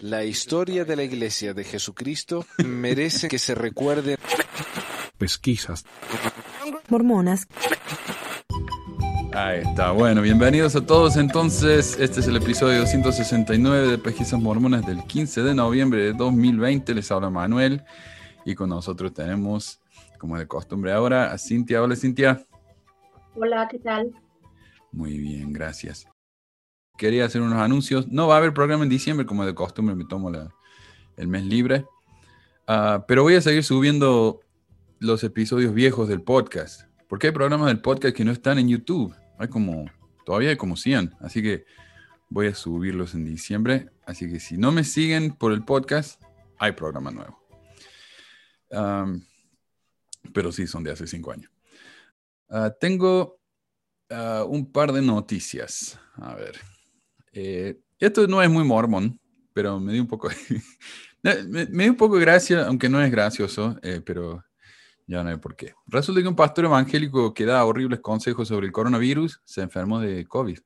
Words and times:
La 0.00 0.24
historia 0.24 0.84
de 0.84 0.96
la 0.96 1.02
Iglesia 1.02 1.54
de 1.54 1.64
Jesucristo 1.64 2.46
merece 2.64 3.28
que 3.28 3.38
se 3.38 3.54
recuerde. 3.54 4.16
Pesquisas. 5.18 5.84
Mormonas. 6.88 7.46
Ahí 9.32 9.60
está, 9.60 9.92
bueno, 9.92 10.22
bienvenidos 10.22 10.74
a 10.74 10.84
todos 10.84 11.16
entonces. 11.16 11.96
Este 12.00 12.20
es 12.20 12.26
el 12.26 12.36
episodio 12.36 12.80
269 12.80 13.88
de 13.88 13.98
Pesquisas 13.98 14.40
Mormonas 14.40 14.84
del 14.84 15.04
15 15.04 15.42
de 15.42 15.54
noviembre 15.54 16.02
de 16.02 16.12
2020. 16.14 16.94
Les 16.94 17.10
habla 17.12 17.30
Manuel 17.30 17.84
y 18.44 18.54
con 18.54 18.70
nosotros 18.70 19.14
tenemos, 19.14 19.80
como 20.18 20.36
de 20.36 20.48
costumbre 20.48 20.92
ahora, 20.92 21.32
a 21.32 21.38
Cintia. 21.38 21.80
Hola 21.82 21.94
Cintia. 21.94 22.44
Hola, 23.36 23.68
¿qué 23.70 23.78
tal? 23.78 24.10
Muy 24.90 25.18
bien, 25.18 25.52
gracias. 25.52 26.08
Quería 27.00 27.24
hacer 27.24 27.40
unos 27.40 27.58
anuncios. 27.58 28.08
No 28.08 28.28
va 28.28 28.34
a 28.34 28.36
haber 28.36 28.52
programa 28.52 28.82
en 28.82 28.90
diciembre, 28.90 29.24
como 29.24 29.46
de 29.46 29.54
costumbre 29.54 29.94
me 29.94 30.04
tomo 30.04 30.30
el 31.16 31.28
mes 31.28 31.46
libre. 31.46 31.86
Ah, 32.66 33.06
pero 33.08 33.22
voy 33.22 33.36
a 33.36 33.40
seguir 33.40 33.64
subiendo 33.64 34.42
los 34.98 35.24
episodios 35.24 35.72
viejos 35.72 36.08
del 36.08 36.20
podcast. 36.20 36.82
Porque 37.08 37.28
hay 37.28 37.32
programas 37.32 37.68
del 37.68 37.80
podcast 37.80 38.14
que 38.14 38.22
no 38.22 38.32
están 38.32 38.58
en 38.58 38.68
YouTube. 38.68 39.14
Hay 39.38 39.48
como, 39.48 39.90
todavía 40.26 40.50
hay 40.50 40.58
como 40.58 40.76
100. 40.76 41.14
Así 41.20 41.40
que 41.40 41.64
voy 42.28 42.48
a 42.48 42.54
subirlos 42.54 43.14
en 43.14 43.24
diciembre. 43.24 43.88
Así 44.04 44.30
que 44.30 44.38
si 44.38 44.58
no 44.58 44.70
me 44.70 44.84
siguen 44.84 45.32
por 45.32 45.52
el 45.52 45.64
podcast, 45.64 46.22
hay 46.58 46.72
programa 46.72 47.10
nuevo. 47.10 47.40
pero 50.34 50.52
sí, 50.52 50.66
son 50.66 50.84
de 50.84 50.90
hace 50.90 51.06
cinco 51.06 51.32
años. 51.32 51.50
Ah, 52.50 52.70
tengo 52.78 53.40
ah, 54.10 54.44
un 54.46 54.70
par 54.70 54.92
de 54.92 55.00
noticias. 55.00 55.98
A 56.16 56.34
ver. 56.34 56.60
Eh, 57.32 57.78
esto 57.98 58.26
no 58.26 58.42
es 58.42 58.50
muy 58.50 58.64
mormón, 58.64 59.18
pero 59.52 59.78
me 59.78 59.92
dio 59.92 60.02
un 60.02 60.08
poco, 60.08 60.28
me, 61.22 61.66
dio 61.66 61.90
un 61.90 61.96
poco 61.96 62.16
de 62.16 62.22
gracia, 62.22 62.66
aunque 62.66 62.88
no 62.88 63.02
es 63.02 63.10
gracioso, 63.10 63.78
eh, 63.82 64.00
pero 64.04 64.44
ya 65.06 65.22
no 65.22 65.30
sé 65.30 65.38
por 65.38 65.56
qué. 65.56 65.74
Resulta 65.86 66.22
que 66.22 66.28
un 66.28 66.36
pastor 66.36 66.64
evangélico 66.66 67.34
que 67.34 67.44
da 67.44 67.64
horribles 67.64 68.00
consejos 68.00 68.48
sobre 68.48 68.66
el 68.66 68.72
coronavirus 68.72 69.40
se 69.44 69.62
enfermó 69.62 70.00
de 70.00 70.24
COVID. 70.26 70.58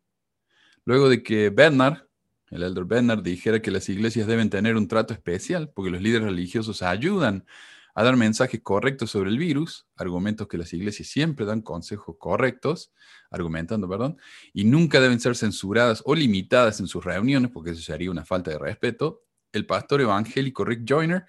Luego 0.85 1.09
de 1.09 1.23
que 1.23 1.51
Bernard, 1.51 2.07
el 2.51 2.63
elder 2.63 2.85
Bernard, 2.85 3.23
dijera 3.23 3.63
que 3.63 3.71
las 3.71 3.89
iglesias 3.89 4.27
deben 4.27 4.51
tener 4.51 4.77
un 4.77 4.87
trato 4.87 5.15
especial 5.15 5.71
porque 5.75 5.91
los 5.91 6.03
líderes 6.03 6.29
religiosos 6.29 6.83
ayudan 6.83 7.47
a 7.95 8.03
dar 8.03 8.17
mensajes 8.17 8.61
correctos 8.63 9.11
sobre 9.11 9.31
el 9.31 9.39
virus, 9.39 9.87
argumentos 9.97 10.49
que 10.49 10.59
las 10.59 10.73
iglesias 10.73 11.09
siempre 11.09 11.47
dan 11.47 11.63
consejos 11.63 12.17
correctos, 12.19 12.93
argumentando, 13.31 13.89
perdón, 13.89 14.17
y 14.53 14.65
nunca 14.65 15.01
deben 15.01 15.21
ser 15.21 15.37
censuradas 15.37 16.03
o 16.05 16.15
limitadas 16.15 16.81
en 16.81 16.89
sus 16.89 17.05
reuniones, 17.05 17.53
porque 17.53 17.71
eso 17.71 17.83
sería 17.83 18.11
una 18.11 18.25
falta 18.25 18.51
de 18.51 18.59
respeto. 18.59 19.23
El 19.53 19.65
pastor 19.67 20.01
evangélico 20.01 20.65
Rick 20.65 20.83
Joyner, 20.89 21.25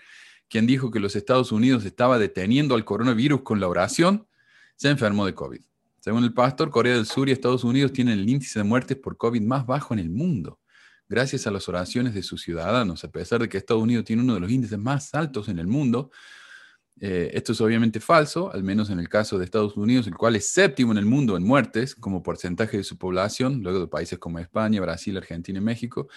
quien 0.49 0.65
dijo 0.65 0.89
que 0.89 0.99
los 0.99 1.15
Estados 1.15 1.51
Unidos 1.51 1.85
estaba 1.85 2.17
deteniendo 2.17 2.73
al 2.73 2.83
coronavirus 2.83 3.43
con 3.43 3.59
la 3.59 3.67
oración, 3.67 4.27
se 4.75 4.89
enfermó 4.89 5.25
de 5.27 5.35
COVID. 5.35 5.61
Según 5.99 6.23
el 6.23 6.33
pastor, 6.33 6.71
Corea 6.71 6.95
del 6.95 7.05
Sur 7.05 7.29
y 7.29 7.31
Estados 7.31 7.63
Unidos 7.63 7.93
tienen 7.93 8.19
el 8.19 8.29
índice 8.29 8.59
de 8.59 8.63
muertes 8.63 8.97
por 8.97 9.17
COVID 9.17 9.41
más 9.41 9.67
bajo 9.67 9.93
en 9.93 9.99
el 9.99 10.09
mundo, 10.09 10.59
gracias 11.07 11.45
a 11.45 11.51
las 11.51 11.69
oraciones 11.69 12.15
de 12.15 12.23
sus 12.23 12.41
ciudadanos, 12.41 13.03
a 13.03 13.11
pesar 13.11 13.41
de 13.41 13.49
que 13.49 13.57
Estados 13.57 13.83
Unidos 13.83 14.05
tiene 14.05 14.23
uno 14.23 14.33
de 14.33 14.39
los 14.39 14.51
índices 14.51 14.79
más 14.79 15.13
altos 15.13 15.47
en 15.47 15.59
el 15.59 15.67
mundo 15.67 16.09
eh, 17.01 17.31
esto 17.33 17.51
es 17.51 17.61
obviamente 17.61 17.99
falso, 17.99 18.53
al 18.53 18.63
menos 18.63 18.89
en 18.89 18.99
el 18.99 19.09
caso 19.09 19.37
de 19.37 19.45
Estados 19.45 19.75
Unidos, 19.75 20.07
el 20.07 20.15
cual 20.15 20.35
es 20.35 20.47
séptimo 20.47 20.93
en 20.93 20.97
el 20.97 21.05
mundo 21.05 21.35
en 21.35 21.43
muertes 21.43 21.93
como 21.93 22.23
porcentaje 22.23 22.77
de 22.77 22.83
su 22.83 22.97
población, 22.97 23.61
luego 23.61 23.81
de 23.81 23.87
países 23.87 24.17
como 24.17 24.39
España, 24.39 24.79
Brasil, 24.79 25.17
Argentina 25.17 25.59
y 25.59 25.61
México, 25.61 26.07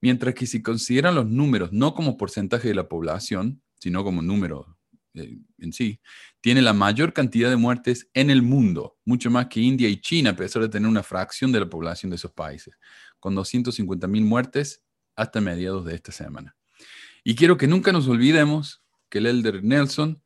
mientras 0.00 0.34
que 0.34 0.46
si 0.46 0.62
consideran 0.62 1.14
los 1.14 1.26
números 1.26 1.72
no 1.72 1.94
como 1.94 2.16
porcentaje 2.18 2.68
de 2.68 2.74
la 2.74 2.88
población, 2.88 3.62
sino 3.78 4.04
como 4.04 4.20
número 4.20 4.76
eh, 5.14 5.38
en 5.58 5.72
sí, 5.72 6.00
tiene 6.40 6.60
la 6.60 6.74
mayor 6.74 7.14
cantidad 7.14 7.48
de 7.48 7.56
muertes 7.56 8.08
en 8.12 8.28
el 8.28 8.42
mundo, 8.42 8.98
mucho 9.06 9.30
más 9.30 9.46
que 9.46 9.60
India 9.60 9.88
y 9.88 10.00
China, 10.00 10.30
a 10.30 10.36
pesar 10.36 10.60
de 10.62 10.68
tener 10.68 10.88
una 10.88 11.02
fracción 11.02 11.52
de 11.52 11.60
la 11.60 11.70
población 11.70 12.10
de 12.10 12.16
esos 12.16 12.32
países, 12.32 12.74
con 13.18 13.34
250 13.34 14.06
mil 14.06 14.24
muertes 14.24 14.82
hasta 15.16 15.40
mediados 15.40 15.86
de 15.86 15.94
esta 15.94 16.12
semana. 16.12 16.54
Y 17.24 17.34
quiero 17.34 17.56
que 17.56 17.66
nunca 17.66 17.92
nos 17.92 18.06
olvidemos 18.08 18.82
que 19.08 19.18
el 19.18 19.26
elder 19.26 19.62
Nelson, 19.64 20.22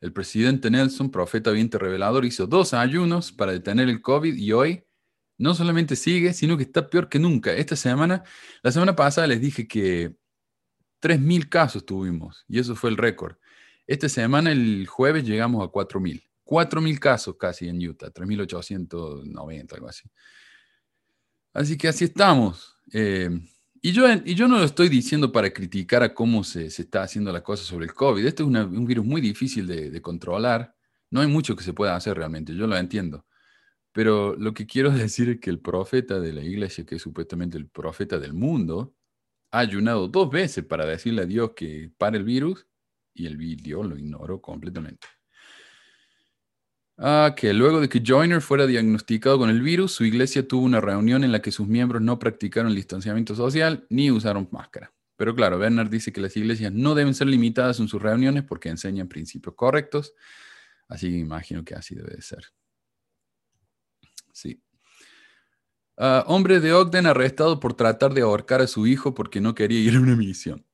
el 0.00 0.12
presidente 0.12 0.70
Nelson, 0.70 1.10
profeta 1.10 1.50
viente 1.50 1.78
revelador, 1.78 2.24
hizo 2.24 2.46
dos 2.46 2.74
ayunos 2.74 3.32
para 3.32 3.52
detener 3.52 3.88
el 3.88 4.02
COVID 4.02 4.34
y 4.34 4.52
hoy 4.52 4.84
no 5.38 5.54
solamente 5.54 5.96
sigue, 5.96 6.32
sino 6.32 6.56
que 6.56 6.64
está 6.64 6.88
peor 6.88 7.08
que 7.08 7.18
nunca. 7.18 7.52
Esta 7.52 7.76
semana, 7.76 8.24
la 8.62 8.72
semana 8.72 8.96
pasada 8.96 9.26
les 9.26 9.40
dije 9.40 9.66
que 9.66 10.16
3.000 11.02 11.48
casos 11.48 11.84
tuvimos 11.84 12.44
y 12.48 12.58
eso 12.58 12.74
fue 12.74 12.90
el 12.90 12.96
récord. 12.96 13.36
Esta 13.86 14.08
semana, 14.08 14.50
el 14.50 14.86
jueves, 14.86 15.24
llegamos 15.24 15.66
a 15.66 15.70
4.000. 15.70 16.22
4.000 16.44 16.98
casos 16.98 17.36
casi 17.38 17.68
en 17.68 17.86
Utah, 17.86 18.12
3.890, 18.12 19.72
algo 19.74 19.88
así. 19.88 20.08
Así 21.52 21.76
que 21.76 21.88
así 21.88 22.04
estamos. 22.04 22.76
Eh, 22.92 23.30
y 23.86 23.92
yo, 23.92 24.04
y 24.24 24.34
yo 24.34 24.48
no 24.48 24.58
lo 24.58 24.64
estoy 24.64 24.88
diciendo 24.88 25.30
para 25.30 25.52
criticar 25.52 26.02
a 26.02 26.12
cómo 26.12 26.42
se, 26.42 26.70
se 26.70 26.82
está 26.82 27.04
haciendo 27.04 27.30
la 27.30 27.44
cosa 27.44 27.62
sobre 27.62 27.84
el 27.86 27.94
COVID. 27.94 28.26
Este 28.26 28.42
es 28.42 28.48
un 28.48 28.84
virus 28.84 29.06
muy 29.06 29.20
difícil 29.20 29.64
de, 29.68 30.02
controlar. 30.02 30.74
No 31.08 31.20
hay 31.20 31.28
mucho 31.28 31.54
que 31.54 31.62
se 31.62 31.72
pueda 31.72 31.94
hacer 31.94 32.16
realmente, 32.16 32.52
yo 32.52 32.66
lo 32.66 32.76
entiendo. 32.76 33.26
Pero 33.92 34.34
lo 34.34 34.54
que 34.54 34.66
quiero 34.66 34.90
decir 34.90 35.28
es 35.28 35.38
que 35.38 35.50
el 35.50 35.60
profeta 35.60 36.18
de 36.18 36.32
la 36.32 36.42
iglesia, 36.42 36.84
que 36.84 36.96
es 36.96 37.02
supuestamente 37.02 37.58
el 37.58 37.68
profeta 37.68 38.18
del 38.18 38.34
mundo, 38.34 38.92
ha 39.52 39.60
ayunado 39.60 40.08
dos 40.08 40.30
veces 40.30 40.64
para 40.64 40.84
decirle 40.84 41.22
a 41.22 41.26
Dios 41.26 41.52
que 41.54 41.92
pare 41.96 42.18
el 42.18 42.24
virus 42.24 42.66
y 43.14 43.26
el 43.26 43.36
Dios 43.38 43.86
lo 43.86 43.96
ignoró 43.96 44.40
completamente. 44.40 45.06
Ah, 46.98 47.34
que 47.36 47.52
luego 47.52 47.80
de 47.80 47.88
que 47.90 48.02
Joyner 48.04 48.40
fuera 48.40 48.66
diagnosticado 48.66 49.38
con 49.38 49.50
el 49.50 49.60
virus, 49.60 49.92
su 49.92 50.04
iglesia 50.04 50.48
tuvo 50.48 50.64
una 50.64 50.80
reunión 50.80 51.24
en 51.24 51.32
la 51.32 51.42
que 51.42 51.52
sus 51.52 51.68
miembros 51.68 52.00
no 52.00 52.18
practicaron 52.18 52.70
el 52.70 52.76
distanciamiento 52.76 53.34
social 53.34 53.86
ni 53.90 54.10
usaron 54.10 54.48
máscara. 54.50 54.92
Pero 55.16 55.34
claro, 55.34 55.58
Bernard 55.58 55.90
dice 55.90 56.12
que 56.12 56.20
las 56.20 56.36
iglesias 56.36 56.72
no 56.72 56.94
deben 56.94 57.14
ser 57.14 57.26
limitadas 57.26 57.80
en 57.80 57.88
sus 57.88 58.00
reuniones 58.00 58.44
porque 58.44 58.70
enseñan 58.70 59.08
principios 59.08 59.54
correctos. 59.54 60.14
Así 60.88 61.10
que 61.10 61.18
imagino 61.18 61.64
que 61.64 61.74
así 61.74 61.94
debe 61.94 62.14
de 62.14 62.22
ser. 62.22 62.44
Sí. 64.32 64.62
Ah, 65.98 66.24
hombre 66.26 66.60
de 66.60 66.72
Ogden 66.74 67.06
arrestado 67.06 67.60
por 67.60 67.74
tratar 67.74 68.14
de 68.14 68.22
ahorcar 68.22 68.60
a 68.60 68.66
su 68.66 68.86
hijo 68.86 69.14
porque 69.14 69.40
no 69.40 69.54
quería 69.54 69.80
ir 69.80 69.96
a 69.96 70.00
una 70.00 70.16
misión. 70.16 70.64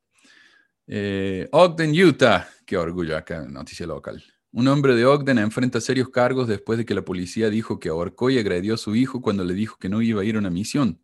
Eh, 0.87 1.49
Ogden, 1.53 1.93
Utah. 1.93 2.49
Qué 2.67 2.77
orgullo 2.77 3.17
acá, 3.17 3.43
noticia 3.43 3.87
local. 3.87 4.23
Un 4.55 4.69
hombre 4.69 4.95
de 4.95 5.07
Ogden 5.07 5.39
enfrenta 5.39 5.81
serios 5.81 6.11
cargos 6.11 6.47
después 6.47 6.77
de 6.77 6.85
que 6.85 6.95
la 6.95 7.07
policía 7.07 7.49
dijo 7.49 7.81
que 7.81 7.89
ahorcó 7.89 8.29
y 8.29 8.39
agredió 8.39 8.75
a 8.75 8.77
su 8.77 8.95
hijo 8.95 9.23
cuando 9.23 9.45
le 9.45 9.55
dijo 9.55 9.79
que 9.79 9.89
no 9.89 10.03
iba 10.03 10.21
a 10.21 10.25
ir 10.27 10.37
a 10.37 10.41
una 10.41 10.51
misión. 10.51 11.01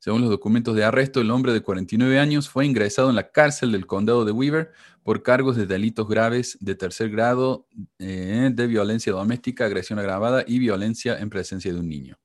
Según 0.00 0.20
los 0.20 0.30
documentos 0.30 0.74
de 0.74 0.82
arresto, 0.82 1.20
el 1.20 1.30
hombre 1.30 1.52
de 1.52 1.60
49 1.60 2.18
años 2.18 2.48
fue 2.48 2.66
ingresado 2.66 3.08
en 3.08 3.14
la 3.14 3.30
cárcel 3.30 3.70
del 3.70 3.86
condado 3.86 4.24
de 4.24 4.32
Weaver 4.32 4.72
por 5.04 5.22
cargos 5.22 5.56
de 5.56 5.66
delitos 5.66 6.08
graves 6.08 6.58
de 6.60 6.74
tercer 6.74 7.10
grado 7.10 7.68
eh, 8.00 8.50
de 8.52 8.66
violencia 8.66 9.12
doméstica, 9.12 9.66
agresión 9.66 10.00
agravada 10.00 10.42
y 10.44 10.58
violencia 10.58 11.20
en 11.20 11.30
presencia 11.30 11.72
de 11.72 11.78
un 11.78 11.88
niño. 11.88 12.18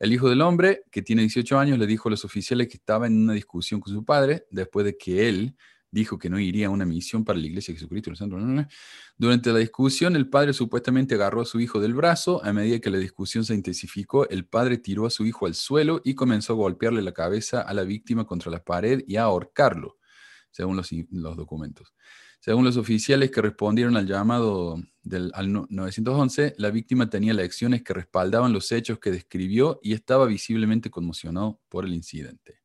El 0.00 0.12
hijo 0.12 0.28
del 0.28 0.40
hombre, 0.40 0.82
que 0.90 1.02
tiene 1.02 1.22
18 1.22 1.60
años, 1.60 1.78
le 1.78 1.86
dijo 1.86 2.08
a 2.08 2.10
los 2.10 2.24
oficiales 2.24 2.66
que 2.66 2.76
estaba 2.76 3.06
en 3.06 3.22
una 3.22 3.34
discusión 3.34 3.80
con 3.80 3.92
su 3.92 4.04
padre 4.04 4.46
después 4.50 4.84
de 4.84 4.96
que 4.96 5.28
él 5.28 5.56
dijo 5.92 6.18
que 6.18 6.30
no 6.30 6.40
iría 6.40 6.66
a 6.66 6.70
una 6.70 6.86
misión 6.86 7.24
para 7.24 7.38
la 7.38 7.46
iglesia 7.46 7.72
de 7.72 7.78
Jesucristo. 7.78 8.10
Durante 9.18 9.52
la 9.52 9.58
discusión, 9.58 10.16
el 10.16 10.28
padre 10.28 10.54
supuestamente 10.54 11.14
agarró 11.14 11.42
a 11.42 11.44
su 11.44 11.60
hijo 11.60 11.80
del 11.80 11.94
brazo. 11.94 12.42
A 12.42 12.52
medida 12.52 12.80
que 12.80 12.90
la 12.90 12.98
discusión 12.98 13.44
se 13.44 13.54
intensificó, 13.54 14.28
el 14.28 14.46
padre 14.46 14.78
tiró 14.78 15.06
a 15.06 15.10
su 15.10 15.26
hijo 15.26 15.46
al 15.46 15.54
suelo 15.54 16.00
y 16.02 16.14
comenzó 16.14 16.54
a 16.54 16.56
golpearle 16.56 17.02
la 17.02 17.12
cabeza 17.12 17.60
a 17.60 17.74
la 17.74 17.84
víctima 17.84 18.24
contra 18.24 18.50
la 18.50 18.64
pared 18.64 19.04
y 19.06 19.16
a 19.16 19.24
ahorcarlo, 19.24 19.98
según 20.50 20.78
los, 20.78 21.36
documentos. 21.36 21.92
Según 22.40 22.64
los 22.64 22.78
oficiales 22.78 23.30
que 23.30 23.42
respondieron 23.42 23.96
al 23.96 24.06
llamado 24.06 24.82
del, 25.02 25.30
al 25.34 25.52
911, 25.52 26.54
la 26.56 26.70
víctima 26.70 27.10
tenía 27.10 27.34
lecciones 27.34 27.82
que 27.82 27.92
respaldaban 27.92 28.52
los 28.52 28.72
hechos 28.72 28.98
que 28.98 29.10
describió 29.10 29.78
y 29.82 29.92
estaba 29.92 30.26
visiblemente 30.26 30.90
conmocionado 30.90 31.60
por 31.68 31.84
el 31.84 31.92
incidente 31.92 32.61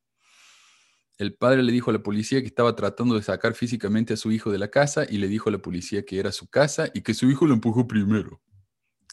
el 1.17 1.33
padre 1.33 1.63
le 1.63 1.71
dijo 1.71 1.89
a 1.89 1.93
la 1.93 2.03
policía 2.03 2.41
que 2.41 2.47
estaba 2.47 2.75
tratando 2.75 3.15
de 3.15 3.23
sacar 3.23 3.55
físicamente 3.55 4.13
a 4.13 4.17
su 4.17 4.31
hijo 4.31 4.51
de 4.51 4.59
la 4.59 4.69
casa 4.69 5.05
y 5.09 5.17
le 5.17 5.27
dijo 5.27 5.49
a 5.49 5.51
la 5.51 5.57
policía 5.57 6.05
que 6.05 6.19
era 6.19 6.31
su 6.31 6.47
casa 6.47 6.89
y 6.93 7.01
que 7.01 7.15
su 7.15 7.29
hijo 7.29 7.47
lo 7.47 7.55
empujó 7.55 7.87
primero. 7.87 8.39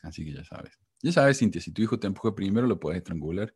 Así 0.03 0.25
que 0.25 0.33
ya 0.33 0.45
sabes. 0.45 0.79
Ya 1.03 1.13
sabes, 1.13 1.39
Cintia, 1.39 1.63
si 1.63 1.73
tu 1.73 1.81
hijo 1.83 1.99
te 1.99 2.07
empuja 2.07 2.35
primero, 2.35 2.67
lo 2.67 2.79
puedes 2.79 2.99
estrangular. 2.99 3.55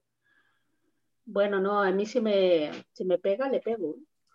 Bueno, 1.26 1.60
no, 1.60 1.82
a 1.82 1.90
mí 1.90 2.06
si 2.06 2.22
me, 2.22 2.70
si 2.92 3.04
me 3.04 3.18
pega, 3.18 3.50
le 3.50 3.60
pego. 3.60 3.96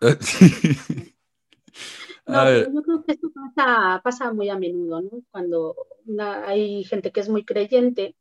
no, 2.26 2.50
yo 2.60 2.82
creo 2.82 3.04
que 3.04 3.12
esto 3.12 3.32
pasa, 3.32 4.00
pasa, 4.02 4.32
muy 4.32 4.48
a 4.48 4.56
menudo, 4.58 5.00
¿no? 5.00 5.10
Cuando 5.30 5.74
hay 6.46 6.84
gente 6.84 7.10
que 7.10 7.18
es 7.20 7.28
muy 7.28 7.44
creyente, 7.44 8.14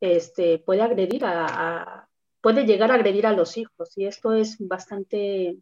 este, 0.00 0.58
puede 0.58 0.82
agredir 0.82 1.24
a 1.24 2.08
puede 2.42 2.66
llegar 2.66 2.90
a 2.90 2.94
agredir 2.94 3.26
a 3.26 3.32
los 3.32 3.56
hijos 3.56 3.96
y 3.96 4.04
esto 4.04 4.34
es 4.34 4.56
bastante, 4.58 5.56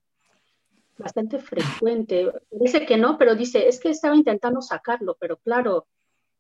bastante 0.98 1.38
frecuente. 1.38 2.32
Dice 2.50 2.84
que 2.86 2.96
no, 2.96 3.18
pero 3.18 3.36
dice, 3.36 3.68
es 3.68 3.78
que 3.78 3.90
estaba 3.90 4.16
intentando 4.16 4.60
sacarlo, 4.62 5.16
pero 5.20 5.36
claro, 5.36 5.86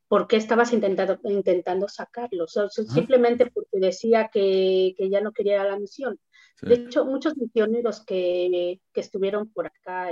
¿por 0.08 0.26
qué 0.26 0.36
estabas 0.36 0.72
intentando, 0.72 1.20
intentando 1.24 1.86
sacarlo? 1.88 2.46
simplemente 2.48 3.50
porque 3.50 3.78
decía 3.78 4.28
que, 4.32 4.94
que, 4.96 5.08
ya 5.10 5.20
no 5.20 5.32
quería 5.32 5.54
ir 5.54 5.60
a 5.60 5.70
la 5.70 5.78
misión. 5.78 6.18
De 6.62 6.74
hecho, 6.74 7.04
muchos 7.04 7.36
misioneros 7.36 8.04
que, 8.04 8.80
que 8.92 9.00
estuvieron 9.00 9.48
por 9.50 9.66
acá, 9.66 10.10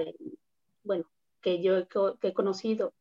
bueno, 0.82 1.04
que 1.40 1.62
yo 1.62 1.78
he, 1.78 2.32
conocido, 2.32 2.94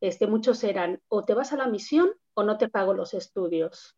este, 0.00 0.26
muchos 0.26 0.62
eran 0.64 1.00
o 1.08 1.24
te 1.24 1.34
vas 1.34 1.52
a 1.52 1.56
la 1.56 1.66
misión 1.66 2.10
o 2.34 2.42
no 2.44 2.56
te 2.56 2.68
pago 2.68 2.94
los 2.94 3.14
estudios. 3.14 3.96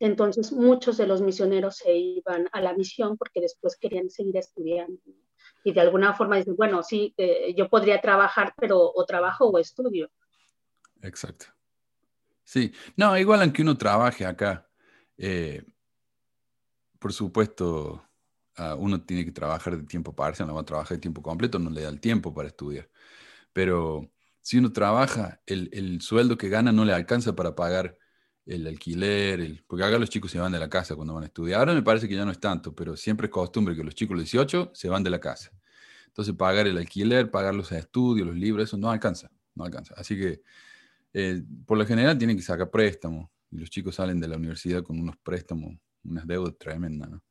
Entonces, 0.00 0.52
muchos 0.52 0.96
de 0.96 1.06
los 1.06 1.20
misioneros 1.20 1.76
se 1.76 1.92
iban 1.92 2.48
a 2.52 2.60
la 2.60 2.74
misión 2.74 3.16
porque 3.16 3.40
después 3.40 3.76
querían 3.76 4.10
seguir 4.10 4.36
estudiando. 4.36 5.00
Y 5.64 5.72
de 5.72 5.80
alguna 5.80 6.14
forma 6.14 6.36
dicen, 6.36 6.56
bueno, 6.56 6.82
sí, 6.82 7.14
eh, 7.16 7.54
yo 7.56 7.68
podría 7.68 8.00
trabajar, 8.00 8.54
pero 8.56 8.80
o 8.80 9.04
trabajo 9.04 9.46
o 9.46 9.58
estudio. 9.58 10.10
Exacto. 11.02 11.46
Sí, 12.44 12.72
no, 12.96 13.16
igual 13.18 13.42
aunque 13.42 13.62
uno 13.62 13.76
trabaje 13.76 14.24
acá, 14.24 14.68
eh, 15.16 15.64
por 16.98 17.12
supuesto, 17.12 18.02
ah, 18.56 18.74
uno 18.76 19.02
tiene 19.02 19.24
que 19.24 19.32
trabajar 19.32 19.76
de 19.76 19.84
tiempo 19.84 20.14
parcial, 20.14 20.48
no 20.48 20.54
va 20.54 20.62
a 20.62 20.64
trabajar 20.64 20.96
de 20.96 21.02
tiempo 21.02 21.22
completo, 21.22 21.58
no 21.58 21.70
le 21.70 21.82
da 21.82 21.88
el 21.88 22.00
tiempo 22.00 22.32
para 22.32 22.48
estudiar. 22.48 22.88
Pero 23.52 24.10
si 24.40 24.58
uno 24.58 24.72
trabaja, 24.72 25.42
el, 25.46 25.68
el 25.72 26.00
sueldo 26.00 26.38
que 26.38 26.48
gana 26.48 26.72
no 26.72 26.84
le 26.84 26.94
alcanza 26.94 27.34
para 27.34 27.54
pagar 27.54 27.98
el 28.48 28.66
alquiler, 28.66 29.40
el, 29.40 29.62
porque 29.66 29.84
acá 29.84 29.98
los 29.98 30.08
chicos 30.08 30.30
se 30.30 30.38
van 30.38 30.50
de 30.50 30.58
la 30.58 30.70
casa 30.70 30.96
cuando 30.96 31.14
van 31.14 31.24
a 31.24 31.26
estudiar. 31.26 31.60
Ahora 31.60 31.74
me 31.74 31.82
parece 31.82 32.08
que 32.08 32.16
ya 32.16 32.24
no 32.24 32.30
es 32.30 32.40
tanto, 32.40 32.74
pero 32.74 32.96
siempre 32.96 33.26
es 33.26 33.30
costumbre 33.30 33.76
que 33.76 33.84
los 33.84 33.94
chicos 33.94 34.16
de 34.16 34.22
18 34.22 34.70
se 34.74 34.88
van 34.88 35.02
de 35.02 35.10
la 35.10 35.20
casa. 35.20 35.52
Entonces 36.06 36.34
pagar 36.34 36.66
el 36.66 36.78
alquiler, 36.78 37.30
pagar 37.30 37.54
los 37.54 37.70
estudios, 37.72 38.26
los 38.26 38.36
libros, 38.36 38.64
eso 38.64 38.78
no 38.78 38.90
alcanza, 38.90 39.30
no 39.54 39.64
alcanza. 39.64 39.94
Así 39.96 40.16
que 40.16 40.40
eh, 41.12 41.42
por 41.66 41.76
lo 41.76 41.86
general 41.86 42.16
tienen 42.16 42.36
que 42.36 42.42
sacar 42.42 42.70
préstamos 42.70 43.28
y 43.50 43.58
los 43.58 43.68
chicos 43.68 43.96
salen 43.96 44.18
de 44.18 44.28
la 44.28 44.36
universidad 44.36 44.82
con 44.82 44.98
unos 44.98 45.16
préstamos, 45.18 45.76
unas 46.04 46.26
deudas 46.26 46.54
tremendas. 46.58 47.10
¿no? 47.10 47.22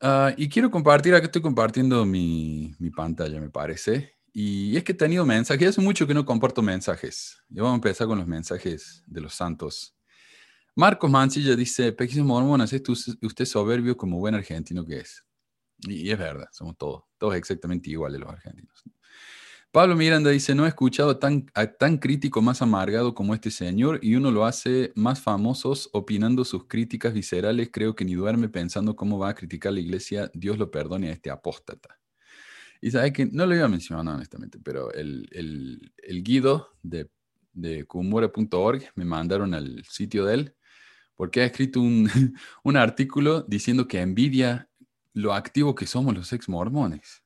Ah, 0.00 0.34
y 0.36 0.48
quiero 0.48 0.70
compartir, 0.70 1.14
acá 1.14 1.26
estoy 1.26 1.42
compartiendo 1.42 2.06
mi, 2.06 2.74
mi 2.78 2.90
pantalla, 2.90 3.38
me 3.38 3.50
parece. 3.50 4.13
Y 4.36 4.76
es 4.76 4.82
que 4.82 4.90
he 4.90 4.96
tenido 4.96 5.24
mensajes, 5.24 5.68
hace 5.68 5.80
mucho 5.80 6.08
que 6.08 6.12
no 6.12 6.26
comparto 6.26 6.60
mensajes. 6.60 7.40
Y 7.48 7.60
vamos 7.60 7.74
a 7.74 7.76
empezar 7.76 8.08
con 8.08 8.18
los 8.18 8.26
mensajes 8.26 9.04
de 9.06 9.20
los 9.20 9.32
santos. 9.32 9.94
Marcos 10.74 11.08
Mancilla 11.08 11.54
dice, 11.54 11.92
Pequeños 11.92 12.26
mormonas, 12.26 12.72
¿es 12.72 12.82
usted 13.22 13.44
soberbio 13.44 13.96
como 13.96 14.18
buen 14.18 14.34
argentino 14.34 14.84
que 14.84 14.98
es? 14.98 15.24
Y, 15.86 16.10
es 16.10 16.18
verdad, 16.18 16.48
somos 16.50 16.76
todos, 16.76 17.04
todos 17.16 17.36
exactamente 17.36 17.90
iguales 17.90 18.18
los 18.18 18.28
argentinos. 18.28 18.82
Pablo 19.70 19.94
Miranda 19.94 20.30
dice, 20.30 20.52
no 20.56 20.64
he 20.64 20.68
escuchado 20.68 21.18
tan, 21.18 21.46
a 21.54 21.66
tan 21.66 21.98
crítico 21.98 22.42
más 22.42 22.60
amargado 22.60 23.14
como 23.14 23.34
este 23.34 23.52
señor 23.52 24.00
y 24.02 24.16
uno 24.16 24.32
lo 24.32 24.46
hace 24.46 24.92
más 24.96 25.20
famosos 25.20 25.90
opinando 25.92 26.44
sus 26.44 26.66
críticas 26.66 27.12
viscerales. 27.12 27.70
Creo 27.72 27.94
que 27.94 28.04
ni 28.04 28.14
duerme 28.14 28.48
pensando 28.48 28.96
cómo 28.96 29.16
va 29.16 29.28
a 29.28 29.34
criticar 29.34 29.72
la 29.72 29.80
iglesia. 29.80 30.28
Dios 30.34 30.58
lo 30.58 30.72
perdone 30.72 31.10
a 31.10 31.12
este 31.12 31.30
apóstata. 31.30 32.00
Y 32.84 32.90
sabes 32.90 33.14
que 33.14 33.24
no 33.24 33.46
lo 33.46 33.54
iba 33.54 33.64
a 33.64 33.68
mencionar 33.68 34.14
honestamente, 34.14 34.58
pero 34.62 34.92
el, 34.92 35.26
el, 35.32 35.90
el 35.96 36.22
guido 36.22 36.68
de, 36.82 37.08
de 37.54 37.86
kumura.org 37.86 38.82
me 38.94 39.06
mandaron 39.06 39.54
al 39.54 39.82
sitio 39.86 40.26
de 40.26 40.34
él 40.34 40.54
porque 41.14 41.40
ha 41.40 41.46
escrito 41.46 41.80
un, 41.80 42.10
un 42.62 42.76
artículo 42.76 43.40
diciendo 43.48 43.88
que 43.88 44.02
envidia 44.02 44.68
lo 45.14 45.32
activo 45.32 45.74
que 45.74 45.86
somos 45.86 46.14
los 46.14 46.30
ex 46.34 46.46
mormones. 46.46 47.22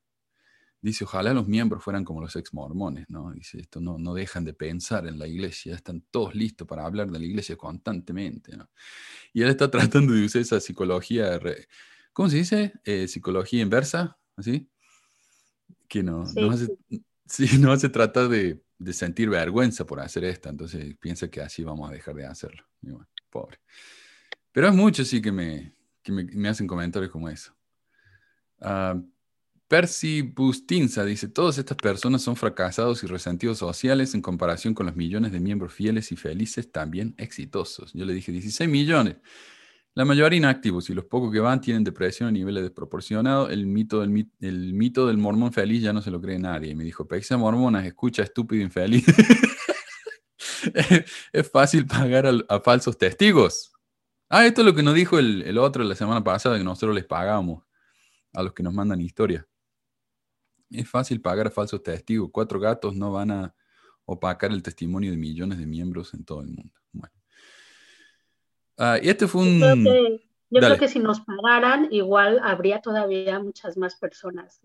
Dice, 0.81 1.03
ojalá 1.03 1.35
los 1.35 1.49
miembros 1.49 1.83
fueran 1.83 2.05
como 2.05 2.21
los 2.21 2.37
ex 2.37 2.55
mormones, 2.55 3.07
¿no? 3.11 3.33
Dice, 3.33 3.59
esto 3.59 3.81
no, 3.81 3.99
no 3.99 4.15
dejan 4.15 4.45
de 4.45 4.55
pensar 4.55 5.09
en 5.09 5.19
la 5.19 5.27
iglesia, 5.27 5.75
están 5.75 6.05
todos 6.13 6.37
listos 6.37 6.69
para 6.69 6.87
hablar 6.87 7.11
de 7.11 7.19
la 7.19 7.25
iglesia 7.25 7.57
constantemente, 7.57 8.57
¿no? 8.57 8.71
Y 9.33 9.43
él 9.43 9.49
está 9.49 9.69
tratando 9.73 10.13
de 10.13 10.25
usar 10.25 10.41
esa 10.41 10.61
psicología, 10.61 11.41
¿cómo 12.13 12.31
se 12.31 12.37
dice? 12.37 12.75
Eh, 12.85 13.09
psicología 13.09 13.61
inversa, 13.61 14.17
¿así? 14.37 14.71
Que 15.89 16.03
no, 16.03 16.25
no, 16.37 16.57
se, 16.57 16.69
no 17.59 17.77
se 17.77 17.89
trata 17.89 18.29
de, 18.29 18.63
de, 18.79 18.93
sentir 18.93 19.31
vergüenza 19.31 19.87
por 19.87 20.01
hacer 20.01 20.25
esto, 20.25 20.49
entonces 20.49 20.95
piensa 21.01 21.29
que 21.29 21.41
así 21.41 21.65
vamos 21.65 21.89
a 21.91 21.93
dejar 21.93 22.15
de 22.15 22.27
hacerlo. 22.27 22.65
pobre. 23.31 23.59
Pero 24.53 24.69
es 24.69 24.75
mucho 24.75 25.05
sí 25.05 25.21
que 25.21 25.33
me, 25.33 25.75
que 26.03 26.13
me, 26.13 26.25
me 26.25 26.49
hacen 26.49 26.67
comentarios 26.67 27.11
como 27.11 27.29
eso. 27.29 27.55
Uh, 28.61 29.03
Percy 29.69 30.23
Bustinza 30.23 31.05
dice, 31.05 31.29
todas 31.29 31.59
estas 31.59 31.77
personas 31.77 32.23
son 32.23 32.37
fracasados 32.37 33.05
y 33.05 33.07
resentidos 33.07 33.59
sociales 33.59 34.15
en 34.15 34.23
comparación 34.23 34.73
con 34.73 34.87
los 34.87 34.97
millones 34.97 35.31
de 35.31 35.41
miembros 35.41 35.75
fieles 35.75 36.11
y 36.11 36.17
felices, 36.17 36.73
también 36.73 37.15
exitosos. 37.19 37.93
Yo 37.93 38.07
le 38.07 38.15
dije 38.15 38.33
16 38.33 38.69
millones. 38.69 39.17
La 39.95 40.05
mayoría 40.05 40.37
inactivos 40.37 40.89
y 40.91 40.95
los 40.95 41.07
pocos 41.07 41.33
que 41.33 41.41
van 41.41 41.61
tienen 41.61 41.83
depresión 41.83 42.29
a 42.29 42.33
niveles 42.33 42.63
desproporcionados. 42.63 43.51
El 43.51 43.67
mito 43.67 44.01
del, 44.01 44.31
el 44.41 44.75
mito 44.75 45.07
del 45.07 45.19
mormón 45.19 45.53
feliz 45.53 45.83
ya 45.83 45.93
no 45.93 46.03
se 46.03 46.11
lo 46.11 46.21
cree 46.21 46.39
nadie. 46.39 46.71
Y 46.71 46.75
me 46.77 46.85
dijo, 46.85 47.09
Pexa 47.09 47.37
Mormonas, 47.37 47.85
escucha 47.85 48.23
estúpido 48.23 48.63
infeliz. 48.63 49.05
es 51.33 51.51
fácil 51.51 51.87
pagar 51.87 52.27
a, 52.27 52.61
falsos 52.61 52.97
testigos. 52.97 53.73
Ah, 54.29 54.47
esto 54.47 54.61
es 54.61 54.67
lo 54.67 54.75
que 54.75 54.83
nos 54.83 54.95
dijo 54.95 55.19
el, 55.19 55.43
el, 55.43 55.59
otro 55.59 55.83
la 55.83 55.95
semana 55.95 56.23
pasada, 56.23 56.59
que 56.59 56.65
nosotros 56.65 56.95
les 56.95 57.07
pagamos 57.07 57.65
a 58.35 58.43
los 58.43 58.53
que 58.53 58.63
nos 58.63 58.75
mandan 58.75 59.01
historia. 59.01 59.49
Es 60.71 60.89
fácil 60.89 61.21
pagar 61.21 61.49
a 61.49 61.51
falsos 61.51 61.83
testigos. 61.83 62.31
Cuatro 62.33 62.61
gatos 62.61 62.95
no 62.95 63.13
van 63.13 63.31
a 63.31 63.55
opacar 64.05 64.53
el 64.53 64.63
testimonio 64.63 65.11
de 65.11 65.17
millones 65.17 65.59
de 65.59 65.67
miembros 65.67 66.15
en 66.15 66.25
todo 66.25 66.43
el 66.43 66.49
mundo. 66.49 66.73
Bueno. 66.93 67.18
Ah, 68.79 68.99
y 69.03 69.09
este 69.09 69.27
fue 69.27 69.43
un... 69.43 69.61
Yo, 70.51 70.61
creo 70.61 70.79
que, 70.79 70.89
si 70.89 70.99
nos 70.99 71.21
pagaran, 71.21 71.89
igual 71.91 72.41
habría 72.43 72.81
todavía 72.81 73.39
muchas 73.39 73.77
más 73.77 73.97
personas. 73.97 74.63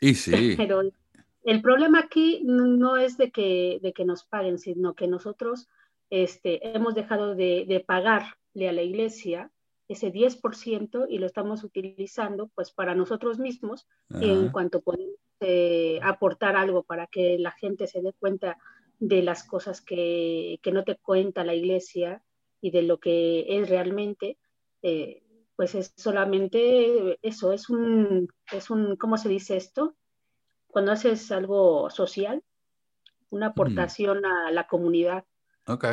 Y 0.00 0.14
sí. 0.14 0.54
Pero 0.56 0.82
el 1.42 1.62
problema 1.62 2.00
aquí 2.00 2.42
no 2.44 2.96
es 2.96 3.18
de 3.18 3.30
que, 3.30 3.80
de 3.82 3.92
que 3.92 4.06
nos 4.06 4.24
paguen, 4.24 4.58
sino 4.58 4.94
que 4.94 5.08
nosotros 5.08 5.68
este, 6.10 6.74
hemos 6.74 6.94
dejado 6.94 7.34
de, 7.34 7.84
pagarle 7.86 8.68
a 8.68 8.72
la 8.72 8.82
iglesia 8.82 9.50
ese 9.88 10.12
10% 10.12 11.06
y 11.08 11.18
lo 11.18 11.26
estamos 11.26 11.64
utilizando 11.64 12.48
pues 12.54 12.70
para 12.70 12.94
nosotros 12.94 13.38
mismos 13.40 13.88
en 14.20 14.50
cuanto 14.50 14.82
podemos 14.82 15.16
eh, 15.40 15.98
aportar 16.02 16.54
algo 16.54 16.84
para 16.84 17.08
que 17.08 17.38
la 17.38 17.50
gente 17.50 17.88
se 17.88 18.00
dé 18.00 18.12
cuenta 18.12 18.56
de 19.00 19.22
las 19.22 19.42
cosas 19.42 19.80
que, 19.80 20.60
que 20.62 20.70
no 20.70 20.84
te 20.84 20.96
cuenta 20.96 21.44
la 21.44 21.54
iglesia 21.54 22.22
y 22.60 22.70
de 22.70 22.82
lo 22.82 22.98
que 22.98 23.46
es 23.48 23.68
realmente, 23.68 24.38
eh, 24.82 25.22
pues 25.56 25.74
es 25.74 25.92
solamente 25.96 27.18
eso, 27.22 27.52
es 27.52 27.68
un, 27.68 28.28
es 28.52 28.70
un, 28.70 28.96
¿cómo 28.96 29.16
se 29.18 29.28
dice 29.28 29.56
esto? 29.56 29.96
Cuando 30.66 30.92
haces 30.92 31.30
algo 31.32 31.90
social, 31.90 32.42
una 33.30 33.48
mm. 33.48 33.50
aportación 33.50 34.24
a 34.24 34.50
la 34.50 34.66
comunidad. 34.66 35.24
Ok. 35.66 35.86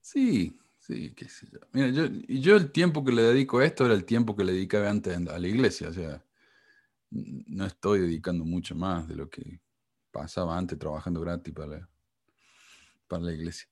Sí, 0.00 0.58
sí, 0.78 1.14
qué 1.14 1.28
sé 1.28 1.46
yo. 1.50 1.60
Mira, 1.72 1.88
yo, 1.88 2.06
yo 2.28 2.56
el 2.56 2.72
tiempo 2.72 3.04
que 3.04 3.12
le 3.12 3.22
dedico 3.22 3.58
a 3.58 3.64
esto 3.64 3.84
era 3.84 3.94
el 3.94 4.04
tiempo 4.04 4.36
que 4.36 4.44
le 4.44 4.52
dedicaba 4.52 4.90
antes 4.90 5.16
a 5.16 5.38
la 5.38 5.48
iglesia, 5.48 5.88
o 5.88 5.92
sea, 5.92 6.24
no 7.10 7.66
estoy 7.66 8.00
dedicando 8.00 8.44
mucho 8.44 8.74
más 8.74 9.06
de 9.06 9.16
lo 9.16 9.28
que 9.28 9.60
pasaba 10.10 10.56
antes 10.56 10.78
trabajando 10.78 11.20
gratis 11.20 11.52
para 11.52 11.88
para 13.12 13.24
la 13.24 13.32
iglesia. 13.32 13.68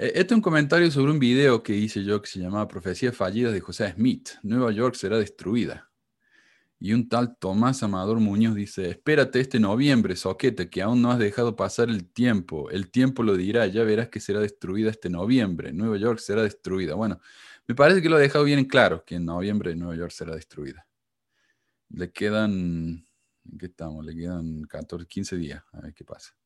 Eh, 0.00 0.12
este 0.14 0.32
es 0.32 0.36
un 0.36 0.42
comentario 0.42 0.88
sobre 0.92 1.10
un 1.10 1.18
video 1.18 1.60
que 1.62 1.74
hice 1.74 2.04
yo 2.04 2.22
que 2.22 2.28
se 2.28 2.38
llamaba 2.38 2.68
Profecías 2.68 3.16
Fallidas 3.16 3.52
de 3.52 3.60
José 3.60 3.92
Smith. 3.92 4.30
Nueva 4.44 4.70
York 4.70 4.94
será 4.94 5.18
destruida. 5.18 5.90
Y 6.78 6.92
un 6.92 7.08
tal 7.08 7.36
Tomás 7.36 7.82
Amador 7.82 8.20
Muñoz 8.20 8.54
dice, 8.54 8.90
espérate 8.90 9.40
este 9.40 9.58
noviembre, 9.58 10.14
soquete, 10.14 10.70
que 10.70 10.82
aún 10.82 11.02
no 11.02 11.10
has 11.10 11.18
dejado 11.18 11.56
pasar 11.56 11.88
el 11.88 12.06
tiempo. 12.06 12.70
El 12.70 12.90
tiempo 12.92 13.24
lo 13.24 13.36
dirá, 13.36 13.66
ya 13.66 13.82
verás 13.82 14.08
que 14.08 14.20
será 14.20 14.38
destruida 14.38 14.90
este 14.90 15.10
noviembre. 15.10 15.72
Nueva 15.72 15.96
York 15.96 16.20
será 16.20 16.44
destruida. 16.44 16.94
Bueno, 16.94 17.20
me 17.66 17.74
parece 17.74 18.00
que 18.00 18.08
lo 18.08 18.16
ha 18.16 18.20
dejado 18.20 18.44
bien 18.44 18.64
claro, 18.66 19.04
que 19.04 19.16
en 19.16 19.24
noviembre 19.24 19.74
Nueva 19.74 19.96
York 19.96 20.12
será 20.12 20.36
destruida. 20.36 20.86
Le 21.90 22.12
quedan, 22.12 22.52
¿en 22.52 23.58
qué 23.58 23.66
estamos? 23.66 24.04
Le 24.04 24.14
quedan 24.14 24.62
14, 24.62 25.08
15 25.08 25.36
días, 25.36 25.64
a 25.72 25.80
ver 25.80 25.92
qué 25.92 26.04
pasa. 26.04 26.37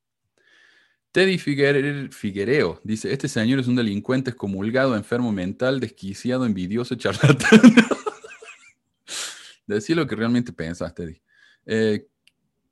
Teddy 1.13 1.37
Figuereo 1.37 2.81
dice, 2.83 3.13
este 3.13 3.29
señor 3.29 3.61
es 3.61 3.69
un 3.69 3.77
delincuente 3.77 4.31
excomulgado, 4.31 4.97
enfermo 4.97 5.31
mental, 5.31 5.79
desquiciado, 5.79 6.47
envidioso, 6.47 6.95
charlatán. 6.95 7.61
Decir 9.67 9.97
lo 9.97 10.07
que 10.07 10.17
realmente 10.17 10.55
pensas, 10.55 10.95
Teddy. 10.95 11.21
Eh, 11.67 12.09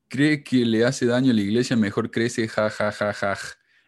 cree 0.08 0.42
que 0.42 0.64
le 0.64 0.86
hace 0.86 1.04
daño 1.04 1.32
a 1.32 1.34
la 1.34 1.42
iglesia, 1.42 1.76
mejor 1.76 2.10
crece, 2.10 2.48
ja, 2.48 2.70
ja, 2.70 2.90
ja, 2.90 3.12
ja. 3.12 3.36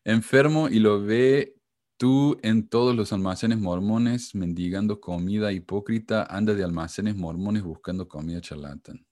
Enfermo 0.05 0.69
y 0.69 0.81
lo 0.81 1.03
ve 1.03 1.57
tú 1.97 2.39
en 2.43 2.69
todos 2.69 2.95
los 2.95 3.13
almacenes 3.13 3.59
mormones 3.59 4.35
mendigando 4.35 5.01
comida 5.01 5.51
hipócrita, 5.53 6.25
anda 6.25 6.55
de 6.55 6.63
almacenes 6.63 7.17
mormones 7.17 7.63
buscando 7.63 8.07
comida 8.07 8.43
charlatán. 8.43 9.07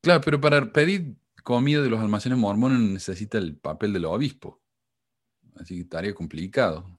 Claro, 0.00 0.22
pero 0.22 0.40
para 0.40 0.72
pedir 0.72 1.16
comida 1.42 1.82
de 1.82 1.90
los 1.90 2.00
almacenes 2.00 2.38
mormones 2.38 2.80
necesita 2.80 3.38
el 3.38 3.56
papel 3.56 3.92
del 3.92 4.04
obispo. 4.04 4.60
Así 5.56 5.76
que 5.76 5.82
estaría 5.82 6.14
complicado. 6.14 6.98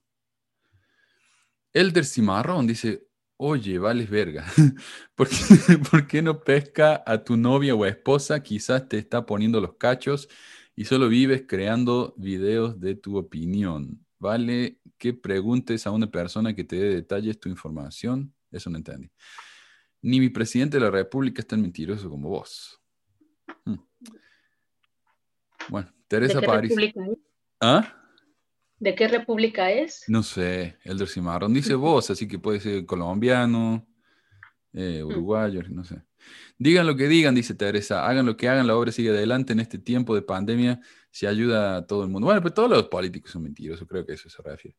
Elder 1.72 2.04
Cimarrón 2.04 2.66
dice, 2.66 3.08
oye, 3.36 3.78
vales 3.78 4.08
verga, 4.10 4.44
¿Por 5.14 5.28
qué, 5.28 5.36
¿por 5.90 6.06
qué 6.06 6.22
no 6.22 6.40
pesca 6.42 7.02
a 7.06 7.24
tu 7.24 7.36
novia 7.36 7.74
o 7.74 7.86
esposa? 7.86 8.42
Quizás 8.42 8.88
te 8.88 8.98
está 8.98 9.26
poniendo 9.26 9.60
los 9.60 9.74
cachos 9.74 10.28
y 10.76 10.84
solo 10.84 11.08
vives 11.08 11.44
creando 11.46 12.14
videos 12.16 12.78
de 12.80 12.94
tu 12.94 13.16
opinión. 13.16 14.04
¿Vale 14.18 14.78
que 14.98 15.12
preguntes 15.14 15.86
a 15.86 15.90
una 15.90 16.10
persona 16.10 16.54
que 16.54 16.64
te 16.64 16.76
dé 16.76 16.94
detalles 16.94 17.40
tu 17.40 17.48
información? 17.48 18.32
Eso 18.50 18.70
no 18.70 18.76
entendí. 18.76 19.10
Ni 20.02 20.20
mi 20.20 20.28
presidente 20.28 20.76
de 20.76 20.84
la 20.84 20.90
República 20.90 21.40
es 21.40 21.46
tan 21.46 21.62
mentiroso 21.62 22.08
como 22.08 22.28
vos. 22.28 22.80
Hmm. 23.64 23.78
Bueno, 25.68 25.92
Teresa 26.08 26.34
¿De 26.34 26.40
qué 26.40 26.46
París. 26.46 26.70
república 26.70 27.06
es? 27.06 27.18
¿Ah? 27.60 27.96
¿De 28.78 28.94
qué 28.94 29.08
república 29.08 29.70
es? 29.70 30.04
No 30.08 30.22
sé, 30.22 30.76
Elder 30.84 31.08
Cimarrón 31.08 31.54
dice 31.54 31.74
vos, 31.74 32.10
así 32.10 32.26
que 32.26 32.38
puede 32.38 32.60
ser 32.60 32.84
colombiano, 32.84 33.86
eh, 34.72 35.02
uruguayo, 35.04 35.62
no 35.70 35.84
sé. 35.84 36.02
Digan 36.58 36.86
lo 36.86 36.96
que 36.96 37.08
digan, 37.08 37.34
dice 37.34 37.54
Teresa, 37.54 38.06
hagan 38.06 38.26
lo 38.26 38.36
que 38.36 38.48
hagan, 38.48 38.66
la 38.66 38.76
obra 38.76 38.92
sigue 38.92 39.10
adelante 39.10 39.52
en 39.52 39.60
este 39.60 39.78
tiempo 39.78 40.14
de 40.14 40.22
pandemia, 40.22 40.80
se 41.10 41.26
ayuda 41.26 41.76
a 41.76 41.86
todo 41.86 42.04
el 42.04 42.10
mundo. 42.10 42.26
Bueno, 42.26 42.40
pero 42.42 42.54
todos 42.54 42.70
los 42.70 42.88
políticos 42.88 43.30
son 43.30 43.42
mentirosos, 43.42 43.86
creo 43.88 44.04
que 44.04 44.14
eso 44.14 44.28
se 44.28 44.42
refiere. 44.42 44.76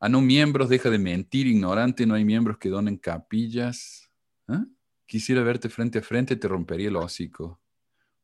A 0.00 0.08
no 0.08 0.20
miembros, 0.20 0.68
deja 0.68 0.90
de 0.90 0.98
mentir, 0.98 1.46
ignorante, 1.46 2.06
no 2.06 2.14
hay 2.14 2.24
miembros 2.24 2.58
que 2.58 2.68
donen 2.68 2.96
capillas. 2.96 4.10
¿Ah? 4.48 4.64
Quisiera 5.06 5.42
verte 5.42 5.68
frente 5.68 5.98
a 5.98 6.02
frente, 6.02 6.36
te 6.36 6.48
rompería 6.48 6.88
el 6.88 6.96
hocico. 6.96 7.60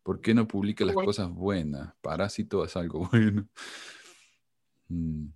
¿Por 0.02 0.20
qué 0.20 0.34
no 0.34 0.48
publica 0.48 0.84
las 0.84 0.94
Bueno. 0.94 1.06
cosas 1.06 1.30
buenas? 1.30 1.94
Parásito 2.00 2.64
es 2.64 2.76
algo 2.76 3.00
bueno. 3.12 3.48
Mm. 4.88 5.26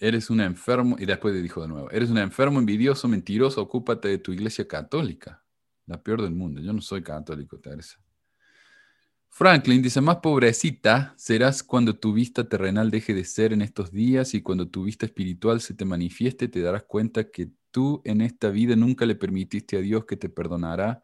Eres 0.00 0.30
un 0.30 0.40
enfermo, 0.40 0.96
y 0.98 1.06
después 1.06 1.34
le 1.34 1.42
dijo 1.42 1.60
de 1.60 1.68
nuevo, 1.68 1.90
eres 1.90 2.10
un 2.10 2.18
enfermo, 2.18 2.60
envidioso, 2.60 3.08
mentiroso, 3.08 3.60
ocúpate 3.60 4.06
de 4.08 4.18
tu 4.18 4.32
iglesia 4.32 4.68
católica. 4.68 5.44
La 5.86 6.00
peor 6.02 6.22
del 6.22 6.34
mundo. 6.34 6.60
Yo 6.60 6.72
no 6.72 6.80
soy 6.80 7.02
católico, 7.02 7.58
Teresa. 7.58 7.98
Franklin 9.30 9.82
dice, 9.82 10.00
más 10.00 10.16
pobrecita 10.16 11.14
serás 11.16 11.62
cuando 11.62 11.96
tu 11.98 12.12
vista 12.12 12.48
terrenal 12.48 12.90
deje 12.90 13.14
de 13.14 13.24
ser 13.24 13.52
en 13.52 13.62
estos 13.62 13.92
días 13.92 14.34
y 14.34 14.42
cuando 14.42 14.68
tu 14.68 14.84
vista 14.84 15.06
espiritual 15.06 15.60
se 15.60 15.74
te 15.74 15.84
manifieste, 15.84 16.48
te 16.48 16.60
darás 16.60 16.84
cuenta 16.84 17.30
que 17.30 17.50
tú 17.70 18.02
en 18.04 18.20
esta 18.20 18.50
vida 18.50 18.74
nunca 18.76 19.06
le 19.06 19.14
permitiste 19.14 19.76
a 19.76 19.80
Dios 19.80 20.06
que 20.06 20.16
te 20.16 20.28
perdonará 20.28 21.02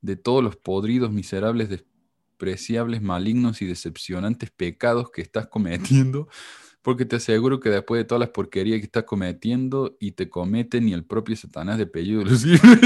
de 0.00 0.16
todos 0.16 0.42
los 0.42 0.56
podridos, 0.56 1.12
miserables, 1.12 1.84
despreciables, 2.32 3.02
malignos 3.02 3.62
y 3.62 3.66
decepcionantes 3.66 4.50
pecados 4.50 5.10
que 5.10 5.22
estás 5.22 5.46
cometiendo, 5.46 6.28
porque 6.82 7.04
te 7.04 7.16
aseguro 7.16 7.60
que 7.60 7.70
después 7.70 8.00
de 8.00 8.04
todas 8.04 8.20
las 8.20 8.30
porquerías 8.30 8.80
que 8.80 8.86
estás 8.86 9.04
cometiendo 9.04 9.96
y 10.00 10.12
te 10.12 10.28
comete 10.28 10.80
ni 10.80 10.92
el 10.92 11.04
propio 11.04 11.36
Satanás 11.36 11.78
de 11.78 11.84
apellido 11.84 12.24
Lucifer, 12.24 12.80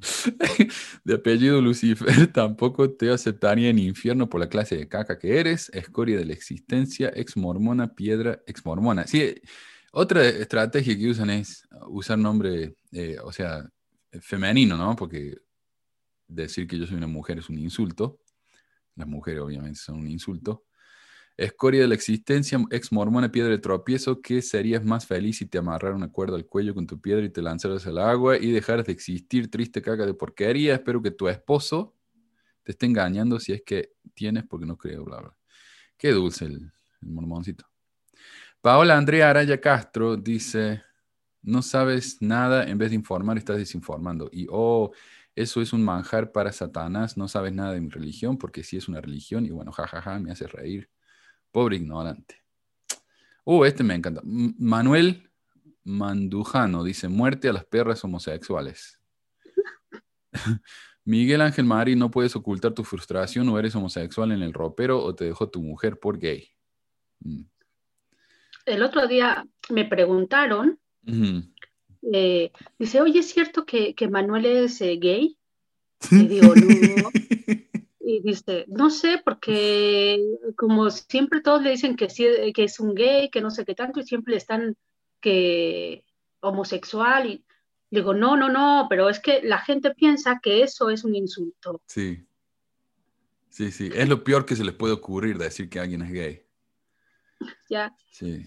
de 1.04 1.14
apellido 1.14 1.60
Lucifer, 1.60 2.26
tampoco 2.32 2.90
te 2.90 3.10
aceptaría 3.10 3.68
en 3.68 3.78
infierno 3.78 4.28
por 4.28 4.40
la 4.40 4.48
clase 4.48 4.76
de 4.76 4.88
caca 4.88 5.18
que 5.18 5.38
eres, 5.38 5.70
escoria 5.74 6.16
de 6.16 6.24
la 6.24 6.32
existencia, 6.32 7.12
ex 7.14 7.36
mormona, 7.36 7.94
piedra, 7.94 8.40
ex 8.46 8.64
mormona. 8.64 9.06
Sí, 9.06 9.34
otra 9.92 10.26
estrategia 10.26 10.96
que 10.96 11.10
usan 11.10 11.30
es 11.30 11.68
usar 11.88 12.18
nombre, 12.18 12.76
eh, 12.92 13.18
o 13.22 13.30
sea, 13.32 13.68
femenino, 14.20 14.76
¿no? 14.76 14.96
Porque 14.96 15.36
decir 16.28 16.66
que 16.66 16.78
yo 16.78 16.86
soy 16.86 16.96
una 16.96 17.06
mujer 17.06 17.38
es 17.38 17.48
un 17.48 17.58
insulto. 17.58 18.18
Las 18.96 19.08
mujeres 19.08 19.42
obviamente 19.42 19.78
son 19.78 20.00
un 20.00 20.08
insulto. 20.08 20.64
Escoria 21.36 21.80
de 21.80 21.88
la 21.88 21.94
existencia, 21.94 22.64
ex 22.70 22.92
mormona, 22.92 23.32
piedra 23.32 23.50
de 23.50 23.58
tropiezo, 23.58 24.20
que 24.22 24.40
serías 24.40 24.84
más 24.84 25.04
feliz 25.06 25.38
si 25.38 25.46
te 25.46 25.58
amarrara 25.58 25.96
una 25.96 26.12
cuerda 26.12 26.36
al 26.36 26.46
cuello 26.46 26.74
con 26.74 26.86
tu 26.86 27.00
piedra 27.00 27.24
y 27.24 27.30
te 27.30 27.42
lanzaras 27.42 27.86
al 27.88 27.98
agua 27.98 28.38
y 28.38 28.52
dejaras 28.52 28.86
de 28.86 28.92
existir, 28.92 29.50
triste 29.50 29.82
caca 29.82 30.06
de 30.06 30.14
porquería. 30.14 30.74
Espero 30.74 31.02
que 31.02 31.10
tu 31.10 31.28
esposo 31.28 31.96
te 32.62 32.72
esté 32.72 32.86
engañando 32.86 33.40
si 33.40 33.52
es 33.52 33.62
que 33.62 33.94
tienes, 34.14 34.44
porque 34.44 34.64
no 34.64 34.76
creo, 34.76 35.04
bla, 35.04 35.20
bla. 35.20 35.36
Qué 35.96 36.12
dulce 36.12 36.44
el, 36.44 36.72
el 37.02 37.08
mormoncito. 37.08 37.66
Paola 38.60 38.96
Andrea 38.96 39.30
Araya 39.30 39.60
Castro 39.60 40.16
dice, 40.16 40.82
no 41.42 41.62
sabes 41.62 42.22
nada, 42.22 42.64
en 42.64 42.78
vez 42.78 42.90
de 42.90 42.96
informar 42.96 43.36
estás 43.36 43.58
desinformando. 43.58 44.30
Y, 44.32 44.46
oh, 44.50 44.92
eso 45.36 45.60
es 45.60 45.72
un 45.72 45.84
manjar 45.84 46.32
para 46.32 46.52
Satanás, 46.52 47.16
no 47.16 47.28
sabes 47.28 47.52
nada 47.52 47.72
de 47.72 47.80
mi 47.80 47.88
religión, 47.88 48.38
porque 48.38 48.62
sí 48.62 48.76
es 48.76 48.88
una 48.88 49.00
religión, 49.00 49.46
y 49.46 49.50
bueno, 49.50 49.72
jajaja, 49.72 50.18
me 50.18 50.30
hace 50.32 50.46
reír. 50.46 50.88
Pobre 51.50 51.76
ignorante. 51.76 52.42
Uh, 53.44 53.64
este 53.64 53.82
me 53.84 53.94
encanta. 53.94 54.20
M- 54.24 54.54
Manuel 54.58 55.30
Mandujano 55.84 56.82
dice, 56.82 57.08
muerte 57.08 57.48
a 57.48 57.52
las 57.52 57.64
perras 57.64 58.02
homosexuales. 58.04 59.00
Miguel 61.04 61.42
Ángel 61.42 61.66
Mari, 61.66 61.96
no 61.96 62.10
puedes 62.10 62.34
ocultar 62.34 62.72
tu 62.72 62.82
frustración 62.82 63.48
o 63.50 63.58
eres 63.58 63.74
homosexual 63.74 64.32
en 64.32 64.42
el 64.42 64.54
ropero 64.54 65.02
o 65.02 65.14
te 65.14 65.26
dejó 65.26 65.50
tu 65.50 65.60
mujer 65.60 65.98
por 65.98 66.18
gay. 66.18 66.48
Mm. 67.20 67.42
El 68.64 68.82
otro 68.82 69.06
día 69.06 69.46
me 69.68 69.84
preguntaron. 69.84 70.80
Eh, 72.12 72.52
dice, 72.78 73.00
oye, 73.00 73.20
¿es 73.20 73.30
cierto 73.30 73.64
que, 73.64 73.94
que 73.94 74.08
Manuel 74.08 74.46
es 74.46 74.80
eh, 74.80 74.96
gay? 75.00 75.36
Y 76.10 76.26
digo, 76.26 76.54
no. 76.54 77.10
Y 78.06 78.20
dice, 78.20 78.66
no 78.68 78.90
sé, 78.90 79.22
porque 79.24 80.22
como 80.56 80.90
siempre 80.90 81.40
todos 81.40 81.62
le 81.62 81.70
dicen 81.70 81.96
que, 81.96 82.10
sí, 82.10 82.26
que 82.54 82.64
es 82.64 82.78
un 82.78 82.94
gay, 82.94 83.30
que 83.30 83.40
no 83.40 83.50
sé 83.50 83.64
qué 83.64 83.74
tanto, 83.74 83.98
y 83.98 84.02
siempre 84.02 84.36
están 84.36 84.76
que 85.22 86.04
homosexual. 86.40 87.26
Y 87.26 87.44
digo, 87.90 88.12
no, 88.12 88.36
no, 88.36 88.50
no, 88.50 88.88
pero 88.90 89.08
es 89.08 89.20
que 89.20 89.40
la 89.42 89.58
gente 89.58 89.94
piensa 89.94 90.38
que 90.42 90.62
eso 90.62 90.90
es 90.90 91.02
un 91.02 91.14
insulto. 91.14 91.80
Sí. 91.86 92.26
Sí, 93.48 93.70
sí. 93.70 93.88
Es 93.94 94.06
lo 94.06 94.22
peor 94.22 94.44
que 94.44 94.54
se 94.54 94.64
les 94.64 94.74
puede 94.74 94.92
ocurrir 94.92 95.38
decir 95.38 95.70
que 95.70 95.80
alguien 95.80 96.02
es 96.02 96.12
gay. 96.12 96.42
Ya, 97.70 97.94
Sí. 98.10 98.46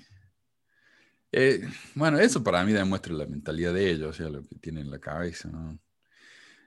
Eh, 1.31 1.67
bueno, 1.95 2.19
eso 2.19 2.43
para 2.43 2.63
mí 2.63 2.71
demuestra 2.71 3.13
la 3.13 3.25
mentalidad 3.25 3.73
de 3.73 3.91
ellos, 3.91 4.09
o 4.09 4.13
sea, 4.13 4.29
lo 4.29 4.43
que 4.43 4.55
tienen 4.55 4.85
en 4.85 4.91
la 4.91 4.99
cabeza. 4.99 5.49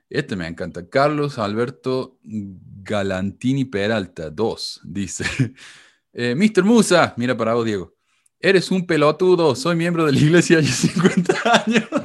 Este 0.09 0.35
me 0.35 0.47
encanta. 0.47 0.87
Carlos 0.87 1.39
Alberto 1.39 2.19
Galantini 2.21 3.65
Peralta, 3.65 4.29
2, 4.29 4.81
dice. 4.83 5.25
eh, 6.13 6.35
Mr. 6.35 6.63
Musa, 6.63 7.13
mira 7.17 7.35
para 7.35 7.53
vos, 7.53 7.65
Diego. 7.65 7.95
Eres 8.39 8.71
un 8.71 8.85
pelotudo, 8.85 9.55
soy 9.55 9.75
miembro 9.75 10.05
de 10.05 10.13
la 10.13 10.19
iglesia 10.19 10.59
hace 10.59 10.87
50 10.87 11.63
años. 11.65 11.89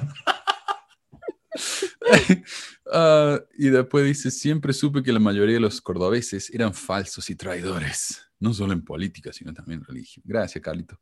Ah, 2.92 3.40
y 3.58 3.68
después 3.68 4.06
dice, 4.06 4.30
siempre 4.30 4.72
supe 4.72 5.02
que 5.02 5.12
la 5.12 5.18
mayoría 5.18 5.54
de 5.54 5.60
los 5.60 5.80
cordobeses 5.80 6.50
eran 6.50 6.72
falsos 6.72 7.28
y 7.30 7.34
traidores, 7.34 8.22
no 8.38 8.54
solo 8.54 8.72
en 8.72 8.84
política, 8.84 9.32
sino 9.32 9.52
también 9.52 9.80
en 9.80 9.86
religión. 9.86 10.22
Gracias, 10.24 10.62
Carlito. 10.62 10.98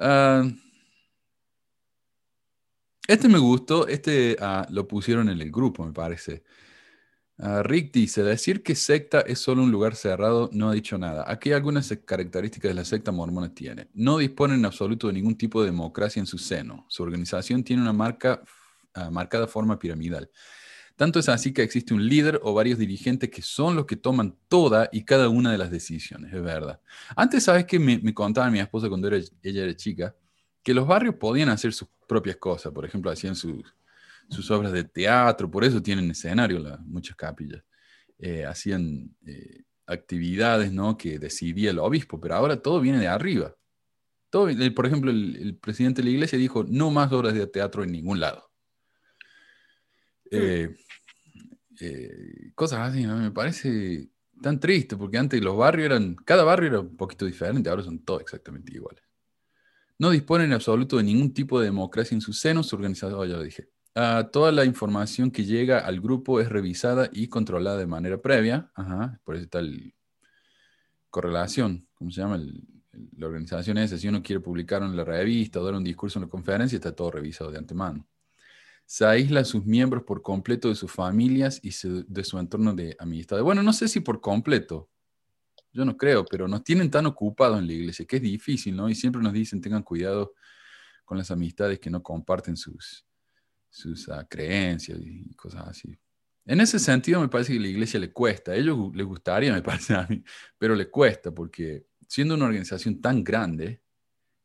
Ah, 0.00 0.44
este 3.08 3.28
me 3.28 3.38
gustó, 3.38 3.86
este 3.86 4.36
ah, 4.40 4.66
lo 4.70 4.88
pusieron 4.88 5.28
en 5.28 5.40
el 5.40 5.50
grupo, 5.50 5.84
me 5.84 5.92
parece. 5.92 6.42
Ah, 7.38 7.62
Rick 7.62 7.92
dice, 7.92 8.22
decir 8.22 8.62
que 8.62 8.74
secta 8.74 9.20
es 9.20 9.38
solo 9.38 9.62
un 9.62 9.70
lugar 9.70 9.94
cerrado 9.94 10.48
no 10.52 10.70
ha 10.70 10.72
dicho 10.72 10.96
nada. 10.98 11.24
Aquí 11.28 11.52
algunas 11.52 11.88
características 12.04 12.70
de 12.70 12.74
la 12.74 12.84
secta 12.84 13.12
mormona 13.12 13.54
tiene. 13.54 13.88
No 13.94 14.18
dispone 14.18 14.54
en 14.54 14.64
absoluto 14.64 15.06
de 15.06 15.12
ningún 15.12 15.36
tipo 15.36 15.60
de 15.60 15.66
democracia 15.70 16.20
en 16.20 16.26
su 16.26 16.38
seno. 16.38 16.86
Su 16.88 17.02
organización 17.02 17.62
tiene 17.62 17.82
una 17.82 17.92
marca, 17.92 18.42
marcada 19.10 19.46
forma 19.46 19.78
piramidal. 19.78 20.30
Tanto 20.96 21.18
es 21.18 21.28
así 21.28 21.52
que 21.52 21.62
existe 21.62 21.92
un 21.92 22.06
líder 22.06 22.40
o 22.42 22.54
varios 22.54 22.78
dirigentes 22.78 23.28
que 23.28 23.42
son 23.42 23.76
los 23.76 23.84
que 23.84 23.96
toman 23.96 24.34
toda 24.48 24.88
y 24.90 25.04
cada 25.04 25.28
una 25.28 25.52
de 25.52 25.58
las 25.58 25.70
decisiones, 25.70 26.32
es 26.32 26.42
verdad. 26.42 26.80
Antes, 27.14 27.44
¿sabes 27.44 27.66
que 27.66 27.78
me, 27.78 28.14
contaba 28.14 28.50
mi 28.50 28.60
esposa 28.60 28.88
cuando 28.88 29.06
era, 29.06 29.18
ella 29.42 29.62
era 29.64 29.76
chica? 29.76 30.16
Que 30.62 30.72
los 30.72 30.86
barrios 30.86 31.16
podían 31.16 31.50
hacer 31.50 31.74
sus 31.74 31.88
propias 32.08 32.36
cosas. 32.36 32.72
Por 32.72 32.86
ejemplo, 32.86 33.10
hacían 33.10 33.36
sus, 33.36 33.62
sus 34.30 34.50
obras 34.50 34.72
de 34.72 34.84
teatro, 34.84 35.50
por 35.50 35.64
eso 35.64 35.82
tienen 35.82 36.10
escenario 36.10 36.58
la- 36.60 36.78
muchas 36.78 37.14
capillas. 37.14 37.62
Eh, 38.18 38.46
hacían 38.46 39.14
eh, 39.26 39.64
actividades 39.86 40.72
¿no? 40.72 40.96
que 40.96 41.18
decidía 41.18 41.70
el 41.72 41.78
obispo, 41.78 42.18
pero 42.18 42.36
ahora 42.36 42.56
todo 42.56 42.80
viene 42.80 42.98
de 42.98 43.08
arriba. 43.08 43.54
Todo, 44.30 44.48
por 44.74 44.86
ejemplo, 44.86 45.10
el 45.10 45.58
presidente 45.60 46.00
de 46.00 46.06
la 46.06 46.14
iglesia 46.14 46.38
dijo, 46.38 46.64
no 46.64 46.90
más 46.90 47.12
obras 47.12 47.34
de 47.34 47.46
teatro 47.46 47.84
en 47.84 47.92
ningún 47.92 48.18
lado. 48.18 48.45
Eh, 50.30 50.76
eh, 51.80 52.52
cosas 52.54 52.90
así, 52.90 53.04
¿no? 53.04 53.16
Me 53.16 53.30
parece 53.30 54.10
tan 54.42 54.60
triste, 54.60 54.96
porque 54.96 55.18
antes 55.18 55.42
los 55.42 55.56
barrios 55.56 55.86
eran, 55.86 56.14
cada 56.14 56.44
barrio 56.44 56.68
era 56.68 56.80
un 56.80 56.96
poquito 56.96 57.24
diferente, 57.26 57.70
ahora 57.70 57.82
son 57.82 58.00
todos 58.00 58.20
exactamente 58.20 58.74
iguales. 58.74 59.02
No 59.98 60.10
disponen 60.10 60.48
en 60.48 60.52
absoluto 60.54 60.98
de 60.98 61.04
ningún 61.04 61.32
tipo 61.32 61.58
de 61.58 61.66
democracia 61.66 62.14
en 62.14 62.20
su 62.20 62.32
seno, 62.32 62.62
su 62.62 62.76
organización, 62.76 63.18
oh, 63.18 63.24
ya 63.24 63.36
lo 63.36 63.42
dije. 63.42 63.70
Ah, 63.94 64.28
toda 64.30 64.52
la 64.52 64.66
información 64.66 65.30
que 65.30 65.44
llega 65.44 65.78
al 65.78 66.00
grupo 66.00 66.38
es 66.38 66.50
revisada 66.50 67.08
y 67.12 67.28
controlada 67.28 67.78
de 67.78 67.86
manera 67.86 68.20
previa. 68.20 68.70
Ajá, 68.74 69.18
por 69.24 69.36
eso 69.36 69.44
está 69.44 69.60
el 69.60 69.94
correlación, 71.08 71.88
¿cómo 71.94 72.10
se 72.10 72.20
llama? 72.20 72.36
El- 72.36 72.62
la 73.16 73.26
organización 73.26 73.78
esa. 73.78 73.98
Si 73.98 74.08
uno 74.08 74.22
quiere 74.22 74.40
publicar 74.40 74.82
en 74.82 74.96
la 74.96 75.04
revista 75.04 75.60
o 75.60 75.64
dar 75.64 75.74
un 75.74 75.84
discurso 75.84 76.18
en 76.18 76.24
la 76.24 76.30
conferencia, 76.30 76.76
está 76.76 76.92
todo 76.92 77.10
revisado 77.10 77.50
de 77.50 77.58
antemano. 77.58 78.06
Se 78.86 79.04
aísla 79.04 79.40
a 79.40 79.44
sus 79.44 79.64
miembros 79.66 80.04
por 80.04 80.22
completo 80.22 80.68
de 80.68 80.74
sus 80.76 80.92
familias 80.92 81.60
y 81.62 81.72
su- 81.72 82.04
de 82.08 82.24
su 82.24 82.38
entorno 82.38 82.74
de 82.74 82.96
amistades. 83.00 83.44
Bueno, 83.44 83.62
no 83.62 83.72
sé 83.72 83.88
si 83.88 84.00
por 84.00 84.20
completo. 84.20 84.88
Yo 85.72 85.84
no 85.84 85.96
creo, 85.96 86.24
pero 86.24 86.48
nos 86.48 86.64
tienen 86.64 86.90
tan 86.90 87.06
ocupados 87.06 87.58
en 87.58 87.66
la 87.66 87.72
iglesia 87.74 88.06
que 88.06 88.16
es 88.16 88.22
difícil, 88.22 88.76
¿no? 88.76 88.88
Y 88.88 88.94
siempre 88.94 89.22
nos 89.22 89.32
dicen 89.32 89.60
tengan 89.60 89.82
cuidado 89.82 90.34
con 91.04 91.18
las 91.18 91.30
amistades 91.30 91.78
que 91.80 91.90
no 91.90 92.02
comparten 92.02 92.56
sus, 92.56 93.06
sus 93.70 94.08
ah, 94.08 94.26
creencias 94.28 94.98
y 95.02 95.34
cosas 95.34 95.68
así. 95.68 95.98
En 96.46 96.60
ese 96.60 96.78
sentido, 96.78 97.20
me 97.20 97.28
parece 97.28 97.52
que 97.52 97.58
a 97.58 97.62
la 97.62 97.68
iglesia 97.68 98.00
le 98.00 98.12
cuesta. 98.12 98.52
A 98.52 98.56
ellos 98.56 98.78
les 98.94 99.06
gustaría, 99.06 99.52
me 99.52 99.62
parece 99.64 99.94
a 99.94 100.06
mí, 100.08 100.22
pero 100.58 100.74
le 100.76 100.90
cuesta 100.90 101.32
porque 101.32 101.86
siendo 102.08 102.34
una 102.34 102.46
organización 102.46 103.00
tan 103.00 103.24
grande, 103.24 103.82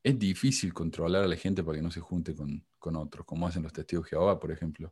es 0.03 0.17
difícil 0.19 0.73
controlar 0.73 1.23
a 1.23 1.27
la 1.27 1.35
gente 1.37 1.63
para 1.63 1.77
que 1.77 1.83
no 1.83 1.91
se 1.91 1.99
junte 2.01 2.35
con, 2.35 2.65
con 2.81 2.97
otros, 2.97 3.25
como 3.25 3.47
hacen 3.47 3.63
los 3.63 3.71
testigos 3.71 4.05
de 4.05 4.09
Jehová, 4.09 4.37
por 4.39 4.51
ejemplo, 4.51 4.91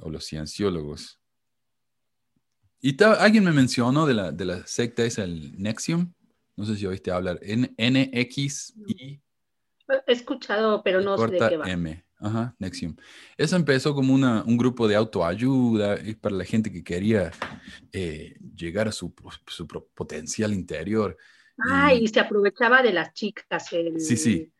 o 0.00 0.10
los 0.10 0.26
cienciólogos. 0.26 1.18
Y 2.80 3.02
alguien 3.04 3.44
me 3.44 3.52
mencionó 3.52 4.04
de 4.06 4.12
la, 4.14 4.32
de 4.32 4.44
la 4.44 4.66
secta 4.66 5.04
esa, 5.04 5.22
el 5.24 5.56
Nexium. 5.62 6.12
No 6.56 6.64
sé 6.66 6.76
si 6.76 6.84
oíste 6.84 7.10
hablar. 7.12 7.40
NXI 7.42 9.22
He 10.06 10.12
escuchado, 10.12 10.82
pero 10.82 11.00
no 11.00 11.16
sé 11.16 11.22
de 11.24 11.28
corta 11.38 11.48
qué 11.48 11.56
va. 11.56 11.70
M. 11.70 12.04
Ajá, 12.18 12.54
Nexium. 12.58 12.96
Eso 13.36 13.56
empezó 13.56 13.94
como 13.94 14.14
una, 14.14 14.42
un 14.44 14.56
grupo 14.56 14.86
de 14.86 14.94
autoayuda 14.96 15.94
es 15.94 16.16
para 16.16 16.36
la 16.36 16.44
gente 16.44 16.70
que 16.72 16.84
quería 16.84 17.32
eh, 17.92 18.36
llegar 18.56 18.86
a 18.88 18.92
su, 18.92 19.12
su 19.46 19.66
potencial 19.66 20.52
interior. 20.52 21.16
Ah, 21.58 21.92
Y- 21.94 22.04
y 22.04 22.08
se 22.08 22.20
aprovechaba 22.20 22.82
de 22.82 22.92
las 22.92 23.12
chicas. 23.12 23.72
el- 23.72 24.00
Sí, 24.00 24.16
sí. 24.16 24.51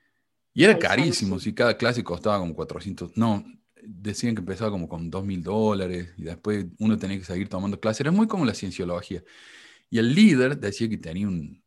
Y 0.55 0.65
era 0.65 0.79
carísimo, 0.79 1.39
sí. 1.39 1.47
si 1.47 1.55
cada 1.55 1.77
clase 1.77 2.05
costaba 2.05 2.39
como 2.39 2.55
400, 2.55 3.17
no, 3.17 3.45
decían 3.83 4.35
que 4.35 4.41
empezaba 4.41 4.71
como 4.71 4.89
con 4.89 5.11
2 5.11 5.25
mil 5.25 5.43
dólares 5.43 6.11
y 6.17 6.25
después 6.25 6.67
uno 6.79 6.99
tenía 6.99 7.19
que 7.19 7.25
seguir 7.25 7.49
tomando 7.49 7.81
clases. 7.81 8.01
Era 8.01 8.11
muy 8.11 8.27
como 8.27 8.45
la 8.45 8.55
cienciología. 8.55 9.23
Y 9.91 9.99
el 9.99 10.15
líder 10.15 10.59
decía 10.59 10.89
que 10.89 10.99
tenía 10.99 11.27
un 11.29 11.63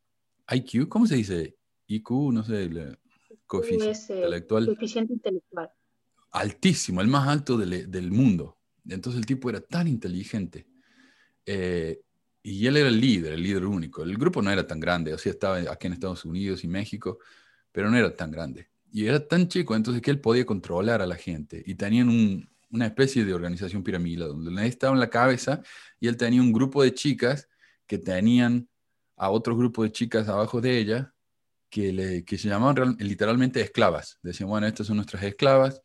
IQ, 0.49 0.87
¿cómo 0.87 1.07
se 1.07 1.15
dice? 1.15 1.57
IQ, 1.87 2.31
no 2.31 2.43
sé, 2.43 2.63
el 2.63 2.97
coeficiente 3.45 4.13
eh, 4.13 4.17
intelectual 4.17 4.65
coeficiente 4.65 5.13
intelectual. 5.13 5.69
altísimo, 6.31 7.01
el 7.01 7.07
más 7.07 7.27
alto 7.27 7.57
del, 7.57 7.89
del 7.91 8.11
mundo. 8.11 8.57
Entonces 8.87 9.19
el 9.19 9.25
tipo 9.25 9.49
era 9.49 9.61
tan 9.61 9.87
inteligente. 9.87 10.67
Eh, 11.45 12.01
y 12.41 12.67
él 12.67 12.77
era 12.77 12.89
el 12.89 12.99
líder, 12.99 13.33
el 13.33 13.43
líder 13.43 13.65
único. 13.65 14.03
El 14.03 14.17
grupo 14.17 14.41
no 14.41 14.51
era 14.51 14.65
tan 14.65 14.79
grande, 14.79 15.13
o 15.13 15.17
sea, 15.17 15.31
estaba 15.31 15.57
aquí 15.57 15.87
en 15.87 15.93
Estados 15.93 16.25
Unidos 16.25 16.63
y 16.63 16.67
México, 16.67 17.19
pero 17.71 17.89
no 17.89 17.97
era 17.97 18.15
tan 18.15 18.31
grande. 18.31 18.69
Y 18.95 19.07
era 19.07 19.19
tan 19.27 19.49
chico, 19.49 19.75
entonces 19.75 20.01
que 20.01 20.09
él 20.09 20.21
podía 20.21 20.45
controlar 20.45 21.01
a 21.01 21.05
la 21.05 21.17
gente. 21.17 21.61
Y 21.65 21.75
tenían 21.75 22.07
un- 22.07 22.49
una 22.69 22.85
especie 22.85 23.25
de 23.25 23.33
organización 23.33 23.83
piramidal, 23.83 24.29
donde 24.29 24.51
él 24.51 24.67
estaba 24.69 24.93
en 24.93 25.01
la 25.01 25.09
cabeza 25.09 25.61
y 25.99 26.07
él 26.07 26.15
tenía 26.15 26.41
un 26.41 26.53
grupo 26.53 26.81
de 26.81 26.93
chicas 26.93 27.49
que 27.87 27.97
tenían 27.97 28.69
a 29.17 29.29
otro 29.31 29.57
grupo 29.57 29.83
de 29.83 29.91
chicas 29.91 30.29
abajo 30.29 30.61
de 30.61 30.77
ella 30.77 31.13
que, 31.69 31.91
le, 31.93 32.25
que 32.25 32.37
se 32.37 32.49
llamaban 32.49 32.95
literalmente 32.99 33.61
esclavas. 33.61 34.19
Decían, 34.23 34.49
bueno, 34.49 34.67
estas 34.67 34.87
son 34.87 34.97
nuestras 34.97 35.23
esclavas, 35.23 35.81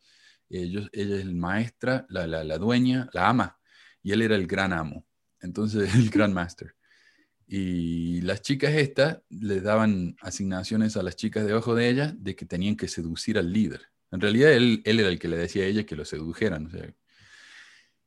ella 0.49 0.87
es 0.93 1.09
el 1.11 1.35
maestra, 1.35 2.05
la, 2.09 2.27
la, 2.27 2.43
la 2.45 2.57
dueña, 2.57 3.09
la 3.13 3.29
ama, 3.29 3.59
y 4.03 4.13
él 4.13 4.21
era 4.21 4.35
el 4.35 4.47
gran 4.47 4.73
amo, 4.73 5.05
entonces 5.41 5.93
el 5.95 6.09
gran 6.09 6.33
master. 6.33 6.75
Y 7.53 8.21
las 8.21 8.41
chicas 8.41 8.73
estas 8.75 9.23
le 9.29 9.59
daban 9.59 10.15
asignaciones 10.21 10.95
a 10.95 11.03
las 11.03 11.17
chicas 11.17 11.45
debajo 11.45 11.75
de 11.75 11.89
ella 11.89 12.15
de 12.17 12.33
que 12.33 12.45
tenían 12.45 12.77
que 12.77 12.87
seducir 12.87 13.37
al 13.37 13.51
líder. 13.51 13.81
En 14.09 14.21
realidad 14.21 14.53
él, 14.53 14.81
él 14.85 15.01
era 15.01 15.09
el 15.09 15.19
que 15.19 15.27
le 15.27 15.35
decía 15.35 15.63
a 15.63 15.65
ella 15.65 15.85
que 15.85 15.97
lo 15.97 16.05
sedujeran. 16.05 16.71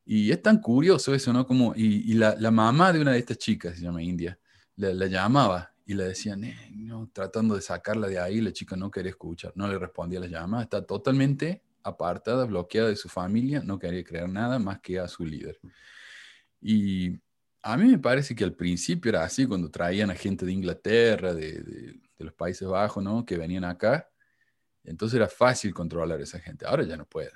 Y 0.06 0.30
es 0.30 0.40
tan 0.40 0.60
curioso 0.62 1.14
eso, 1.14 1.30
¿no? 1.34 1.46
Como, 1.46 1.74
y 1.76 2.14
la, 2.14 2.34
la 2.38 2.50
mamá 2.50 2.90
de 2.94 3.02
una 3.02 3.12
de 3.12 3.18
estas 3.18 3.36
chicas, 3.36 3.76
se 3.76 3.82
llama 3.82 4.02
India, 4.02 4.38
la, 4.76 4.94
la 4.94 5.08
llamaba 5.08 5.74
y 5.84 5.92
le 5.92 6.04
decían, 6.04 6.42
"Eh, 6.44 6.70
no, 6.74 7.10
tratando 7.12 7.54
de 7.54 7.60
sacarla 7.60 8.08
de 8.08 8.18
ahí, 8.18 8.40
la 8.40 8.50
chica 8.50 8.76
no 8.76 8.90
quería 8.90 9.10
escuchar, 9.10 9.52
no 9.56 9.68
le 9.68 9.78
respondía 9.78 10.20
a 10.20 10.22
las 10.22 10.30
llamadas, 10.30 10.64
está 10.64 10.86
totalmente 10.86 11.62
apartada, 11.82 12.46
bloqueada 12.46 12.88
de 12.88 12.96
su 12.96 13.10
familia, 13.10 13.60
no 13.62 13.78
quería 13.78 14.02
creer 14.04 14.30
nada 14.30 14.58
más 14.58 14.80
que 14.80 14.98
a 14.98 15.06
su 15.06 15.26
líder. 15.26 15.60
Y 16.62 17.18
a 17.66 17.78
mí 17.78 17.90
me 17.90 17.98
parece 17.98 18.34
que 18.34 18.44
al 18.44 18.52
principio 18.52 19.08
era 19.08 19.24
así, 19.24 19.46
cuando 19.46 19.70
traían 19.70 20.10
a 20.10 20.14
gente 20.14 20.44
de 20.44 20.52
Inglaterra, 20.52 21.32
de, 21.32 21.98
los 22.18 22.34
Países 22.34 22.68
Bajos, 22.68 23.02
¿no? 23.02 23.24
Que 23.24 23.38
venían 23.38 23.64
acá, 23.64 24.10
entonces 24.84 25.16
era 25.16 25.28
fácil 25.28 25.72
controlar 25.72 26.20
a 26.20 26.22
esa 26.22 26.38
gente, 26.38 26.66
ahora 26.66 26.84
ya 26.84 26.96
no 26.96 27.06
puede. 27.06 27.32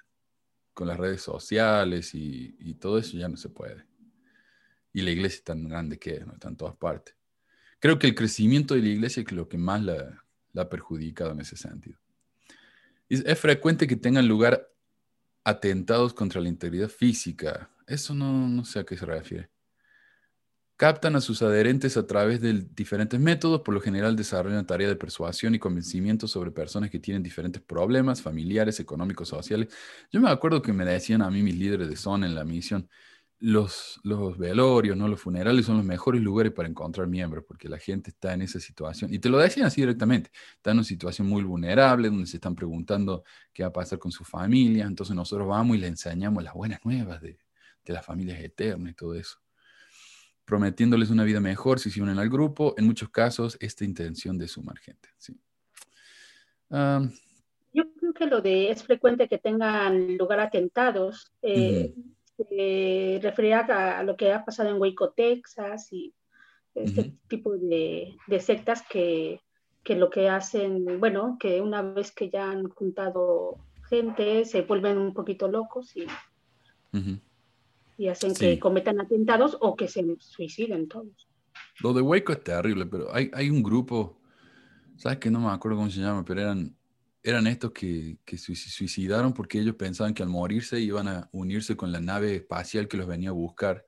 Con 0.74 0.86
las 0.86 0.98
redes 0.98 1.22
sociales 1.22 2.14
y, 2.14 2.54
y 2.60 2.74
todo 2.74 2.98
eso 2.98 3.16
ya 3.16 3.28
no 3.28 3.36
se 3.36 3.48
puede. 3.48 3.86
Y 4.92 5.00
la 5.00 5.10
iglesia 5.10 5.38
es 5.38 5.44
tan 5.44 5.66
grande 5.66 5.98
que 5.98 6.16
es, 6.16 6.26
¿no? 6.26 6.34
está 6.34 6.48
en 6.48 6.56
todas 6.56 6.76
partes. 6.76 7.16
Creo 7.80 7.98
que 7.98 8.06
el 8.06 8.14
crecimiento 8.14 8.74
de 8.74 8.82
la 8.82 8.88
iglesia 8.88 9.22
es 9.22 9.32
lo 9.32 9.48
que 9.48 9.56
más 9.56 9.82
la, 9.82 10.24
la 10.52 10.62
ha 10.62 10.68
perjudicado 10.68 11.32
en 11.32 11.40
ese 11.40 11.56
sentido. 11.56 11.98
Es, 13.08 13.24
es 13.24 13.38
frecuente 13.38 13.86
que 13.86 13.96
tengan 13.96 14.28
lugar 14.28 14.70
atentados 15.42 16.12
contra 16.12 16.40
la 16.40 16.48
integridad 16.48 16.88
física. 16.88 17.70
Eso 17.86 18.14
no, 18.14 18.48
no 18.48 18.64
sé 18.64 18.80
a 18.80 18.84
qué 18.84 18.96
se 18.96 19.06
refiere. 19.06 19.50
Captan 20.78 21.16
a 21.16 21.20
sus 21.20 21.42
adherentes 21.42 21.96
a 21.96 22.06
través 22.06 22.40
de 22.40 22.52
diferentes 22.52 23.18
métodos, 23.18 23.62
por 23.62 23.74
lo 23.74 23.80
general 23.80 24.14
desarrollan 24.14 24.64
tarea 24.64 24.86
de 24.86 24.94
persuasión 24.94 25.52
y 25.56 25.58
convencimiento 25.58 26.28
sobre 26.28 26.52
personas 26.52 26.88
que 26.88 27.00
tienen 27.00 27.20
diferentes 27.20 27.60
problemas 27.60 28.22
familiares, 28.22 28.78
económicos, 28.78 29.26
sociales. 29.26 29.74
Yo 30.12 30.20
me 30.20 30.30
acuerdo 30.30 30.62
que 30.62 30.72
me 30.72 30.84
decían 30.84 31.20
a 31.22 31.32
mí 31.32 31.42
mis 31.42 31.56
líderes 31.56 31.88
de 31.88 31.96
zona 31.96 32.26
en 32.28 32.36
la 32.36 32.44
misión, 32.44 32.88
los, 33.40 33.98
los 34.04 34.38
velorios, 34.38 34.96
¿no? 34.96 35.08
los 35.08 35.20
funerales 35.20 35.66
son 35.66 35.78
los 35.78 35.84
mejores 35.84 36.22
lugares 36.22 36.52
para 36.52 36.68
encontrar 36.68 37.08
miembros, 37.08 37.44
porque 37.48 37.68
la 37.68 37.78
gente 37.78 38.10
está 38.10 38.32
en 38.34 38.42
esa 38.42 38.60
situación. 38.60 39.12
Y 39.12 39.18
te 39.18 39.30
lo 39.30 39.38
decían 39.38 39.66
así 39.66 39.80
directamente, 39.80 40.30
está 40.54 40.70
en 40.70 40.76
una 40.76 40.84
situación 40.84 41.26
muy 41.26 41.42
vulnerable, 41.42 42.08
donde 42.08 42.26
se 42.26 42.36
están 42.36 42.54
preguntando 42.54 43.24
qué 43.52 43.64
va 43.64 43.70
a 43.70 43.72
pasar 43.72 43.98
con 43.98 44.12
su 44.12 44.22
familia. 44.22 44.86
Entonces 44.86 45.16
nosotros 45.16 45.48
vamos 45.48 45.76
y 45.76 45.80
le 45.80 45.88
enseñamos 45.88 46.44
las 46.44 46.54
buenas 46.54 46.78
nuevas 46.84 47.20
de, 47.20 47.36
de 47.84 47.92
las 47.92 48.06
familias 48.06 48.38
eternas 48.38 48.92
y 48.92 48.94
todo 48.94 49.14
eso 49.16 49.40
prometiéndoles 50.48 51.10
una 51.10 51.24
vida 51.24 51.40
mejor 51.40 51.78
si 51.78 51.90
se 51.90 52.00
unen 52.02 52.18
al 52.18 52.30
grupo. 52.30 52.74
En 52.78 52.86
muchos 52.86 53.10
casos, 53.10 53.58
esta 53.60 53.84
intención 53.84 54.38
de 54.38 54.48
sumar 54.48 54.78
gente. 54.78 55.10
Sí. 55.18 55.38
Um, 56.70 57.10
Yo 57.72 57.84
creo 57.98 58.14
que 58.14 58.26
lo 58.26 58.40
de 58.40 58.70
es 58.70 58.82
frecuente 58.82 59.28
que 59.28 59.38
tengan 59.38 60.16
lugar 60.16 60.40
atentados. 60.40 61.30
Eh, 61.42 61.92
Ujú. 61.94 62.14
Se 62.38 63.18
refería 63.20 63.60
a, 63.60 63.98
a 63.98 64.02
lo 64.04 64.16
que 64.16 64.32
ha 64.32 64.44
pasado 64.44 64.70
en 64.70 64.80
Waco, 64.80 65.10
Texas, 65.10 65.92
y 65.92 66.14
este 66.72 67.00
Ujú. 67.00 67.10
tipo 67.26 67.58
de, 67.58 68.16
de 68.28 68.40
sectas 68.40 68.84
que, 68.88 69.40
que 69.82 69.96
lo 69.96 70.08
que 70.08 70.28
hacen, 70.28 71.00
bueno, 71.00 71.36
que 71.40 71.60
una 71.60 71.82
vez 71.82 72.12
que 72.12 72.30
ya 72.30 72.48
han 72.48 72.68
juntado 72.68 73.56
gente, 73.88 74.44
se 74.44 74.62
vuelven 74.62 74.98
un 74.98 75.14
poquito 75.14 75.48
locos 75.48 75.96
y, 75.96 76.04
ujú. 76.96 77.18
Y 77.98 78.08
hacen 78.08 78.34
Sí. 78.34 78.46
que 78.46 78.58
cometan 78.58 79.00
atentados 79.00 79.58
o 79.60 79.76
que 79.76 79.88
se 79.88 80.02
suiciden 80.20 80.88
todos. 80.88 81.28
Lo 81.80 81.92
de 81.92 82.00
Waco 82.00 82.32
es 82.32 82.42
terrible, 82.42 82.86
pero 82.86 83.12
hay, 83.14 83.30
hay 83.34 83.50
un 83.50 83.62
grupo, 83.62 84.20
¿sabes 84.96 85.18
que 85.18 85.30
No 85.30 85.40
me 85.40 85.48
acuerdo 85.48 85.76
cómo 85.78 85.90
se 85.90 86.00
llama, 86.00 86.24
pero 86.24 86.40
eran, 86.40 86.74
eran 87.22 87.46
estos 87.48 87.72
que, 87.72 88.18
que 88.24 88.38
se 88.38 88.54
suicidaron 88.54 89.34
porque 89.34 89.60
ellos 89.60 89.74
pensaban 89.74 90.14
que 90.14 90.22
al 90.22 90.28
morirse 90.28 90.80
iban 90.80 91.08
a 91.08 91.28
unirse 91.32 91.76
con 91.76 91.92
la 91.92 92.00
nave 92.00 92.36
espacial 92.36 92.86
que 92.88 92.96
los 92.96 93.06
venía 93.06 93.30
a 93.30 93.32
buscar. 93.32 93.84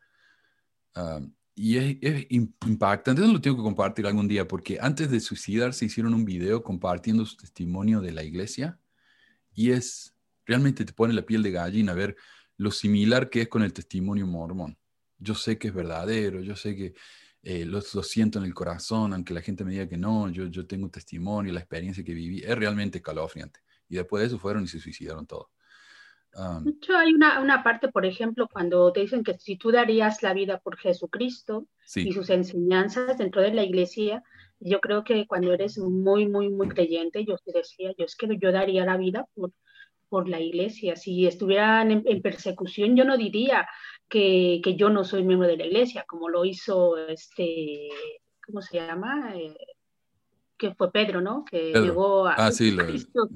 Ah, 0.94 1.20
y 1.54 1.76
es, 1.76 1.96
es 2.00 2.28
im- 2.30 2.52
impactante, 2.66 3.22
eso 3.22 3.32
lo 3.32 3.40
tengo 3.40 3.56
que 3.58 3.62
compartir 3.62 4.06
algún 4.06 4.26
día, 4.26 4.46
porque 4.48 4.78
antes 4.80 5.10
de 5.10 5.20
suicidarse 5.20 5.84
hicieron 5.84 6.14
un 6.14 6.24
video 6.24 6.62
compartiendo 6.62 7.24
su 7.26 7.36
testimonio 7.36 8.00
de 8.00 8.12
la 8.12 8.24
iglesia 8.24 8.78
y 9.54 9.70
es, 9.70 10.14
realmente 10.46 10.84
te 10.84 10.92
pone 10.92 11.12
la 11.12 11.22
piel 11.26 11.42
de 11.42 11.50
gallina 11.52 11.92
ver 11.92 12.16
lo 12.60 12.70
similar 12.70 13.30
que 13.30 13.40
es 13.40 13.48
con 13.48 13.62
el 13.62 13.72
testimonio 13.72 14.26
mormón. 14.26 14.76
Yo 15.16 15.34
sé 15.34 15.58
que 15.58 15.68
es 15.68 15.74
verdadero, 15.74 16.42
yo 16.42 16.56
sé 16.56 16.76
que 16.76 16.92
eh, 17.42 17.64
lo, 17.64 17.80
lo 17.94 18.02
siento 18.02 18.38
en 18.38 18.44
el 18.44 18.52
corazón, 18.52 19.14
aunque 19.14 19.32
la 19.32 19.40
gente 19.40 19.64
me 19.64 19.72
diga 19.72 19.88
que 19.88 19.96
no, 19.96 20.28
yo, 20.28 20.44
yo 20.44 20.66
tengo 20.66 20.84
un 20.84 20.90
testimonio, 20.90 21.54
la 21.54 21.60
experiencia 21.60 22.04
que 22.04 22.12
viví, 22.12 22.40
es 22.40 22.54
realmente 22.54 22.98
escalofriante. 22.98 23.60
Y 23.88 23.96
después 23.96 24.20
de 24.20 24.26
eso 24.26 24.38
fueron 24.38 24.64
y 24.64 24.66
se 24.66 24.78
suicidaron 24.78 25.26
todos. 25.26 25.46
Um, 26.34 26.64
De 26.64 26.72
hecho, 26.72 26.98
hay 26.98 27.14
una, 27.14 27.40
una 27.40 27.62
parte, 27.64 27.88
por 27.88 28.04
ejemplo, 28.04 28.46
cuando 28.46 28.92
te 28.92 29.00
dicen 29.00 29.24
que 29.24 29.38
si 29.38 29.56
tú 29.56 29.72
darías 29.72 30.22
la 30.22 30.34
vida 30.34 30.60
por 30.60 30.76
Jesucristo 30.76 31.66
y 31.96 32.12
sus 32.12 32.28
enseñanzas 32.28 33.16
dentro 33.16 33.40
de 33.40 33.54
la 33.54 33.64
iglesia, 33.64 34.22
yo 34.58 34.82
creo 34.82 35.02
que 35.02 35.26
cuando 35.26 35.54
eres 35.54 35.78
muy, 35.78 36.28
muy, 36.28 36.50
muy 36.50 36.68
creyente, 36.68 37.24
yo 37.24 37.38
te 37.38 37.52
decía, 37.52 37.94
yo 37.96 38.04
es 38.04 38.16
que 38.16 38.28
yo 38.36 38.52
daría 38.52 38.84
la 38.84 38.98
vida 38.98 39.26
por, 39.34 39.50
por 40.10 40.28
la 40.28 40.40
iglesia. 40.40 40.96
Si 40.96 41.26
estuvieran 41.26 41.90
en, 42.04 42.20
persecución, 42.20 42.96
yo 42.96 43.04
no 43.06 43.16
diría 43.16 43.66
que, 44.08 44.60
que, 44.62 44.76
yo 44.76 44.90
no 44.90 45.04
soy 45.04 45.24
miembro 45.24 45.48
de 45.48 45.56
la 45.56 45.66
iglesia, 45.66 46.04
como 46.06 46.28
lo 46.28 46.44
hizo 46.44 46.98
este, 46.98 47.88
¿cómo 48.44 48.60
se 48.60 48.78
llama? 48.78 49.32
Eh, 49.36 49.56
que 50.58 50.74
fue 50.74 50.92
Pedro, 50.92 51.22
¿no? 51.22 51.44
Que 51.50 51.72
llegó 51.72 52.26
a 52.26 52.34
ah, 52.34 52.52
sí, 52.52 52.76
Cristo 52.76 53.28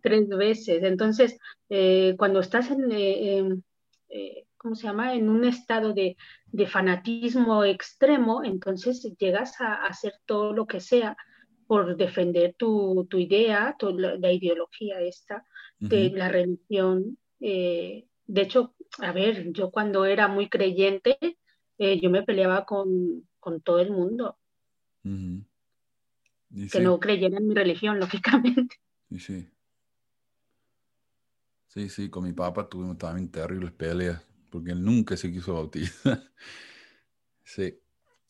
tres 0.00 0.28
veces. 0.28 0.82
Entonces, 0.82 1.38
eh, 1.68 2.16
cuando 2.18 2.40
estás 2.40 2.68
en, 2.72 2.90
eh, 2.90 4.44
¿cómo 4.56 4.74
se 4.74 4.88
llama? 4.88 5.14
En 5.14 5.28
un 5.28 5.44
estado 5.44 5.92
de, 5.92 6.16
de 6.46 6.66
fanatismo 6.66 7.64
extremo, 7.64 8.42
entonces 8.42 9.02
llegas 9.18 9.60
a, 9.60 9.84
hacer 9.84 10.14
todo 10.26 10.52
lo 10.52 10.66
que 10.66 10.80
sea 10.80 11.16
por 11.66 11.96
defender 11.96 12.54
tu, 12.58 13.06
tu 13.08 13.18
idea, 13.18 13.76
tu, 13.78 13.96
la, 13.96 14.32
ideología 14.32 15.00
esta 15.00 15.44
de 15.88 16.10
la 16.10 16.28
religión. 16.28 17.18
de 17.38 18.06
hecho, 18.36 18.74
a 18.98 19.12
ver, 19.12 19.52
yo 19.52 19.70
cuando 19.70 20.04
era 20.04 20.28
muy 20.28 20.48
creyente, 20.48 21.18
yo 21.78 22.10
me 22.10 22.22
peleaba 22.22 22.64
con, 22.64 23.28
con 23.40 23.60
todo 23.60 23.80
el 23.80 23.90
mundo 23.90 24.38
que 26.70 26.80
no 26.80 26.98
creyera 26.98 27.38
en 27.38 27.48
mi 27.48 27.54
religión, 27.54 27.98
lógicamente. 28.00 28.76
Sí, 29.10 29.18
sí. 29.18 29.50
Sí, 31.68 31.88
sí, 31.88 32.08
con 32.08 32.22
mi 32.22 32.32
papá 32.32 32.68
tuvimos 32.68 32.98
también 32.98 33.30
terribles 33.30 33.72
peleas, 33.72 34.22
porque 34.50 34.70
él 34.70 34.84
nunca 34.84 35.16
se 35.16 35.32
quiso 35.32 35.54
bautizar. 35.54 36.22
sí. 37.44 37.80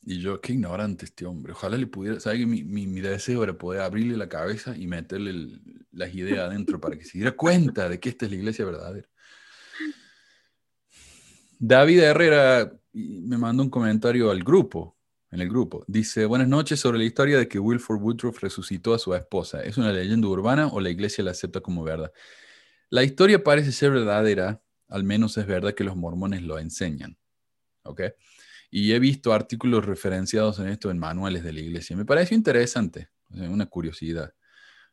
Y 0.07 0.21
yo, 0.21 0.41
qué 0.41 0.53
ignorante 0.53 1.07
este 1.07 1.25
hombre. 1.25 1.53
Ojalá 1.53 1.79
le 1.79 1.87
pudiera, 1.87 2.21
¿sabes 2.21 2.41
que 2.41 2.47
mi, 2.47 2.63
mi, 2.63 2.87
mi, 2.87 3.01
deseo 3.01 3.43
era 3.43 3.57
poder 3.57 3.81
abrirle 3.81 4.17
la 4.17 4.29
cabeza 4.29 4.77
y 4.77 4.87
meterle 4.87 5.61
las 5.93 6.15
ideas 6.15 6.41
adentro 6.41 6.79
para 6.81 6.97
que 6.99 7.05
se 7.05 7.19
diera 7.19 7.33
cuenta 7.33 7.89
de 7.89 7.99
que 7.99 8.11
esta 8.11 8.27
es 8.27 8.31
la 8.31 8.37
iglesia 8.37 8.65
verdadera? 8.67 9.09
David 11.59 12.01
Herrera 12.01 12.73
me 12.93 13.39
mandó 13.39 13.63
un 13.63 13.71
comentario 13.71 14.31
al 14.31 14.45
grupo 14.45 14.99
en 15.31 15.41
el 15.41 15.49
grupo. 15.49 15.85
Dice, 15.89 16.27
buenas 16.27 16.49
noches 16.49 16.79
sobre 16.79 16.99
la 16.99 17.05
historia 17.05 17.39
de 17.39 17.49
que 17.49 17.59
Wilford 17.59 18.01
Woodruff 18.01 18.41
resucitó 18.41 18.95
a 18.95 18.99
su 18.99 19.15
esposa. 19.15 19.63
¿Es 19.63 19.79
una 19.79 19.93
leyenda 19.93 20.29
urbana 20.29 20.69
o 20.69 20.81
la 20.81 20.91
iglesia 20.91 21.25
la 21.25 21.31
acepta 21.31 21.61
como 21.61 21.83
verdad? 21.83 22.13
La 22.91 23.03
historia 23.03 23.43
parece 23.43 23.73
ser 23.73 23.91
verdadera, 23.91 24.63
al 24.89 25.03
menos 25.05 25.37
es 25.39 25.47
verdad 25.47 25.75
que 25.75 25.85
los 25.85 25.97
mormones 25.97 26.43
lo 26.43 26.59
enseñan. 26.59 27.19
¿Ok? 27.83 28.03
Y 28.77 28.93
he 28.93 28.99
visto 28.99 29.33
artículos 29.33 29.87
referenciados 29.87 30.59
en 30.59 30.67
esto 30.67 30.91
en 30.91 30.99
manuales 30.99 31.45
de 31.45 31.53
la 31.53 31.61
iglesia. 31.61 31.97
Me 31.97 32.05
pareció 32.05 32.37
interesante, 32.37 33.09
una 33.31 33.67
curiosidad. 33.67 34.35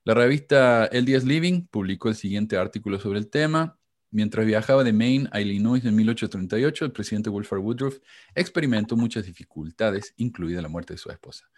La 0.04 0.14
revista 0.14 0.86
El 0.86 1.06
Living 1.06 1.66
publicó 1.66 2.10
el 2.10 2.14
siguiente 2.14 2.58
artículo 2.58 3.00
sobre 3.00 3.18
el 3.18 3.28
tema. 3.32 3.80
Mientras 4.12 4.46
viajaba 4.46 4.84
de 4.84 4.94
Maine 4.94 5.30
a 5.32 5.42
Illinois 5.42 5.84
en 5.84 5.96
1838, 5.96 6.86
el 6.86 6.92
presidente 6.92 7.32
Wilford 7.32 7.60
Woodruff 7.60 7.98
experimentó 8.36 8.96
muchas 8.96 9.26
dificultades, 9.26 10.14
incluida 10.18 10.62
la 10.62 10.70
muerte 10.70 10.94
de 10.94 11.00
su 11.00 11.10
esposa. 11.10 11.50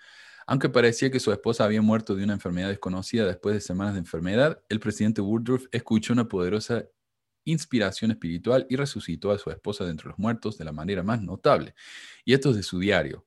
Aunque 0.48 0.70
parecía 0.70 1.12
que 1.12 1.20
su 1.20 1.34
esposa 1.34 1.66
había 1.66 1.82
muerto 1.82 2.16
de 2.16 2.24
una 2.24 2.36
enfermedad 2.36 2.70
desconocida 2.70 3.26
después 3.26 3.54
de 3.54 3.60
semanas 3.60 3.96
de 3.96 4.00
enfermedad, 4.00 4.64
el 4.70 4.80
presidente 4.80 5.20
Woodruff 5.20 5.66
escuchó 5.74 6.14
una 6.14 6.30
poderosa 6.30 6.86
inspiración 7.46 8.12
espiritual 8.12 8.66
y 8.70 8.76
resucitó 8.76 9.32
a 9.32 9.38
su 9.38 9.50
esposa 9.50 9.84
de 9.86 9.92
entre 9.92 10.10
los 10.10 10.20
muertos 10.20 10.58
de 10.58 10.66
la 10.66 10.72
manera 10.72 11.04
más 11.04 11.22
notable. 11.22 11.76
Y 12.26 12.34
esto 12.34 12.52
es 12.52 12.56
de 12.58 12.64
su 12.64 12.80
diario. 12.80 13.26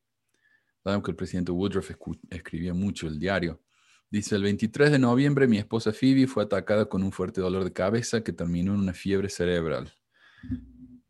Saben 0.85 1.03
que 1.03 1.11
el 1.11 1.17
presidente 1.17 1.53
Woodruff 1.53 1.91
escribía 2.31 2.75
mucho 2.75 3.09
el 3.09 3.19
diario. 3.19 3.61
Dice, 4.09 4.37
el 4.37 4.43
23 4.43 4.93
de 4.93 4.99
noviembre 4.99 5.49
mi 5.49 5.59
esposa 5.59 5.93
Phoebe 5.93 6.29
fue 6.29 6.45
atacada 6.45 6.89
con 6.89 7.03
un 7.03 7.11
fuerte 7.11 7.41
dolor 7.41 7.65
de 7.65 7.73
cabeza 7.73 8.23
que 8.23 8.33
terminó 8.33 8.73
en 8.75 8.81
una 8.81 8.93
fiebre 8.93 9.29
cerebral. 9.29 9.93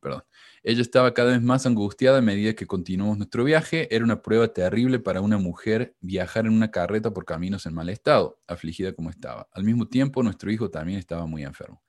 Perdón. 0.00 0.24
Ella 0.62 0.82
estaba 0.82 1.14
cada 1.14 1.30
vez 1.30 1.42
más 1.42 1.64
angustiada 1.64 2.18
a 2.18 2.22
medida 2.22 2.54
que 2.54 2.66
continuamos 2.66 3.18
nuestro 3.18 3.44
viaje. 3.44 3.94
Era 3.94 4.04
una 4.04 4.22
prueba 4.22 4.48
terrible 4.48 4.98
para 4.98 5.20
una 5.20 5.38
mujer 5.38 5.94
viajar 6.00 6.46
en 6.46 6.52
una 6.52 6.72
carreta 6.72 7.12
por 7.12 7.24
caminos 7.24 7.66
en 7.66 7.74
mal 7.74 7.88
estado, 7.88 8.40
afligida 8.48 8.92
como 8.92 9.10
estaba. 9.10 9.48
Al 9.52 9.62
mismo 9.62 9.86
tiempo, 9.86 10.24
nuestro 10.24 10.50
hijo 10.50 10.70
también 10.70 10.98
estaba 10.98 11.26
muy 11.26 11.44
enfermo. 11.44 11.82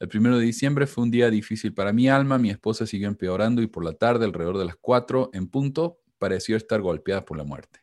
El 0.00 0.08
primero 0.08 0.38
de 0.38 0.44
diciembre 0.44 0.86
fue 0.86 1.04
un 1.04 1.10
día 1.10 1.30
difícil 1.30 1.74
para 1.74 1.92
mi 1.92 2.08
alma. 2.08 2.38
Mi 2.38 2.50
esposa 2.50 2.86
siguió 2.86 3.08
empeorando 3.08 3.62
y 3.62 3.66
por 3.66 3.84
la 3.84 3.94
tarde, 3.94 4.24
alrededor 4.24 4.58
de 4.58 4.64
las 4.64 4.76
4 4.76 5.30
en 5.32 5.48
punto, 5.48 6.00
pareció 6.18 6.56
estar 6.56 6.80
golpeada 6.80 7.24
por 7.24 7.36
la 7.36 7.44
muerte. 7.44 7.80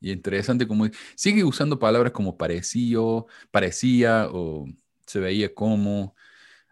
Y 0.00 0.12
interesante 0.12 0.68
como 0.68 0.86
sigue 1.16 1.42
usando 1.42 1.78
palabras 1.78 2.12
como 2.12 2.36
pareció, 2.36 3.26
parecía 3.50 4.28
o 4.30 4.66
se 5.06 5.20
veía 5.20 5.54
como. 5.54 6.14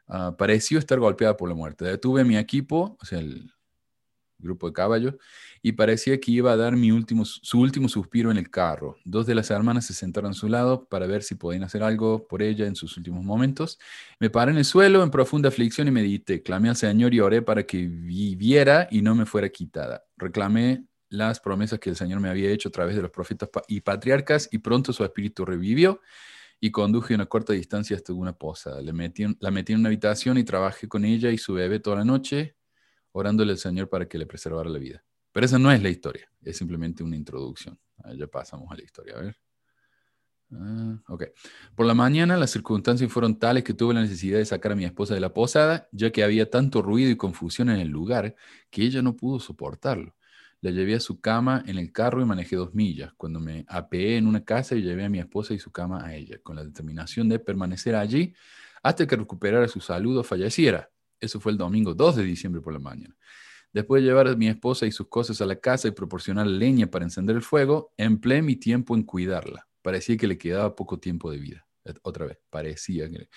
Uh, 0.08 0.36
pareció 0.36 0.78
estar 0.78 1.00
golpeada 1.00 1.36
por 1.36 1.48
la 1.48 1.56
muerte. 1.56 1.84
Detuve 1.84 2.22
mi 2.22 2.36
equipo, 2.36 2.96
o 3.00 3.04
sea, 3.04 3.18
el 3.18 3.50
grupo 4.38 4.68
de 4.68 4.72
caballos, 4.72 5.14
y 5.66 5.72
parecía 5.72 6.20
que 6.20 6.30
iba 6.30 6.52
a 6.52 6.56
dar 6.56 6.74
su 7.24 7.58
último 7.58 7.88
suspiro 7.88 8.30
en 8.30 8.36
el 8.36 8.50
carro. 8.50 8.98
Dos 9.04 9.26
de 9.26 9.34
las 9.34 9.50
hermanas 9.50 9.84
se 9.84 9.94
sentaron 9.94 10.30
a 10.30 10.34
su 10.34 10.48
lado 10.48 10.84
para 10.88 11.08
ver 11.08 11.24
si 11.24 11.34
podían 11.34 11.64
hacer 11.64 11.82
algo 11.82 12.28
por 12.28 12.40
ella 12.40 12.68
en 12.68 12.76
sus 12.76 12.96
últimos 12.96 13.24
momentos. 13.24 13.76
Me 14.20 14.30
paré 14.30 14.52
en 14.52 14.58
el 14.58 14.64
suelo 14.64 15.02
en 15.02 15.10
profunda 15.10 15.48
aflicción 15.48 15.88
y 15.88 15.90
medité. 15.90 16.40
Clamé 16.40 16.68
al 16.68 16.76
Señor 16.76 17.12
y 17.14 17.18
oré 17.18 17.42
para 17.42 17.64
que 17.64 17.78
viviera 17.78 18.86
y 18.92 19.02
no 19.02 19.16
me 19.16 19.26
fuera 19.26 19.48
quitada. 19.48 20.04
Reclamé 20.16 20.86
las 21.08 21.40
promesas 21.40 21.80
que 21.80 21.90
el 21.90 21.96
Señor 21.96 22.20
me 22.20 22.28
había 22.28 22.48
hecho 22.52 22.68
a 22.68 22.72
través 22.72 22.94
de 22.94 23.02
los 23.02 23.10
profetas 23.10 23.48
y 23.66 23.80
patriarcas, 23.80 24.48
y 24.52 24.58
pronto 24.58 24.92
su 24.92 25.02
espíritu 25.02 25.44
revivió 25.44 26.00
y 26.60 26.70
conduje 26.70 27.12
una 27.12 27.26
corta 27.26 27.54
distancia 27.54 27.96
hasta 27.96 28.12
una 28.12 28.34
posada. 28.34 28.80
Le 28.82 28.92
metí, 28.92 29.24
la 29.40 29.50
metí 29.50 29.72
en 29.72 29.80
una 29.80 29.88
habitación 29.88 30.38
y 30.38 30.44
trabajé 30.44 30.86
con 30.86 31.04
ella 31.04 31.32
y 31.32 31.38
su 31.38 31.54
bebé 31.54 31.80
toda 31.80 31.96
la 31.96 32.04
noche, 32.04 32.54
orándole 33.10 33.50
al 33.50 33.58
Señor 33.58 33.88
para 33.88 34.06
que 34.06 34.16
le 34.16 34.26
preservara 34.26 34.70
la 34.70 34.78
vida. 34.78 35.02
Pero 35.36 35.44
esa 35.44 35.58
no 35.58 35.70
es 35.70 35.82
la 35.82 35.90
historia, 35.90 36.26
es 36.42 36.56
simplemente 36.56 37.04
una 37.04 37.14
introducción. 37.14 37.78
ya 38.16 38.26
pasamos 38.26 38.72
a 38.72 38.74
la 38.74 38.82
historia, 38.82 39.18
a 39.18 39.20
ver. 39.20 39.36
Ah, 40.50 40.98
ok. 41.08 41.24
Por 41.74 41.84
la 41.84 41.92
mañana 41.92 42.38
las 42.38 42.52
circunstancias 42.52 43.12
fueron 43.12 43.38
tales 43.38 43.62
que 43.62 43.74
tuve 43.74 43.92
la 43.92 44.00
necesidad 44.00 44.38
de 44.38 44.46
sacar 44.46 44.72
a 44.72 44.76
mi 44.76 44.86
esposa 44.86 45.12
de 45.12 45.20
la 45.20 45.34
posada, 45.34 45.90
ya 45.92 46.10
que 46.10 46.24
había 46.24 46.48
tanto 46.48 46.80
ruido 46.80 47.10
y 47.10 47.18
confusión 47.18 47.68
en 47.68 47.80
el 47.80 47.88
lugar 47.88 48.34
que 48.70 48.80
ella 48.80 49.02
no 49.02 49.14
pudo 49.14 49.38
soportarlo. 49.38 50.16
La 50.62 50.70
llevé 50.70 50.94
a 50.94 51.00
su 51.00 51.20
cama 51.20 51.62
en 51.66 51.76
el 51.76 51.92
carro 51.92 52.22
y 52.22 52.24
manejé 52.24 52.56
dos 52.56 52.74
millas. 52.74 53.12
Cuando 53.18 53.38
me 53.38 53.66
apeé 53.68 54.16
en 54.16 54.28
una 54.28 54.42
casa 54.42 54.74
y 54.74 54.80
llevé 54.80 55.04
a 55.04 55.10
mi 55.10 55.18
esposa 55.18 55.52
y 55.52 55.58
su 55.58 55.70
cama 55.70 56.02
a 56.02 56.14
ella, 56.14 56.38
con 56.42 56.56
la 56.56 56.64
determinación 56.64 57.28
de 57.28 57.40
permanecer 57.40 57.94
allí 57.94 58.32
hasta 58.82 59.06
que 59.06 59.16
recuperara 59.16 59.68
su 59.68 59.80
salud 59.82 60.16
o 60.16 60.24
falleciera. 60.24 60.88
Eso 61.20 61.40
fue 61.40 61.52
el 61.52 61.58
domingo 61.58 61.92
2 61.92 62.16
de 62.16 62.22
diciembre 62.22 62.62
por 62.62 62.72
la 62.72 62.78
mañana. 62.78 63.14
Después 63.76 64.02
de 64.02 64.08
llevar 64.08 64.26
a 64.26 64.34
mi 64.34 64.48
esposa 64.48 64.86
y 64.86 64.90
sus 64.90 65.08
cosas 65.08 65.42
a 65.42 65.44
la 65.44 65.56
casa 65.56 65.86
y 65.86 65.90
proporcionar 65.90 66.46
leña 66.46 66.86
para 66.86 67.04
encender 67.04 67.36
el 67.36 67.42
fuego, 67.42 67.92
empleé 67.98 68.40
mi 68.40 68.56
tiempo 68.56 68.96
en 68.96 69.02
cuidarla. 69.02 69.68
Parecía 69.82 70.16
que 70.16 70.26
le 70.26 70.38
quedaba 70.38 70.74
poco 70.74 70.98
tiempo 70.98 71.30
de 71.30 71.36
vida. 71.36 71.66
Otra 72.00 72.24
vez, 72.24 72.38
parecía 72.48 73.10
que... 73.10 73.28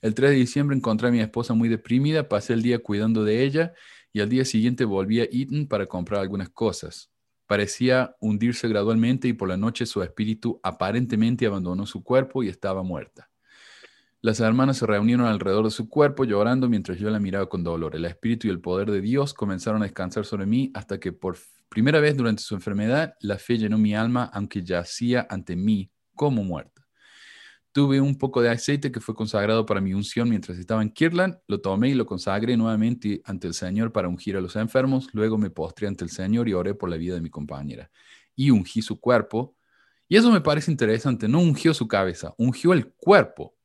El 0.00 0.14
3 0.14 0.30
de 0.30 0.36
diciembre 0.36 0.76
encontré 0.76 1.08
a 1.08 1.10
mi 1.10 1.18
esposa 1.18 1.52
muy 1.54 1.68
deprimida, 1.68 2.28
pasé 2.28 2.52
el 2.52 2.62
día 2.62 2.78
cuidando 2.78 3.24
de 3.24 3.42
ella 3.42 3.72
y 4.12 4.20
al 4.20 4.28
día 4.28 4.44
siguiente 4.44 4.84
volví 4.84 5.20
a 5.20 5.24
Eaton 5.32 5.66
para 5.66 5.86
comprar 5.86 6.20
algunas 6.20 6.50
cosas. 6.50 7.10
Parecía 7.48 8.14
hundirse 8.20 8.68
gradualmente 8.68 9.26
y 9.26 9.32
por 9.32 9.48
la 9.48 9.56
noche 9.56 9.84
su 9.84 10.00
espíritu 10.04 10.60
aparentemente 10.62 11.44
abandonó 11.44 11.86
su 11.86 12.04
cuerpo 12.04 12.44
y 12.44 12.48
estaba 12.48 12.84
muerta. 12.84 13.32
Las 14.20 14.40
hermanas 14.40 14.78
se 14.78 14.86
reunieron 14.86 15.26
alrededor 15.26 15.64
de 15.64 15.70
su 15.70 15.88
cuerpo 15.88 16.24
llorando 16.24 16.68
mientras 16.68 16.98
yo 16.98 17.08
la 17.08 17.20
miraba 17.20 17.48
con 17.48 17.62
dolor. 17.62 17.94
El 17.94 18.04
espíritu 18.04 18.48
y 18.48 18.50
el 18.50 18.60
poder 18.60 18.90
de 18.90 19.00
Dios 19.00 19.32
comenzaron 19.32 19.82
a 19.82 19.84
descansar 19.84 20.24
sobre 20.24 20.44
mí 20.44 20.72
hasta 20.74 20.98
que 20.98 21.12
por 21.12 21.36
primera 21.68 22.00
vez 22.00 22.16
durante 22.16 22.42
su 22.42 22.56
enfermedad 22.56 23.14
la 23.20 23.38
fe 23.38 23.58
llenó 23.58 23.78
mi 23.78 23.94
alma 23.94 24.28
aunque 24.34 24.64
yacía 24.64 25.24
ante 25.30 25.54
mí 25.54 25.92
como 26.16 26.42
muerta. 26.42 26.78
Tuve 27.70 28.00
un 28.00 28.18
poco 28.18 28.42
de 28.42 28.48
aceite 28.48 28.90
que 28.90 28.98
fue 28.98 29.14
consagrado 29.14 29.64
para 29.64 29.80
mi 29.80 29.94
unción 29.94 30.28
mientras 30.28 30.58
estaba 30.58 30.82
en 30.82 30.90
Kirtland, 30.90 31.38
lo 31.46 31.60
tomé 31.60 31.90
y 31.90 31.94
lo 31.94 32.04
consagré 32.04 32.56
nuevamente 32.56 33.22
ante 33.24 33.46
el 33.46 33.54
Señor 33.54 33.92
para 33.92 34.08
ungir 34.08 34.36
a 34.36 34.40
los 34.40 34.56
enfermos, 34.56 35.08
luego 35.12 35.38
me 35.38 35.50
postré 35.50 35.86
ante 35.86 36.02
el 36.02 36.10
Señor 36.10 36.48
y 36.48 36.54
oré 36.54 36.74
por 36.74 36.90
la 36.90 36.96
vida 36.96 37.14
de 37.14 37.20
mi 37.20 37.30
compañera. 37.30 37.88
Y 38.34 38.50
ungí 38.50 38.82
su 38.82 38.98
cuerpo, 38.98 39.54
y 40.08 40.16
eso 40.16 40.32
me 40.32 40.40
parece 40.40 40.72
interesante, 40.72 41.28
no 41.28 41.38
ungió 41.38 41.72
su 41.72 41.86
cabeza, 41.86 42.34
ungió 42.36 42.72
el 42.72 42.92
cuerpo. 42.94 43.57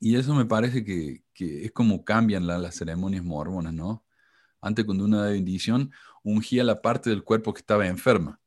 Y 0.00 0.16
eso 0.16 0.34
me 0.34 0.44
parece 0.44 0.84
que, 0.84 1.24
es 1.36 1.72
como 1.72 2.04
cambian 2.04 2.46
las 2.46 2.76
ceremonias 2.76 3.24
mormonas, 3.24 3.72
¿no? 3.72 4.04
Antes 4.60 4.84
cuando 4.84 5.04
uno 5.04 5.20
da 5.20 5.30
bendición, 5.30 5.90
ungía 6.22 6.64
la 6.64 6.80
parte 6.82 7.10
del 7.10 7.24
cuerpo 7.24 7.52
que 7.52 7.60
estaba 7.60 7.86
enferma 7.86 8.40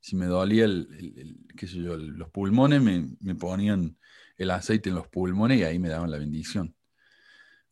si 0.00 0.16
me 0.16 0.26
dolía 0.26 0.64
el, 0.64 1.36
yo, 1.54 1.96
los 1.96 2.30
pulmones, 2.30 2.80
me, 2.80 3.34
ponían 3.34 3.96
el 4.36 4.50
aceite 4.50 4.88
en 4.88 4.94
los 4.94 5.08
pulmones 5.08 5.58
y 5.58 5.64
ahí 5.64 5.78
me 5.78 5.88
daban 5.88 6.10
la 6.10 6.18
bendición. 6.18 6.74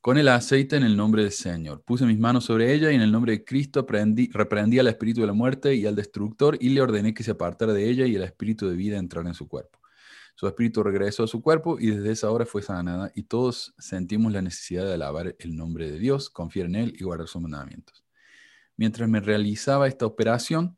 Con 0.00 0.18
el 0.18 0.28
aceite 0.28 0.76
en 0.76 0.84
el 0.84 0.96
nombre 0.96 1.22
del 1.22 1.32
Señor. 1.32 1.82
Puse 1.82 2.06
mis 2.06 2.18
manos 2.18 2.44
sobre 2.44 2.72
ella 2.72 2.92
y 2.92 2.94
en 2.94 3.00
el 3.00 3.10
nombre 3.10 3.32
de 3.32 3.44
Cristo 3.44 3.84
reprendí 3.88 4.78
al 4.78 4.86
espíritu 4.86 5.20
de 5.20 5.26
la 5.26 5.32
muerte 5.32 5.74
y 5.74 5.86
al 5.86 5.96
destructor 5.96 6.56
y 6.60 6.68
le 6.68 6.80
ordené 6.80 7.12
que 7.12 7.24
se 7.24 7.32
apartara 7.32 7.72
de 7.72 7.88
ella 7.88 8.06
y 8.06 8.14
el 8.14 8.22
espíritu 8.22 8.68
de 8.68 8.76
vida 8.76 8.98
entrara 8.98 9.28
en 9.28 9.34
su 9.34 9.48
cuerpo. 9.48 9.80
Su 10.38 10.46
espíritu 10.46 10.82
regresó 10.82 11.24
a 11.24 11.28
su 11.28 11.40
cuerpo 11.40 11.78
y 11.80 11.86
desde 11.86 12.12
esa 12.12 12.30
hora 12.30 12.44
fue 12.44 12.60
sanada 12.60 13.10
y 13.14 13.22
todos 13.22 13.74
sentimos 13.78 14.34
la 14.34 14.42
necesidad 14.42 14.84
de 14.84 14.92
alabar 14.92 15.34
el 15.38 15.56
nombre 15.56 15.90
de 15.90 15.98
Dios, 15.98 16.28
confiar 16.28 16.66
en 16.66 16.74
Él 16.74 16.94
y 16.98 17.04
guardar 17.04 17.26
sus 17.26 17.40
mandamientos. 17.40 18.04
Mientras 18.76 19.08
me 19.08 19.20
realizaba 19.20 19.88
esta 19.88 20.04
operación, 20.04 20.76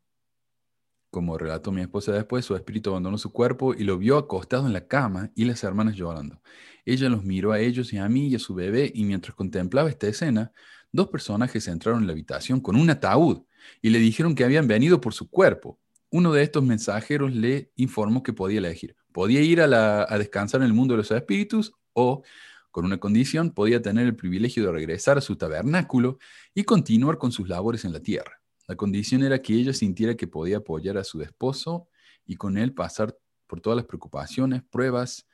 como 1.11 1.37
relató 1.39 1.73
mi 1.73 1.81
esposa 1.81 2.13
después, 2.13 2.45
su 2.45 2.55
espíritu 2.55 2.91
abandonó 2.91 3.19
su 3.19 3.33
cuerpo 3.33 3.75
y 3.75 3.83
lo 3.83 3.99
vio 3.99 4.17
acostado 4.17 4.65
en 4.65 4.73
la 4.73 4.87
cama 4.87 5.33
y 5.35 5.45
las 5.45 5.65
hermanas 5.65 5.97
llorando. 5.97 6.41
Ella 6.85 7.09
los 7.09 7.25
miró 7.25 7.51
a 7.51 7.59
ellos 7.59 7.93
y 7.93 7.99
a 7.99 8.09
mí 8.09 8.29
y 8.29 8.37
a 8.37 8.39
su 8.39 8.55
bebé 8.55 8.93
y 8.95 9.05
mientras 9.07 9.35
contemplaba 9.35 9.91
esta 9.91 10.07
escena, 10.07 10.53
dos 10.93 11.09
personajes 11.09 11.67
entraron 11.67 12.03
en 12.03 12.07
la 12.07 12.13
habitación 12.13 12.61
con 12.61 12.77
un 12.77 12.91
ataúd 12.91 13.43
y 13.83 13.91
le 13.91 13.99
dijeron 13.99 14.37
que 14.37 14.45
habían 14.45 14.69
venido 14.69 15.01
por 15.01 15.15
su 15.15 15.29
cuerpo. 15.29 15.81
Uno 16.11 16.33
de 16.33 16.45
estos 16.45 16.63
mensajeros 16.63 17.35
le 17.35 17.73
informó 17.75 18.23
que 18.23 18.33
podía 18.33 18.59
elegir 18.59 18.95
podía 19.19 19.41
ir 19.41 19.61
a, 19.61 20.17
descansar 20.17 20.61
en 20.61 20.69
el 20.69 20.73
mundo 20.73 20.95
de 20.95 20.99
los 20.99 21.11
espíritus 21.11 21.73
o, 21.93 22.23
con 22.71 22.85
una 22.85 23.01
condición, 23.01 23.51
podía 23.51 23.83
tener 23.83 24.07
el 24.07 24.15
privilegio 24.15 24.65
de 24.65 24.71
regresar 24.71 25.19
a 25.19 25.21
su 25.21 25.35
tabernáculo 25.35 26.21
y 26.55 26.63
continuar 26.63 27.19
con 27.19 27.33
sus 27.33 27.49
labores 27.49 27.85
en 27.85 27.93
la 27.93 27.99
tierra. 27.99 28.41
La 28.69 28.77
condición 28.77 29.25
era 29.25 29.43
que 29.43 29.55
ella 29.55 29.73
sintiera 29.73 30.15
que 30.15 30.29
podía 30.29 30.59
apoyar 30.59 30.99
a 30.99 31.03
su 31.03 31.21
esposo 31.21 31.89
y 32.27 32.37
con 32.37 32.57
él 32.57 32.73
pasar 32.75 33.19
por 33.49 33.61
todas 33.61 33.79
las 33.79 33.87
preocupaciones, 33.87 34.63
pruebas, 34.71 35.27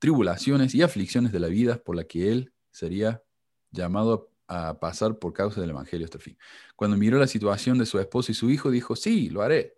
tribulaciones 0.00 0.74
y 0.74 0.82
aflicciones 0.82 1.30
de 1.30 1.38
la 1.38 1.46
vida 1.46 1.80
por 1.80 1.94
la 1.94 2.02
que 2.02 2.32
él 2.32 2.52
sería 2.72 3.22
llamado 3.70 4.32
a 4.48 4.80
pasar 4.80 5.20
por 5.20 5.32
causa 5.32 5.60
del 5.60 5.70
Evangelio 5.70 6.06
hasta 6.06 6.18
el 6.18 6.24
fin. 6.24 6.38
Cuando 6.74 6.96
miró 6.96 7.20
la 7.20 7.28
situación 7.28 7.78
de 7.78 7.86
su 7.86 8.00
esposo 8.00 8.32
y 8.32 8.34
su 8.34 8.50
hijo, 8.50 8.72
dijo, 8.72 8.96
sí, 8.96 9.30
lo 9.30 9.42
haré. 9.42 9.76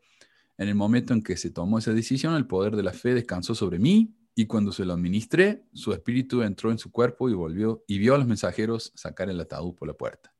En 0.57 0.69
el 0.69 0.75
momento 0.75 1.13
en 1.13 1.23
que 1.23 1.37
se 1.37 1.51
tomó 1.51 1.79
esa 1.79 1.93
decisión, 1.93 2.35
el 2.35 2.47
poder 2.47 2.77
de 2.77 2.83
la 2.83 2.93
fe 2.93 3.15
descansó 3.15 3.55
sobre 3.55 3.79
mí 3.79 4.15
y 4.35 4.47
cuando 4.47 4.73
se 4.73 4.85
lo 4.85 4.93
administré, 4.93 5.65
su 5.73 5.93
espíritu 5.93 6.43
entró 6.43 6.71
en 6.71 6.79
su 6.79 6.91
cuerpo 6.91 7.29
y 7.29 7.35
volvió 7.35 7.85
y 7.87 7.99
vio 7.99 8.15
a 8.15 8.19
los 8.19 8.27
mensajeros 8.27 8.93
sacar 8.95 9.31
el 9.31 9.41
ataúd 9.41 9.75
por 9.75 9.89
la 9.89 9.95
puerta. 9.95 10.35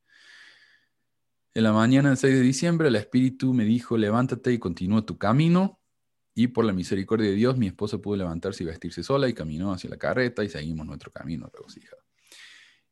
En 1.55 1.63
la 1.63 1.73
mañana 1.73 2.09
del 2.09 2.19
6 2.19 2.35
de 2.35 2.41
diciembre, 2.41 2.89
el 2.89 2.97
espíritu 2.97 3.55
me 3.55 3.65
dijo, 3.65 3.97
levántate 3.97 4.53
y 4.53 4.59
continúa 4.59 5.07
tu 5.07 5.19
camino. 5.19 5.81
Y 6.35 6.49
por 6.49 6.65
la 6.65 6.73
misericordia 6.73 7.31
de 7.31 7.37
Dios, 7.37 7.57
mi 7.57 7.69
esposa 7.69 7.99
pudo 7.99 8.17
levantarse 8.17 8.65
y 8.65 8.67
vestirse 8.67 9.05
sola 9.05 9.29
y 9.29 9.35
caminó 9.35 9.73
hacia 9.73 9.89
la 9.89 9.97
carreta 9.97 10.43
y 10.43 10.49
seguimos 10.49 10.85
nuestro 10.85 11.13
camino 11.13 11.49
regocijado. 11.55 12.03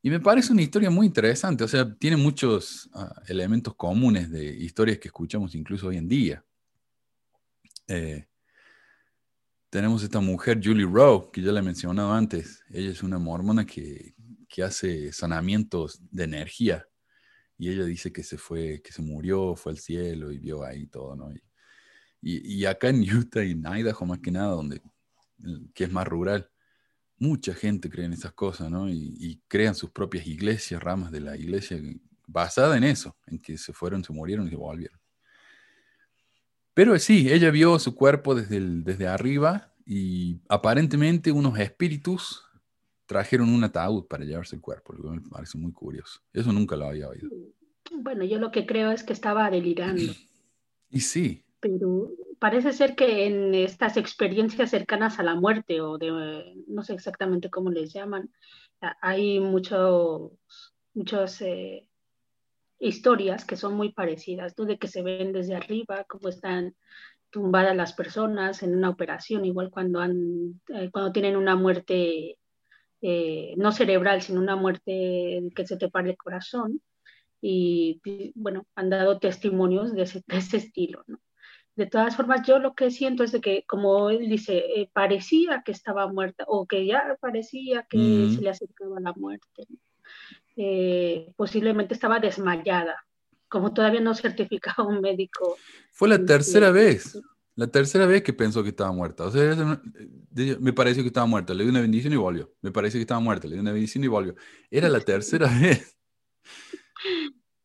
Y 0.01 0.09
me 0.09 0.21
parece 0.21 0.53
una 0.53 0.61
historia 0.61 0.89
muy 0.89 1.07
interesante, 1.07 1.65
o 1.65 1.67
sea, 1.67 1.93
tiene 1.95 2.15
muchos 2.15 2.89
ah, 2.93 3.21
elementos 3.27 3.75
comunes 3.75 4.31
de 4.31 4.45
historias 4.45 4.97
que 4.97 5.09
escuchamos 5.09 5.55
incluso 5.55 5.87
hoy 5.87 5.97
en 5.97 6.07
día. 6.07 6.45
Eh, 7.87 8.25
tenemos 9.69 10.03
esta 10.03 10.19
mujer, 10.19 10.59
Julie 10.63 10.85
Rowe, 10.85 11.31
que 11.31 11.41
ya 11.41 11.51
la 11.51 11.59
he 11.59 11.63
mencionado 11.63 12.13
antes. 12.13 12.63
Ella 12.69 12.91
es 12.91 13.01
una 13.01 13.17
mormona 13.17 13.65
que, 13.65 14.13
hace 14.63 15.11
sanamientos 15.11 15.99
de 16.11 16.25
energía. 16.25 16.87
Y 17.57 17.69
ella 17.69 17.85
dice 17.85 18.13
que 18.13 18.21
se 18.21 18.37
fue, 18.37 18.83
que 18.83 18.91
se 18.91 19.01
murió, 19.01 19.55
fue 19.55 19.71
al 19.71 19.79
cielo 19.79 20.31
y 20.31 20.37
vio 20.37 20.63
ahí 20.63 20.85
todo, 20.85 21.15
¿no? 21.15 21.33
Y, 22.21 22.65
acá 22.65 22.89
en 22.89 23.01
Utah 23.01 23.43
y 23.43 23.51
en 23.51 23.65
Idaho, 23.65 24.05
más 24.05 24.19
que 24.19 24.29
nada, 24.31 24.51
donde, 24.51 24.79
que 25.73 25.85
es 25.85 25.91
más 25.91 26.07
rural, 26.07 26.51
mucha 27.17 27.55
gente 27.55 27.89
cree 27.89 28.05
en 28.05 28.13
esas 28.13 28.33
cosas, 28.33 28.69
¿no? 28.69 28.87
Y, 28.87 29.15
y, 29.19 29.41
crean 29.47 29.73
sus 29.73 29.89
propias 29.89 30.27
iglesias, 30.27 30.83
ramas 30.83 31.11
de 31.11 31.21
la 31.21 31.35
iglesia, 31.35 31.81
basada 32.27 32.77
en 32.77 32.83
eso, 32.83 33.17
en 33.25 33.39
que 33.39 33.57
se 33.57 33.73
fueron, 33.73 34.03
se 34.03 34.13
murieron 34.13 34.45
y 34.45 34.51
se 34.51 34.55
volvieron. 34.55 35.02
Pero 36.73 36.97
sí, 36.97 37.31
ella 37.31 37.51
vio 37.51 37.77
su 37.79 37.95
cuerpo 37.95 38.35
desde, 38.35 38.59
desde 38.59 39.07
arriba 39.07 39.73
y 39.85 40.39
aparentemente 40.49 41.31
unos 41.31 41.59
espíritus 41.59 42.43
trajeron 43.05 43.49
un 43.49 43.63
ataúd 43.63 44.05
para 44.07 44.23
llevarse 44.23 44.55
el 44.55 44.61
cuerpo, 44.61 44.93
lo 44.93 45.11
que 45.11 45.19
me 45.19 45.29
parece 45.29 45.57
muy 45.57 45.71
curioso. 45.71 46.19
Eso 46.31 46.51
nunca 46.51 46.75
lo 46.75 46.85
había 46.85 47.09
oído. 47.09 47.29
Bueno, 47.91 48.23
yo 48.23 48.39
lo 48.39 48.51
que 48.51 48.65
creo 48.65 48.91
es 48.91 49.03
que 49.03 49.13
estaba 49.13 49.49
delirando. 49.49 50.01
Y 50.89 50.99
sí. 50.99 51.43
Pero 51.59 52.11
parece 52.37 52.71
ser 52.71 52.95
que 52.95 53.25
en 53.25 53.55
estas 53.55 53.97
experiencias 53.97 54.69
cercanas 54.69 55.17
a 55.17 55.23
la 55.23 55.33
muerte, 55.33 55.81
o 55.81 55.97
de, 55.97 56.53
no 56.67 56.83
sé 56.83 56.93
exactamente 56.93 57.49
cómo 57.49 57.71
les 57.71 57.91
llaman, 57.91 58.29
hay 59.01 59.39
muchos, 59.39 60.33
muchos 60.93 61.41
eh, 61.41 61.87
historias 62.83 63.45
que 63.45 63.55
son 63.55 63.75
muy 63.75 63.93
parecidas, 63.93 64.53
¿no? 64.57 64.65
de 64.65 64.77
que 64.77 64.87
se 64.87 65.01
ven 65.01 65.31
desde 65.31 65.55
arriba, 65.55 66.05
cómo 66.07 66.29
están 66.29 66.75
tumbadas 67.29 67.75
las 67.75 67.93
personas 67.93 68.61
en 68.61 68.75
una 68.75 68.89
operación, 68.89 69.45
igual 69.45 69.71
cuando, 69.71 69.99
han, 69.99 70.61
eh, 70.69 70.89
cuando 70.91 71.11
tienen 71.11 71.35
una 71.35 71.55
muerte 71.55 72.37
eh, 73.01 73.53
no 73.57 73.71
cerebral, 73.71 74.21
sino 74.21 74.39
una 74.39 74.55
muerte 74.55 75.49
que 75.55 75.65
se 75.65 75.77
te 75.77 75.89
para 75.89 76.09
el 76.09 76.17
corazón. 76.17 76.81
Y 77.41 78.01
bueno, 78.35 78.65
han 78.75 78.89
dado 78.89 79.19
testimonios 79.19 79.93
de 79.93 80.03
ese, 80.03 80.57
estilo. 80.57 81.03
¿no? 81.07 81.19
De 81.75 81.87
todas 81.87 82.15
formas, 82.15 82.47
yo 82.47 82.59
lo 82.59 82.75
que 82.75 82.91
siento 82.91 83.23
es 83.23 83.31
de 83.31 83.41
que, 83.41 83.65
como 83.67 84.09
él 84.09 84.29
dice, 84.29 84.57
eh, 84.57 84.89
parecía 84.93 85.63
que 85.65 85.73
estaba 85.73 86.07
muerta 86.07 86.45
o 86.47 86.65
que 86.65 86.85
ya 86.85 87.17
parecía 87.19 87.85
que 87.89 88.29
se 88.33 88.41
le 88.41 88.49
acercaba 88.49 88.99
la 89.01 89.13
muerte. 89.13 89.65
¿no? 89.69 89.77
Eh, 90.55 91.31
posiblemente 91.35 91.93
estaba 91.93 92.19
desmayada, 92.19 92.95
como 93.47 93.73
todavía 93.73 94.01
no 94.01 94.13
certificaba 94.13 94.87
un 94.87 95.01
médico. 95.01 95.57
Fue 95.91 96.07
la 96.07 96.23
tercera 96.23 96.71
vez, 96.71 97.19
la 97.55 97.67
tercera 97.67 98.05
vez 98.05 98.21
que 98.23 98.33
pensó 98.33 98.61
que 98.61 98.69
estaba 98.69 98.91
muerta. 98.91 99.25
O 99.25 99.31
sea, 99.31 99.55
me 100.59 100.73
pareció 100.73 101.03
que 101.03 101.07
estaba 101.07 101.25
muerta, 101.25 101.53
le 101.53 101.63
di 101.63 101.69
una 101.69 101.81
bendición 101.81 102.13
y 102.13 102.17
volvió. 102.17 102.53
Me 102.61 102.71
pareció 102.71 102.99
que 102.99 103.03
estaba 103.03 103.19
muerta, 103.19 103.47
le 103.47 103.55
di 103.55 103.61
una 103.61 103.71
bendición 103.71 104.03
y 104.03 104.07
volvió. 104.07 104.35
Era 104.69 104.89
la 104.89 104.99
tercera 104.99 105.47
vez. 105.61 105.97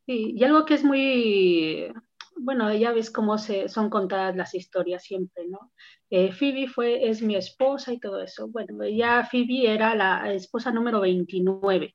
Sí, 0.07 0.33
y 0.35 0.45
algo 0.45 0.65
que 0.65 0.75
es 0.75 0.85
muy, 0.85 1.93
bueno, 2.37 2.73
ya 2.75 2.93
ves 2.93 3.11
cómo 3.11 3.37
se, 3.37 3.69
son 3.69 3.91
contadas 3.91 4.35
las 4.35 4.55
historias 4.55 5.03
siempre, 5.05 5.47
¿no? 5.49 5.73
Eh, 6.09 6.33
Phoebe 6.33 6.69
fue, 6.69 7.11
es 7.11 7.21
mi 7.21 7.37
esposa 7.37 7.93
y 7.93 8.01
todo 8.01 8.23
eso. 8.23 8.49
Bueno, 8.49 8.89
ya 8.89 9.29
Phoebe 9.31 9.71
era 9.71 9.95
la 9.95 10.33
esposa 10.33 10.71
número 10.71 11.03
29 11.03 11.95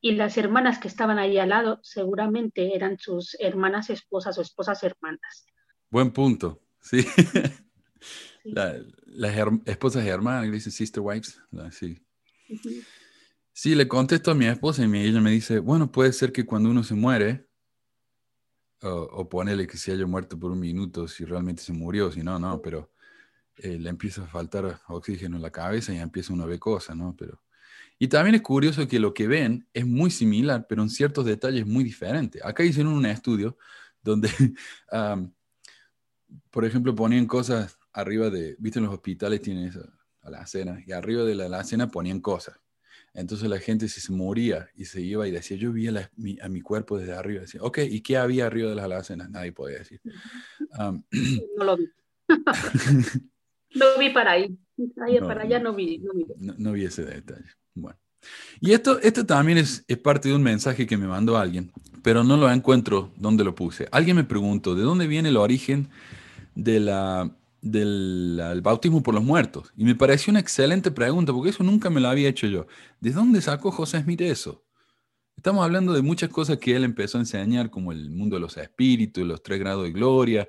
y 0.00 0.12
las 0.12 0.36
hermanas 0.38 0.78
que 0.78 0.88
estaban 0.88 1.18
ahí 1.18 1.38
al 1.38 1.50
lado 1.50 1.80
seguramente 1.82 2.74
eran 2.74 2.98
sus 2.98 3.36
hermanas 3.38 3.90
esposas 3.90 4.38
o 4.38 4.42
esposas 4.42 4.82
hermanas. 4.82 5.46
Buen 5.90 6.10
punto, 6.10 6.62
sí. 6.80 7.04
las 8.44 9.36
esposas 9.66 10.06
hermanas, 10.06 10.46
que 10.46 10.52
dice 10.52 10.70
sister 10.70 11.02
wives, 11.02 11.40
sí. 11.72 12.02
Sí, 13.52 13.74
le 13.74 13.86
contesto 13.88 14.30
a 14.30 14.34
mi 14.34 14.46
esposa 14.46 14.84
y 14.84 14.96
ella 14.96 15.20
me 15.20 15.32
dice, 15.32 15.58
bueno, 15.58 15.92
puede 15.92 16.12
ser 16.12 16.32
que 16.32 16.46
cuando 16.46 16.70
uno 16.70 16.82
se 16.82 16.94
muere, 16.94 17.46
o, 18.82 18.88
o 18.88 19.28
ponele 19.28 19.66
que 19.66 19.76
se 19.76 19.92
haya 19.92 20.06
muerto 20.06 20.38
por 20.38 20.50
un 20.50 20.60
minuto, 20.60 21.06
si 21.06 21.24
realmente 21.24 21.62
se 21.62 21.72
murió, 21.72 22.10
si 22.10 22.22
no, 22.22 22.38
no, 22.38 22.62
pero 22.62 22.90
eh, 23.56 23.78
le 23.78 23.90
empieza 23.90 24.22
a 24.22 24.26
faltar 24.26 24.80
oxígeno 24.88 25.36
en 25.36 25.42
la 25.42 25.50
cabeza 25.50 25.92
y 25.92 25.98
empieza 25.98 26.32
uno 26.32 26.44
a 26.44 26.46
ver 26.46 26.58
cosas, 26.58 26.96
¿no? 26.96 27.14
Pero 27.14 27.42
y 28.02 28.08
también 28.08 28.34
es 28.34 28.40
curioso 28.40 28.88
que 28.88 28.98
lo 28.98 29.12
que 29.12 29.28
ven 29.28 29.68
es 29.74 29.86
muy 29.86 30.10
similar, 30.10 30.64
pero 30.66 30.80
en 30.80 30.88
ciertos 30.88 31.26
detalles 31.26 31.66
muy 31.66 31.84
diferentes. 31.84 32.42
Acá 32.42 32.64
hicieron 32.64 32.94
un 32.94 33.04
estudio 33.04 33.58
donde, 34.02 34.30
por 36.50 36.64
ejemplo, 36.64 36.94
ponían 36.94 37.26
cosas 37.26 37.78
arriba 37.92 38.30
de, 38.30 38.56
viste, 38.58 38.78
en 38.78 38.86
los 38.86 38.94
hospitales 38.94 39.42
tienen 39.42 39.68
esa 39.68 39.86
alacena, 40.22 40.82
y 40.86 40.92
arriba 40.92 41.24
de 41.24 41.34
la 41.34 41.44
alacena 41.44 41.90
ponían 41.90 42.20
cosas. 42.20 42.58
Entonces 43.12 43.50
la 43.50 43.58
gente 43.58 43.86
si 43.86 44.00
se 44.00 44.12
moría 44.12 44.70
y 44.74 44.86
se 44.86 45.02
iba 45.02 45.28
y 45.28 45.30
decía, 45.30 45.58
yo 45.58 45.70
vi 45.70 45.88
a, 45.88 46.48
mi, 46.48 46.62
cuerpo 46.62 46.96
desde 46.96 47.12
arriba. 47.12 47.42
Decía, 47.42 47.60
ok, 47.62 47.80
¿y 47.80 48.00
qué 48.00 48.16
había 48.16 48.46
arriba 48.46 48.70
de 48.70 48.76
las 48.76 48.86
alacenas? 48.86 49.28
Nadie 49.28 49.52
podía 49.52 49.76
decir. 49.76 50.00
no 51.58 51.64
lo 51.64 51.76
vi. 51.76 51.90
no 53.74 53.98
vi 53.98 54.08
para 54.08 54.30
ahí. 54.32 54.58
para 55.20 55.42
allá 55.42 55.58
no 55.58 55.74
vi. 55.74 55.98
No 55.98 56.14
vi. 56.14 56.24
no 56.38 56.72
vi 56.72 56.86
ese 56.86 57.04
detalle. 57.04 57.59
Bueno. 57.74 57.98
Y 58.60 58.72
esto, 58.72 59.00
esto 59.00 59.24
también 59.24 59.58
es, 59.58 59.84
es, 59.88 59.98
parte 59.98 60.28
de 60.28 60.34
un 60.34 60.42
mensaje 60.42 60.86
que 60.86 60.96
me 60.96 61.06
mandó 61.06 61.38
alguien, 61.38 61.72
pero 62.02 62.24
no 62.24 62.36
lo 62.36 62.50
encuentro 62.50 63.12
donde 63.16 63.44
lo 63.44 63.54
puse. 63.54 63.88
Alguien 63.92 64.16
me 64.16 64.24
preguntó, 64.24 64.74
¿de 64.74 64.82
dónde 64.82 65.06
viene 65.06 65.30
el 65.30 65.36
origen 65.36 65.88
de 66.54 66.80
la, 66.80 67.34
del 67.62 68.60
bautismo 68.62 69.02
por 69.02 69.14
los 69.14 69.24
muertos? 69.24 69.72
Y 69.76 69.84
me 69.84 69.94
pareció 69.94 70.30
una 70.30 70.40
excelente 70.40 70.90
pregunta, 70.90 71.32
porque 71.32 71.50
eso 71.50 71.64
nunca 71.64 71.90
me 71.90 72.00
lo 72.00 72.08
había 72.08 72.28
hecho 72.28 72.46
yo. 72.46 72.66
¿De 73.00 73.12
dónde 73.12 73.40
sacó 73.40 73.70
José 73.70 74.02
Smith 74.02 74.20
eso? 74.20 74.64
Estamos 75.36 75.64
hablando 75.64 75.94
de 75.94 76.02
muchas 76.02 76.28
cosas 76.28 76.58
que 76.58 76.76
él 76.76 76.84
empezó 76.84 77.16
a 77.16 77.22
enseñar, 77.22 77.70
como 77.70 77.92
el 77.92 78.10
mundo 78.10 78.36
de 78.36 78.40
los 78.40 78.56
espíritus, 78.58 79.26
los 79.26 79.42
tres 79.42 79.58
grados 79.58 79.84
de 79.84 79.92
gloria, 79.92 80.48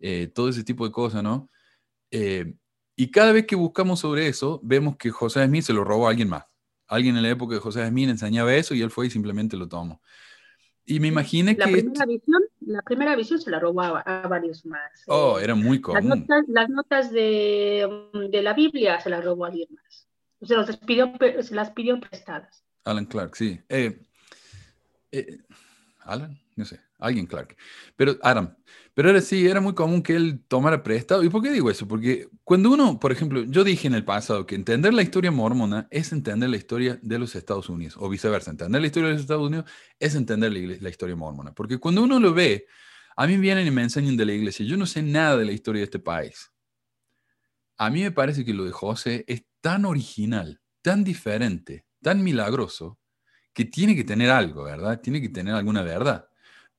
eh, 0.00 0.26
todo 0.34 0.48
ese 0.48 0.64
tipo 0.64 0.84
de 0.84 0.90
cosas, 0.90 1.22
¿no? 1.22 1.48
Eh, 2.10 2.54
y 2.96 3.10
cada 3.10 3.30
vez 3.30 3.46
que 3.46 3.54
buscamos 3.54 4.00
sobre 4.00 4.26
eso, 4.26 4.60
vemos 4.64 4.96
que 4.96 5.10
José 5.10 5.46
Smith 5.46 5.62
se 5.62 5.72
lo 5.72 5.84
robó 5.84 6.08
a 6.08 6.10
alguien 6.10 6.28
más 6.28 6.44
alguien 6.94 7.16
en 7.16 7.22
la 7.22 7.30
época 7.30 7.54
de 7.54 7.60
José 7.60 7.86
Smith 7.88 8.08
enseñaba 8.08 8.54
eso 8.54 8.74
y 8.74 8.82
él 8.82 8.90
fue 8.90 9.06
y 9.06 9.10
simplemente 9.10 9.56
lo 9.56 9.68
tomó. 9.68 10.00
Y 10.84 11.00
me 11.00 11.08
imaginé 11.08 11.56
que... 11.56 11.60
La 11.60 11.70
primera 11.70 12.06
visión 12.06 12.42
la 12.66 12.82
primera 12.82 13.16
visión 13.16 13.40
se 13.40 13.50
la 13.50 13.58
robó 13.58 13.82
a, 13.82 14.26
varios 14.28 14.64
más. 14.64 15.02
Oh, 15.06 15.38
Eh, 15.38 15.44
era 15.44 15.54
muy 15.54 15.78
las 15.78 15.84
común. 15.84 16.08
notas, 16.08 16.44
las 16.48 16.68
notas 16.68 17.10
de, 17.10 17.88
de 18.30 18.42
la 18.42 18.52
Biblia 18.52 19.00
se 19.00 19.10
las 19.10 19.24
robó 19.24 19.44
a 19.44 19.48
alguien 19.48 19.68
más. 19.70 20.08
Se, 20.42 20.54
los 20.54 20.76
pidió, 20.78 21.12
se 21.40 21.54
las 21.54 21.70
pidió 21.70 22.00
prestadas. 22.00 22.64
Alan 22.84 23.06
Clark, 23.06 23.36
sí. 23.36 23.60
Eh, 23.68 24.00
eh, 25.12 25.38
Alan, 26.00 26.38
no 26.56 26.64
sé, 26.64 26.80
alguien 26.98 27.26
Clark. 27.26 27.56
Pero 27.96 28.16
Adam. 28.22 28.56
Pero 28.94 29.08
era 29.08 29.22
sí, 29.22 29.46
era 29.46 29.60
muy 29.60 29.74
común 29.74 30.02
que 30.02 30.14
él 30.14 30.40
tomara 30.48 30.82
prestado. 30.82 31.24
¿Y 31.24 31.30
por 31.30 31.42
qué 31.42 31.50
digo 31.50 31.70
eso? 31.70 31.88
Porque 31.88 32.28
cuando 32.44 32.70
uno, 32.70 33.00
por 33.00 33.10
ejemplo, 33.10 33.42
yo 33.44 33.64
dije 33.64 33.86
en 33.86 33.94
el 33.94 34.04
pasado 34.04 34.46
que 34.46 34.54
entender 34.54 34.92
la 34.92 35.02
historia 35.02 35.30
mormona 35.30 35.88
es 35.90 36.12
entender 36.12 36.50
la 36.50 36.58
historia 36.58 36.98
de 37.00 37.18
los 37.18 37.34
Estados 37.34 37.70
Unidos, 37.70 37.96
o 37.98 38.08
viceversa, 38.10 38.50
entender 38.50 38.82
la 38.82 38.86
historia 38.86 39.08
de 39.08 39.14
los 39.14 39.22
Estados 39.22 39.46
Unidos 39.46 39.64
es 39.98 40.14
entender 40.14 40.52
la, 40.52 40.90
historia 40.90 41.16
mormona. 41.16 41.54
Porque 41.54 41.78
cuando 41.78 42.02
uno 42.02 42.20
lo 42.20 42.34
ve, 42.34 42.66
a 43.16 43.26
mí 43.26 43.38
vienen 43.38 43.66
y 43.66 43.70
me 43.70 43.82
enseñan 43.82 44.16
de 44.16 44.26
la 44.26 44.32
iglesia. 44.32 44.66
Yo 44.66 44.76
no 44.76 44.84
sé 44.84 45.02
nada 45.02 45.38
de 45.38 45.46
la 45.46 45.52
historia 45.52 45.80
de 45.80 45.84
este 45.84 45.98
país. 45.98 46.52
A 47.78 47.88
mí 47.88 48.02
me 48.02 48.10
parece 48.10 48.44
que 48.44 48.52
lo 48.52 48.64
de 48.64 48.72
José 48.72 49.24
es 49.26 49.44
tan 49.62 49.86
original, 49.86 50.60
tan 50.82 51.02
diferente, 51.02 51.86
tan 52.02 52.22
milagroso, 52.22 52.98
que 53.54 53.64
tiene 53.64 53.96
que 53.96 54.04
tener 54.04 54.30
algo, 54.30 54.64
¿verdad? 54.64 55.00
Tiene 55.00 55.22
que 55.22 55.30
tener 55.30 55.54
alguna 55.54 55.82
verdad. 55.82 56.26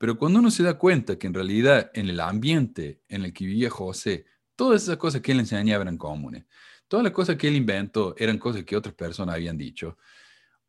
Pero 0.04 0.18
cuando 0.18 0.40
uno 0.40 0.52
se 0.52 0.64
da 0.64 0.78
cuenta 0.78 1.18
que 1.18 1.28
en 1.28 1.34
realidad 1.34 1.90
en 1.94 2.10
el 2.10 2.20
ambiente 2.20 3.00
en 3.08 3.24
el 3.24 3.32
que 3.32 3.46
vivía 3.46 3.70
José, 3.70 4.26
todas 4.54 4.84
esas 4.84 4.98
cosas 4.98 5.22
que 5.22 5.32
él 5.32 5.40
enseñaba 5.40 5.84
eran 5.84 5.98
comunes, 5.98 6.44
todas 6.90 7.06
las 7.06 7.14
cosas 7.14 7.38
que 7.38 7.48
él 7.48 7.56
inventó 7.56 8.14
eran 8.18 8.38
cosas 8.38 8.66
que 8.66 8.76
otras 8.76 8.94
personas 8.96 9.36
habían 9.36 9.58
dicho, 9.58 9.98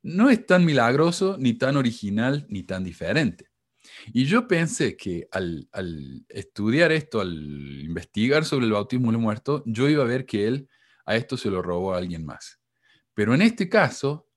no 0.04 0.30
es 0.30 0.46
tan 0.46 0.64
milagroso, 0.64 1.36
ni 1.36 1.54
tan 1.54 1.76
original, 1.76 2.46
ni 2.48 2.62
tan 2.62 2.84
diferente. 2.84 3.50
Y 4.12 4.24
yo 4.26 4.46
pensé 4.46 4.96
que 4.96 5.26
al, 5.32 5.68
al 5.72 6.24
estudiar 6.28 6.92
esto, 6.92 7.20
al 7.20 7.32
investigar 7.32 8.44
sobre 8.44 8.66
el 8.66 8.72
bautismo 8.72 9.08
de 9.08 9.14
los 9.14 9.22
muertos, 9.22 9.62
yo 9.66 9.88
iba 9.88 10.04
a 10.04 10.06
ver 10.06 10.26
que 10.26 10.46
él 10.46 10.68
a 11.06 11.16
esto 11.16 11.36
se 11.36 11.50
lo 11.50 11.60
robó 11.60 11.92
a 11.92 11.98
alguien 11.98 12.24
más. 12.24 12.60
Pero 13.14 13.34
en 13.34 13.42
este 13.42 13.68
caso 13.68 14.28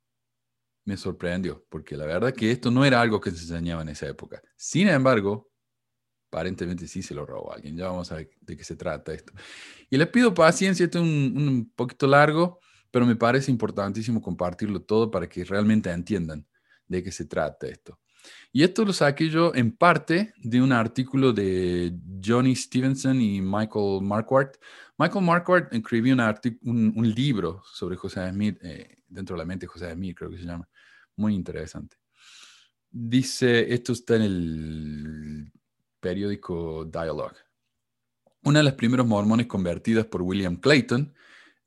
me 0.88 0.95
sorprendió, 0.95 1.65
porque 1.69 1.97
la 1.97 2.06
verdad 2.06 2.34
que 2.34 2.50
esto 2.50 2.71
no 2.71 2.86
era 2.86 3.02
algo 3.02 3.19
que 3.19 3.30
se 3.32 3.41
enseñaba 3.41 3.82
en 3.82 3.89
esa 3.89 4.08
época. 4.08 4.41
Sin 4.56 4.88
embargo, 4.88 5.52
aparentemente 6.30 6.88
sí 6.88 7.04
se 7.04 7.13
lo 7.13 7.26
robó 7.26 7.52
alguien. 7.52 7.76
Ya 7.76 7.89
vamos 7.89 8.10
a 8.13 8.15
ver 8.15 8.30
de 8.39 8.56
qué 8.56 8.63
se 8.63 8.78
trata 8.78 9.13
esto. 9.13 9.34
Y 9.89 9.97
les 9.97 10.08
pido 10.08 10.34
paciencia, 10.34 10.86
esto 10.86 11.00
es 11.00 11.04
un, 11.04 11.34
un 11.38 11.73
poquito 11.76 12.08
largo, 12.08 12.62
pero 12.89 13.06
me 13.06 13.17
parece 13.17 13.52
importantísimo 13.52 14.21
compartirlo 14.21 14.82
todo 14.82 15.12
para 15.12 15.28
que 15.28 15.43
realmente 15.43 15.91
entiendan 15.91 16.47
de 16.88 17.04
qué 17.04 17.12
se 17.12 17.26
trata 17.26 17.67
esto. 17.67 18.00
Y 18.52 18.63
esto 18.63 18.86
lo 18.86 18.94
saqué 18.94 19.30
yo 19.30 19.54
en 19.54 19.72
parte 19.72 20.34
de 20.38 20.62
un 20.62 20.72
artículo 20.72 21.34
de 21.34 21.94
Johnny 22.24 22.56
Stevenson 22.56 23.22
y 23.22 23.42
Michael 23.42 24.02
Marquardt. 24.02 24.58
Michael 24.98 25.26
Marquardt 25.26 25.74
escribió 25.74 26.13
un, 26.13 26.22
un, 26.63 26.94
un 26.96 27.12
libro 27.13 27.62
sobre 27.72 27.98
José 27.98 28.30
Smith, 28.30 28.58
eh, 28.63 28.98
dentro 29.08 29.36
de 29.36 29.40
la 29.40 29.46
mente 29.46 29.66
de 29.66 29.68
José 29.68 29.94
Smith, 29.94 30.18
creo 30.18 30.32
que 30.32 30.38
se 30.38 30.46
llama. 30.46 30.68
Muy 31.16 31.36
interesante. 31.36 31.98
Dice, 32.90 33.74
esto 33.74 33.94
está 33.94 34.16
en 34.16 34.22
el 34.22 35.52
periódico 36.00 36.86
Dialogue. 36.86 37.38
Una 38.44 38.60
de 38.60 38.63
las 38.63 38.76
primeros 38.76 39.06
mormones 39.06 39.48
convertidas 39.48 40.06
por 40.06 40.22
William 40.22 40.56
Clayton. 40.56 41.13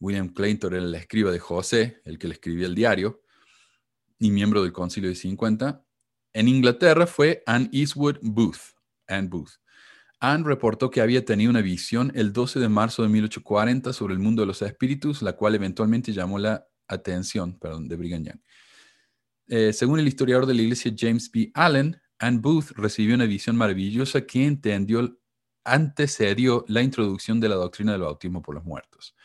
William 0.00 0.28
Clayton 0.28 0.72
era 0.72 0.82
el 0.82 0.94
escriba 0.94 1.30
de 1.30 1.38
José, 1.38 2.00
el 2.04 2.18
que 2.18 2.26
le 2.28 2.34
escribía 2.34 2.66
el 2.66 2.74
diario, 2.74 3.22
y 4.18 4.30
miembro 4.30 4.62
del 4.62 4.72
Concilio 4.72 5.10
de 5.10 5.16
50. 5.16 5.84
En 6.32 6.48
Inglaterra 6.48 7.06
fue 7.06 7.42
Anne 7.46 7.68
Eastwood 7.72 8.18
Booth. 8.22 8.74
Anne 9.08 9.28
Booth. 9.28 9.52
Anne 10.20 10.44
reportó 10.44 10.90
que 10.90 11.00
había 11.00 11.24
tenido 11.24 11.50
una 11.50 11.62
visión 11.62 12.12
el 12.14 12.32
12 12.32 12.60
de 12.60 12.68
marzo 12.68 13.02
de 13.02 13.08
1840 13.08 13.92
sobre 13.92 14.14
el 14.14 14.20
mundo 14.20 14.42
de 14.42 14.46
los 14.46 14.60
espíritus, 14.62 15.22
la 15.22 15.32
cual 15.32 15.54
eventualmente 15.54 16.12
llamó 16.12 16.38
la 16.38 16.66
atención 16.86 17.58
perdón, 17.58 17.88
de 17.88 17.96
Brigham 17.96 18.24
Young. 18.24 18.40
Eh, 19.48 19.72
según 19.72 19.98
el 19.98 20.06
historiador 20.06 20.46
de 20.46 20.54
la 20.54 20.62
iglesia 20.62 20.94
James 20.96 21.30
B. 21.30 21.50
Allen, 21.54 22.00
Anne 22.18 22.38
Booth 22.38 22.72
recibió 22.76 23.14
una 23.14 23.24
visión 23.24 23.56
maravillosa 23.56 24.20
que 24.20 24.44
entendió, 24.44 25.18
antecedió 25.64 26.64
la 26.68 26.82
introducción 26.82 27.40
de 27.40 27.48
la 27.48 27.54
doctrina 27.54 27.92
del 27.92 28.02
bautismo 28.02 28.42
por 28.42 28.54
los 28.54 28.64
muertos. 28.64 29.16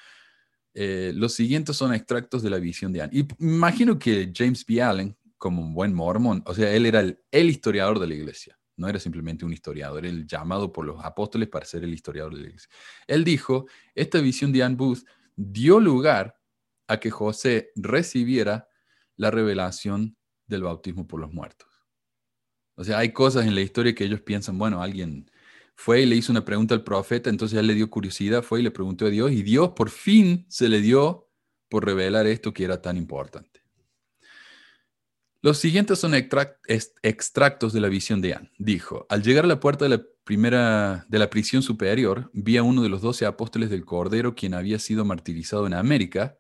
Eh, 0.74 1.12
los 1.14 1.34
siguientes 1.34 1.76
son 1.76 1.94
extractos 1.94 2.42
de 2.42 2.50
la 2.50 2.58
visión 2.58 2.94
de 2.94 3.02
Anne. 3.02 3.12
Y 3.14 3.28
imagino 3.44 4.00
que 4.00 4.32
James 4.34 4.66
B. 4.66 4.82
Allen, 4.82 5.16
como 5.38 5.62
un 5.62 5.74
buen 5.74 5.94
mormón, 5.94 6.44
o 6.46 6.54
sea, 6.54 6.74
él 6.74 6.86
era 6.86 7.02
el, 7.02 7.50
historiador 7.50 8.00
de 8.00 8.08
la 8.08 8.16
iglesia, 8.16 8.58
no 8.78 8.88
era 8.88 9.00
simplemente 9.00 9.46
un 9.46 9.54
historiador, 9.54 10.06
era 10.06 10.14
el 10.14 10.28
llamado 10.28 10.72
por 10.72 10.86
los 10.86 11.04
apóstoles 11.04 11.50
para 11.50 11.66
ser 11.66 11.84
el 11.84 11.94
historiador 11.94 12.34
de 12.34 12.42
la 12.42 12.48
iglesia. 12.48 12.70
Él 13.08 13.24
dijo, 13.24 13.68
esta 13.94 14.20
visión 14.20 14.52
de 14.52 14.64
Anne 14.64 14.76
Booth 14.76 15.04
dio 15.36 15.80
lugar 15.80 16.40
a 16.88 17.00
que 17.00 17.12
José 17.12 17.72
recibiera 17.76 18.68
la 19.18 19.32
revelación 19.32 20.18
del 20.48 20.64
bautismo 20.64 21.08
por 21.08 21.20
los 21.20 21.34
muertos. 21.34 21.68
O 22.76 22.84
sea, 22.84 23.00
hay 23.00 23.12
cosas 23.14 23.46
en 23.46 23.56
la 23.56 23.62
historia 23.62 23.96
que 23.96 24.04
ellos 24.04 24.22
piensan, 24.22 24.58
bueno, 24.58 24.82
alguien 24.82 25.32
fue 25.76 26.02
y 26.02 26.06
le 26.06 26.16
hizo 26.16 26.32
una 26.32 26.46
pregunta 26.46 26.74
al 26.74 26.84
profeta, 26.84 27.30
entonces 27.30 27.58
él 27.60 27.68
le 27.68 27.74
dio 27.74 27.90
curiosidad, 27.90 28.44
fue 28.44 28.60
y 28.60 28.64
le 28.64 28.72
preguntó 28.72 29.06
a 29.06 29.10
Dios, 29.10 29.32
y 29.32 29.44
Dios 29.44 29.72
por 29.76 29.90
fin 29.90 30.46
se 30.50 30.70
le 30.70 30.82
dio 30.82 31.30
por 31.70 31.86
revelar 31.86 32.28
esto 32.28 32.54
que 32.54 32.64
era 32.64 32.82
tan 32.82 32.98
importante. 32.98 33.55
Los 35.46 35.60
siguientes 35.60 36.00
son 36.00 36.16
extractos 36.16 37.72
de 37.72 37.80
la 37.80 37.88
visión 37.88 38.20
de 38.20 38.34
Anne. 38.34 38.52
Dijo, 38.58 39.06
al 39.10 39.22
llegar 39.22 39.46
a 39.46 39.48
la 39.48 39.60
puerta 39.60 39.86
de 39.86 39.90
la 39.90 40.04
primera 40.24 41.06
de 41.08 41.20
la 41.20 41.30
prisión 41.30 41.62
superior, 41.62 42.32
vi 42.34 42.58
a 42.58 42.64
uno 42.64 42.82
de 42.82 42.90
los 42.90 43.04
doce 43.04 43.28
apóstoles 43.28 43.70
del 43.70 43.86
Cordero, 43.86 44.34
quien 44.34 44.56
había 44.56 44.80
sido 44.80 45.06
martirizado 45.06 45.68
en 45.68 45.76
América, 45.76 46.36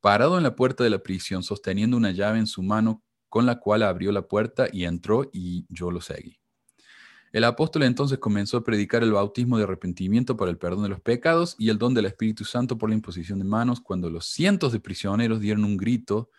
parado 0.00 0.36
en 0.36 0.42
la 0.42 0.56
puerta 0.56 0.82
de 0.82 0.90
la 0.90 0.98
prisión, 0.98 1.44
sosteniendo 1.44 1.96
una 1.96 2.10
llave 2.10 2.40
en 2.40 2.48
su 2.48 2.64
mano, 2.64 3.04
con 3.28 3.46
la 3.46 3.60
cual 3.60 3.84
abrió 3.84 4.10
la 4.10 4.22
puerta 4.22 4.66
y 4.72 4.82
entró, 4.82 5.30
y 5.32 5.64
yo 5.68 5.92
lo 5.92 6.00
seguí. 6.00 6.40
El 7.30 7.44
apóstol 7.44 7.84
entonces 7.84 8.18
comenzó 8.18 8.56
a 8.56 8.64
predicar 8.64 9.04
el 9.04 9.12
bautismo 9.12 9.58
de 9.58 9.62
arrepentimiento 9.62 10.36
para 10.36 10.50
el 10.50 10.58
perdón 10.58 10.82
de 10.82 10.88
los 10.88 11.00
pecados 11.00 11.54
y 11.56 11.68
el 11.68 11.78
don 11.78 11.94
del 11.94 12.06
Espíritu 12.06 12.44
Santo 12.44 12.78
por 12.78 12.88
la 12.88 12.96
imposición 12.96 13.38
de 13.38 13.44
manos, 13.44 13.80
cuando 13.80 14.10
los 14.10 14.26
cientos 14.26 14.72
de 14.72 14.80
prisioneros 14.80 15.38
dieron 15.38 15.64
un 15.64 15.76
grito 15.76 16.30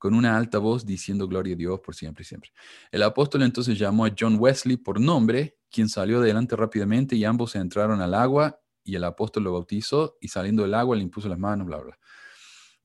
con 0.00 0.14
una 0.14 0.34
alta 0.36 0.58
voz 0.58 0.86
diciendo 0.86 1.28
gloria 1.28 1.52
a 1.54 1.56
Dios 1.58 1.78
por 1.80 1.94
siempre 1.94 2.22
y 2.22 2.24
siempre. 2.24 2.50
El 2.90 3.02
apóstol 3.02 3.42
entonces 3.42 3.78
llamó 3.78 4.06
a 4.06 4.12
John 4.18 4.36
Wesley 4.38 4.78
por 4.78 4.98
nombre, 4.98 5.58
quien 5.70 5.90
salió 5.90 6.18
adelante 6.18 6.56
rápidamente 6.56 7.16
y 7.16 7.24
ambos 7.24 7.54
entraron 7.54 8.00
al 8.00 8.14
agua 8.14 8.58
y 8.82 8.94
el 8.96 9.04
apóstol 9.04 9.44
lo 9.44 9.52
bautizó 9.52 10.16
y 10.20 10.28
saliendo 10.28 10.62
del 10.62 10.72
agua 10.72 10.96
le 10.96 11.02
impuso 11.02 11.28
las 11.28 11.38
manos, 11.38 11.66
bla, 11.66 11.76
bla. 11.76 11.98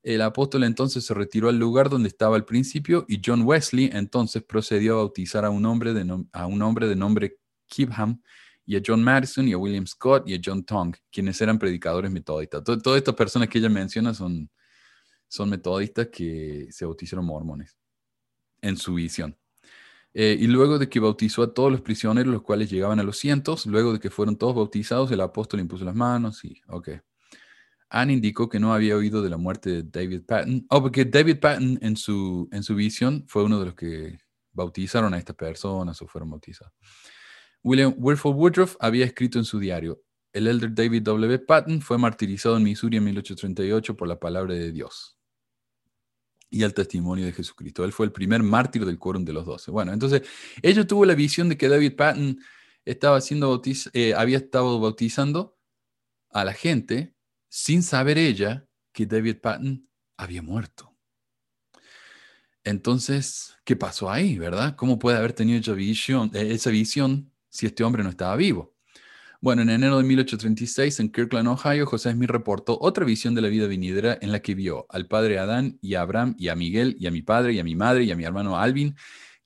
El 0.03 0.21
apóstol 0.21 0.65
entonces 0.65 1.05
se 1.05 1.13
retiró 1.13 1.47
al 1.47 1.57
lugar 1.57 1.89
donde 1.89 2.09
estaba 2.09 2.35
al 2.35 2.43
principio 2.43 3.05
y 3.07 3.21
John 3.25 3.43
Wesley 3.43 3.89
entonces 3.93 4.43
procedió 4.43 4.95
a 4.95 4.97
bautizar 4.97 5.45
a 5.45 5.49
un 5.49 5.65
hombre 5.65 5.93
de, 5.93 6.25
a 6.33 6.45
un 6.45 6.61
hombre 6.61 6.87
de 6.89 6.97
nombre 6.97 7.37
Kibham 7.67 8.21
y 8.65 8.75
a 8.75 8.81
John 8.85 9.01
Madison 9.01 9.47
y 9.47 9.53
a 9.53 9.57
William 9.57 9.87
Scott 9.87 10.27
y 10.27 10.35
a 10.35 10.39
John 10.43 10.65
Tong, 10.65 10.93
quienes 11.11 11.39
eran 11.39 11.57
predicadores 11.57 12.11
metodistas. 12.11 12.61
To- 12.63 12.77
todas 12.77 12.97
estas 12.97 13.15
personas 13.15 13.47
que 13.47 13.59
ella 13.59 13.69
menciona 13.69 14.13
son, 14.13 14.49
son 15.27 15.49
metodistas 15.49 16.07
que 16.07 16.67
se 16.71 16.85
bautizaron 16.85 17.25
mormones 17.25 17.77
en 18.61 18.77
su 18.77 18.95
visión. 18.95 19.37
Eh, 20.13 20.37
y 20.39 20.47
luego 20.47 20.79
de 20.79 20.87
que 20.87 21.01
bautizó 21.01 21.43
a 21.43 21.53
todos 21.53 21.71
los 21.71 21.81
prisioneros, 21.81 22.31
los 22.31 22.41
cuales 22.41 22.69
llegaban 22.69 22.99
a 23.01 23.03
los 23.03 23.17
cientos, 23.17 23.65
luego 23.65 23.91
de 23.91 23.99
que 23.99 24.09
fueron 24.09 24.37
todos 24.37 24.55
bautizados, 24.55 25.11
el 25.11 25.19
apóstol 25.19 25.59
impuso 25.59 25.83
las 25.83 25.95
manos 25.95 26.43
y, 26.45 26.61
ok. 26.69 26.89
Anne 27.89 28.13
indicó 28.13 28.49
que 28.49 28.59
no 28.59 28.73
había 28.73 28.95
oído 28.95 29.21
de 29.21 29.29
la 29.29 29.37
muerte 29.37 29.69
de 29.69 29.83
David 29.83 30.21
Patton. 30.25 30.65
Oh, 30.69 30.81
porque 30.81 31.05
David 31.05 31.39
Patton 31.39 31.79
en 31.81 31.97
su, 31.97 32.47
en 32.51 32.63
su 32.63 32.75
visión 32.75 33.25
fue 33.27 33.43
uno 33.43 33.59
de 33.59 33.65
los 33.65 33.75
que 33.75 34.17
bautizaron 34.53 35.13
a 35.13 35.17
estas 35.17 35.35
personas 35.35 36.01
o 36.01 36.07
fueron 36.07 36.29
bautizados. 36.29 36.73
William 37.61 37.93
Wilford 37.97 38.35
Woodruff 38.35 38.75
había 38.79 39.05
escrito 39.05 39.37
en 39.37 39.45
su 39.45 39.59
diario, 39.59 40.01
el 40.31 40.47
elder 40.47 40.73
David 40.73 41.03
W. 41.03 41.39
Patton 41.39 41.81
fue 41.81 41.97
martirizado 41.97 42.57
en 42.57 42.63
Missouri 42.63 42.97
en 42.97 43.03
1838 43.03 43.97
por 43.97 44.07
la 44.07 44.19
palabra 44.19 44.53
de 44.53 44.71
Dios 44.71 45.14
y 46.49 46.63
el 46.63 46.73
testimonio 46.73 47.25
de 47.25 47.33
Jesucristo. 47.33 47.83
Él 47.83 47.91
fue 47.91 48.05
el 48.05 48.11
primer 48.11 48.43
mártir 48.43 48.85
del 48.85 48.99
quórum 48.99 49.25
de 49.25 49.33
los 49.33 49.45
doce. 49.45 49.71
Bueno, 49.71 49.93
entonces 49.93 50.21
ella 50.61 50.85
tuvo 50.85 51.05
la 51.05 51.15
visión 51.15 51.49
de 51.49 51.57
que 51.57 51.67
David 51.67 51.95
Patton 51.95 52.39
estaba 52.85 53.19
eh, 53.93 54.13
había 54.15 54.37
estado 54.37 54.79
bautizando 54.79 55.57
a 56.29 56.45
la 56.45 56.53
gente 56.53 57.15
sin 57.49 57.81
saber 57.81 58.17
ella 58.17 58.67
que 58.93 59.05
David 59.05 59.37
Patton 59.41 59.89
había 60.17 60.41
muerto. 60.41 60.95
Entonces, 62.63 63.55
¿qué 63.63 63.75
pasó 63.75 64.09
ahí, 64.09 64.37
verdad? 64.37 64.75
¿Cómo 64.75 64.97
puede 64.97 65.17
haber 65.17 65.33
tenido 65.33 65.59
esa 65.59 65.73
visión, 65.73 66.31
eh, 66.33 66.51
esa 66.51 66.69
visión 66.69 67.31
si 67.49 67.65
este 67.65 67.83
hombre 67.83 68.03
no 68.03 68.09
estaba 68.09 68.35
vivo? 68.35 68.74
Bueno, 69.45 69.61
en 69.61 69.69
enero 69.69 69.99
de 69.99 70.03
1836, 70.05 71.01
en 71.01 71.11
Kirkland, 71.11 71.47
Ohio, 71.47 71.85
José 71.85 72.11
Smith 72.13 72.31
reportó 72.31 72.79
otra 72.81 73.05
visión 73.05 73.35
de 73.35 73.43
la 73.43 73.47
vida 73.47 73.67
venidera 73.67 74.17
en 74.19 74.31
la 74.31 74.39
que 74.41 74.55
vio 74.55 74.87
al 74.89 75.05
padre 75.07 75.37
Adán 75.37 75.77
y 75.83 75.93
a 75.93 76.01
Abraham 76.01 76.33
y 76.39 76.47
a 76.47 76.55
Miguel 76.55 76.95
y 76.99 77.05
a 77.05 77.11
mi 77.11 77.21
padre 77.21 77.53
y 77.53 77.59
a 77.59 77.63
mi 77.63 77.75
madre 77.75 78.05
y 78.05 78.11
a 78.11 78.15
mi 78.15 78.23
hermano 78.23 78.57
Alvin, 78.57 78.95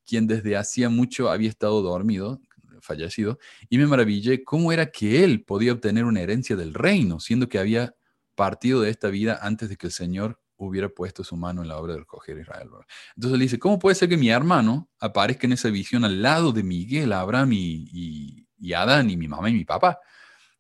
quien 0.06 0.26
desde 0.26 0.56
hacía 0.56 0.88
mucho 0.88 1.30
había 1.30 1.50
estado 1.50 1.82
dormido, 1.82 2.40
fallecido, 2.80 3.40
y 3.70 3.78
me 3.78 3.88
maravillé 3.88 4.46
cómo 4.46 4.72
era 4.72 4.90
que 4.90 5.22
él 5.26 5.44
podía 5.44 5.74
obtener 5.74 6.06
una 6.06 6.22
herencia 6.22 6.56
del 6.56 6.74
reino, 6.74 7.20
siendo 7.20 7.50
que 7.50 7.60
había 7.60 7.94
partido 8.36 8.80
de 8.80 8.92
esta 8.92 9.10
vida 9.10 9.40
antes 9.42 9.68
de 9.68 9.76
que 9.76 9.88
el 9.88 9.92
Señor 9.92 10.40
hubiera 10.56 10.88
puesto 10.88 11.26
su 11.26 11.36
mano 11.36 11.62
en 11.62 11.68
la 11.68 11.78
obra 11.78 11.96
de 11.96 12.00
recoger 12.00 12.38
a 12.38 12.42
Israel. 12.42 12.70
Entonces 13.18 13.38
le 13.38 13.44
dice, 13.44 13.60
¿cómo 13.60 13.78
puede 13.78 13.96
ser 13.96 14.08
que 14.08 14.16
mi 14.16 14.30
hermano 14.30 14.90
aparezca 14.98 15.46
en 15.46 15.52
esa 15.52 15.70
visión 15.70 16.06
al 16.06 16.22
lado 16.22 16.54
de 16.54 16.64
Miguel, 16.64 17.12
Abraham 17.12 17.52
y 17.52 18.49
Adán 18.74 19.10
y 19.10 19.18
mi 19.18 19.28
mamá 19.28 19.50
y 19.50 19.54
mi 19.54 19.66
papá? 19.66 20.00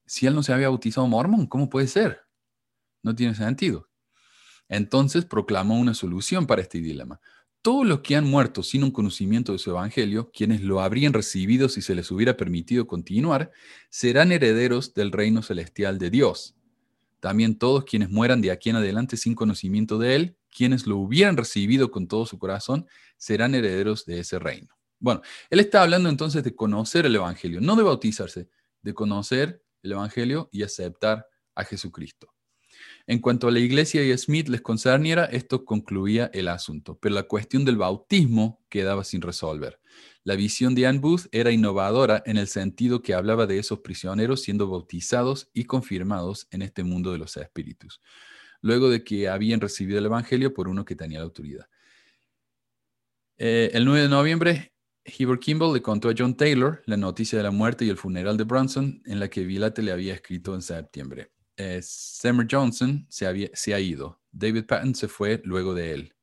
Si 0.06 0.26
él 0.26 0.34
no 0.34 0.43
se 0.43 0.54
había 0.54 0.70
bautizado 0.70 1.08
mormón, 1.08 1.47
¿cómo 1.47 1.70
puede 1.70 1.88
ser? 1.88 2.22
No 3.04 3.16
tiene 3.16 3.36
sentido. 3.36 3.89
Entonces 4.68 5.26
proclamó 5.26 5.80
una 5.80 5.93
solución 5.93 6.47
para 6.47 6.62
este 6.62 6.80
dilema. 6.80 7.20
Todos 7.62 7.86
los 7.86 8.00
que 8.00 8.16
han 8.16 8.26
muerto 8.26 8.64
sin 8.64 8.84
un 8.86 8.91
conocimiento 8.91 9.52
de 9.52 9.60
su 9.60 9.72
evangelio, 9.72 10.32
quienes 10.32 10.62
lo 10.62 10.80
habrían 10.80 11.12
recibido 11.12 11.68
si 11.68 11.82
se 11.82 11.93
les 11.93 12.10
hubiera 12.10 12.38
permitido 12.38 12.88
continuar, 12.88 13.52
serán 13.89 14.32
herederos 14.32 14.93
del 14.93 15.12
reino 15.12 15.41
celestial 15.41 15.97
de 16.00 16.10
Dios. 16.10 16.56
También 17.20 17.58
todos 17.58 17.84
quienes 17.84 18.10
mueran 18.10 18.39
de 18.39 18.52
aquí 18.52 18.70
en 18.70 18.78
adelante 18.78 19.18
sin 19.18 19.36
conocimiento 19.36 19.97
de 19.97 20.16
Él, 20.16 20.38
quienes 20.50 20.88
lo 20.88 20.97
hubieran 20.97 21.36
recibido 21.36 21.91
con 21.91 22.08
todo 22.08 22.26
su 22.26 22.39
corazón, 22.39 22.88
serán 23.18 23.54
herederos 23.54 24.06
de 24.06 24.20
ese 24.20 24.39
reino. 24.39 24.78
Bueno, 25.00 25.22
Él 25.50 25.60
está 25.60 25.82
hablando 25.82 26.10
entonces 26.10 26.43
de 26.43 26.56
conocer 26.56 27.06
el 27.06 27.16
Evangelio, 27.16 27.62
no 27.62 27.76
de 27.76 27.84
bautizarse, 27.84 28.50
de 28.82 28.93
conocer 28.93 29.64
el 29.82 29.93
Evangelio 29.93 30.50
y 30.52 30.64
aceptar 30.64 31.26
a 31.56 31.64
Jesucristo. 31.64 32.34
En 33.08 33.20
cuanto 33.20 33.47
a 33.47 33.52
la 33.52 33.60
iglesia 33.60 34.04
y 34.04 34.12
a 34.12 34.18
Smith 34.18 34.47
les 34.50 34.62
concerniera, 34.62 35.26
esto 35.26 35.66
concluía 35.66 36.30
el 36.34 36.47
asunto, 36.47 36.97
pero 37.00 37.16
la 37.16 37.24
cuestión 37.24 37.66
del 37.66 37.78
bautismo 37.78 38.64
quedaba 38.70 39.04
sin 39.04 39.22
resolver. 39.22 39.80
La 40.24 40.36
visión 40.36 40.76
de 40.76 40.86
Anne 40.86 41.00
Booth 41.00 41.28
era 41.32 41.52
innovadora 41.52 42.22
en 42.26 42.38
el 42.38 42.47
sentido 42.47 43.02
que 43.02 43.14
hablaba 43.14 43.47
de 43.47 43.58
esos 43.58 43.80
prisioneros 43.80 44.41
siendo 44.41 44.68
bautizados 44.68 45.50
y 45.54 45.64
confirmados 45.66 46.47
en 46.52 46.62
este 46.62 46.84
mundo 46.84 47.12
de 47.12 47.18
los 47.18 47.36
espíritus, 47.38 48.00
luego 48.62 48.89
de 48.89 49.04
que 49.04 49.28
habían 49.28 49.60
recibido 49.60 49.97
el 49.97 50.06
Evangelio 50.06 50.54
por 50.54 50.68
uno 50.68 50.86
que 50.86 50.95
tenía 50.95 51.20
la 51.20 51.26
autoridad. 51.26 51.68
Eh, 53.38 53.72
el 53.74 53.86
9 53.86 54.04
de 54.04 54.10
noviembre, 54.10 54.74
Heber 55.06 55.39
Kimball 55.39 55.74
le 55.74 55.82
contó 55.82 56.10
a 56.10 56.14
John 56.18 56.36
Taylor 56.36 56.82
la 56.86 56.97
noticia 56.97 57.38
de 57.38 57.43
la 57.43 57.52
muerte 57.52 57.86
y 57.86 57.89
el 57.89 57.97
funeral 57.97 58.38
de 58.38 58.43
Bronson 58.43 59.02
en 59.06 59.20
la 59.20 59.30
que 59.30 59.43
Vilate 59.43 59.82
le 59.82 59.91
había 59.91 60.14
escrito 60.14 60.54
en 60.54 60.62
septiembre 60.62 61.32
eh, 61.60 61.82
Johnson 62.50 63.06
se, 63.10 63.28
había, 63.28 63.50
se, 63.54 63.74
ha 63.74 63.80
ido. 63.80 64.20
David 64.32 64.66
Patton 64.66 64.95
se 64.95 65.08
fue 65.08 65.41
luego 65.43 65.74
de 65.74 65.91
él. 65.91 66.16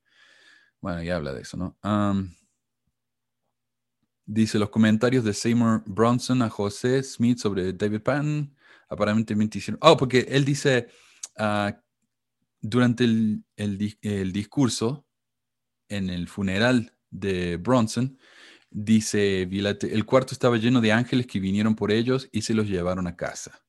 Bueno, 0.80 1.02
ya 1.02 1.16
habla 1.16 1.32
de 1.32 1.42
eso, 1.42 1.56
¿no? 1.56 1.76
dice 4.28 4.58
los 4.58 4.70
comentarios 4.70 5.22
de 5.22 5.32
Seymour 5.32 5.84
Bronson 5.86 6.42
a 6.42 6.50
José 6.50 7.02
Smith 7.02 7.38
sobre 7.38 7.72
David 7.72 8.00
Patton. 8.00 8.56
Aparentemente 8.88 9.58
hicieron. 9.58 9.78
Oh, 9.82 9.96
porque 9.96 10.26
él 10.28 10.44
dice 10.44 10.88
ah, 11.36 11.80
durante 12.60 13.04
el, 13.04 13.44
el, 13.56 14.32
discurso 14.32 15.06
en 15.88 16.10
el 16.10 16.28
funeral 16.28 16.92
de 17.10 17.56
Bronson, 17.56 18.18
dice 18.70 19.42
el 19.42 20.04
cuarto 20.04 20.32
estaba 20.32 20.56
lleno 20.56 20.80
de 20.80 20.92
ángeles 20.92 21.26
que 21.26 21.40
vinieron 21.40 21.74
por 21.74 21.90
ellos 21.90 22.28
y 22.32 22.42
se 22.42 22.54
los 22.54 22.68
llevaron 22.68 23.06
a 23.06 23.16
casa. 23.16 23.62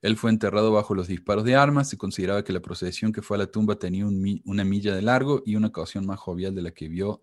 Él 0.00 0.16
fue 0.16 0.30
enterrado 0.30 0.72
bajo 0.72 0.94
los 0.94 1.08
disparos 1.08 1.44
de 1.44 1.56
armas. 1.56 1.88
Se 1.88 1.98
consideraba 1.98 2.44
que 2.44 2.52
la 2.52 2.60
procesión 2.60 3.12
que 3.12 3.22
fue 3.22 3.36
a 3.36 3.38
la 3.38 3.46
tumba 3.46 3.78
tenía 3.78 4.06
una 4.06 4.64
milla 4.64 4.94
de 4.94 5.02
largo 5.02 5.42
y 5.44 5.56
una 5.56 5.68
ocasión 5.68 6.06
más 6.06 6.20
jovial 6.20 6.54
de 6.54 6.62
la 6.62 6.70
que 6.70 6.88
vio. 6.88 7.22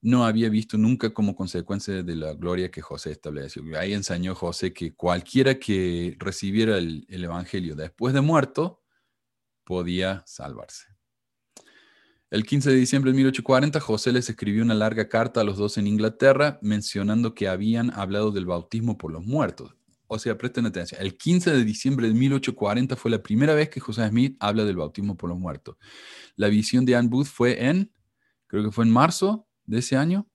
No 0.00 0.24
había 0.24 0.48
visto 0.48 0.78
nunca 0.78 1.10
como 1.10 1.34
consecuencia 1.34 2.02
de 2.02 2.16
la 2.16 2.32
gloria 2.34 2.70
que 2.70 2.80
José 2.80 3.10
estableció. 3.10 3.62
Ahí 3.78 3.92
enseñó 3.92 4.34
José 4.34 4.72
que 4.72 4.94
cualquiera 4.94 5.58
que 5.58 6.16
recibiera 6.18 6.78
el 6.78 7.04
Evangelio 7.08 7.74
después 7.74 8.14
de 8.14 8.20
muerto 8.20 8.82
podía 9.64 10.22
salvarse. 10.26 10.97
El 12.30 12.44
15 12.44 12.70
de 12.70 12.76
diciembre 12.76 13.10
de 13.10 13.16
1840, 13.16 13.80
José 13.80 14.12
les 14.12 14.28
escribió 14.28 14.62
una 14.62 14.74
larga 14.74 15.08
carta 15.08 15.40
a 15.40 15.44
los 15.44 15.56
dos 15.56 15.78
en 15.78 15.86
Inglaterra 15.86 16.58
mencionando 16.60 17.34
que 17.34 17.48
habían 17.48 17.90
hablado 17.92 18.32
del 18.32 18.44
bautismo 18.44 18.98
por 18.98 19.10
los 19.10 19.24
muertos. 19.24 19.74
O 20.08 20.18
sea, 20.18 20.36
presten 20.36 20.66
atención. 20.66 21.00
El 21.00 21.16
15 21.16 21.52
de 21.52 21.64
diciembre 21.64 22.06
de 22.06 22.14
1840 22.14 22.96
fue 22.96 23.10
la 23.10 23.22
primera 23.22 23.54
vez 23.54 23.70
que 23.70 23.80
José 23.80 24.06
Smith 24.08 24.36
habla 24.40 24.64
del 24.64 24.76
bautismo 24.76 25.16
por 25.16 25.30
los 25.30 25.38
muertos. 25.38 25.76
La 26.36 26.48
visión 26.48 26.84
de 26.84 26.96
Anne 26.96 27.08
Booth 27.08 27.26
fue 27.28 27.64
en, 27.64 27.92
creo 28.46 28.62
que 28.62 28.72
fue 28.72 28.84
en 28.84 28.90
marzo 28.90 29.46
de 29.64 29.78
ese 29.78 29.96
año. 29.96 30.28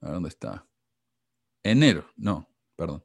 ¿A 0.00 0.10
dónde 0.10 0.28
está? 0.28 0.66
Enero, 1.62 2.04
no, 2.16 2.48
perdón. 2.74 3.04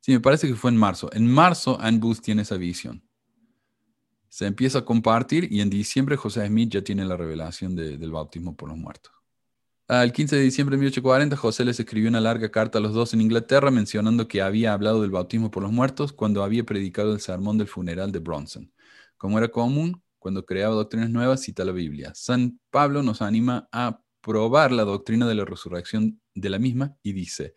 Sí, 0.00 0.12
me 0.12 0.20
parece 0.20 0.48
que 0.48 0.54
fue 0.56 0.72
en 0.72 0.76
marzo. 0.76 1.10
En 1.12 1.26
marzo 1.26 1.78
Anne 1.80 1.98
Booth 1.98 2.20
tiene 2.20 2.42
esa 2.42 2.56
visión. 2.56 3.08
Se 4.34 4.46
empieza 4.46 4.80
a 4.80 4.84
compartir 4.84 5.46
y 5.52 5.60
en 5.60 5.70
diciembre 5.70 6.16
José 6.16 6.44
Smith 6.48 6.68
ya 6.68 6.82
tiene 6.82 7.04
la 7.04 7.16
revelación 7.16 7.76
del 7.76 8.10
bautismo 8.10 8.56
por 8.56 8.68
los 8.68 8.76
muertos. 8.76 9.12
El 9.86 10.12
15 10.12 10.34
de 10.34 10.42
diciembre 10.42 10.74
de 10.74 10.80
1840, 10.80 11.36
José 11.36 11.64
les 11.64 11.78
escribió 11.78 12.08
una 12.08 12.20
larga 12.20 12.50
carta 12.50 12.78
a 12.78 12.80
los 12.80 12.94
dos 12.94 13.14
en 13.14 13.20
Inglaterra 13.20 13.70
mencionando 13.70 14.26
que 14.26 14.42
había 14.42 14.72
hablado 14.72 15.02
del 15.02 15.12
bautismo 15.12 15.52
por 15.52 15.62
los 15.62 15.70
muertos 15.70 16.12
cuando 16.12 16.42
había 16.42 16.64
predicado 16.64 17.12
el 17.14 17.20
sermón 17.20 17.58
del 17.58 17.68
funeral 17.68 18.10
de 18.10 18.18
Bronson. 18.18 18.72
Como 19.16 19.38
era 19.38 19.46
común, 19.46 20.02
cuando 20.18 20.44
creaba 20.44 20.74
doctrinas 20.74 21.10
nuevas, 21.10 21.42
cita 21.42 21.64
la 21.64 21.70
Biblia. 21.70 22.10
San 22.16 22.58
Pablo 22.70 23.04
nos 23.04 23.22
anima 23.22 23.68
a 23.70 24.00
probar 24.20 24.72
la 24.72 24.82
doctrina 24.82 25.28
de 25.28 25.36
la 25.36 25.44
resurrección 25.44 26.20
de 26.34 26.50
la 26.50 26.58
misma 26.58 26.96
y 27.04 27.12
dice, 27.12 27.54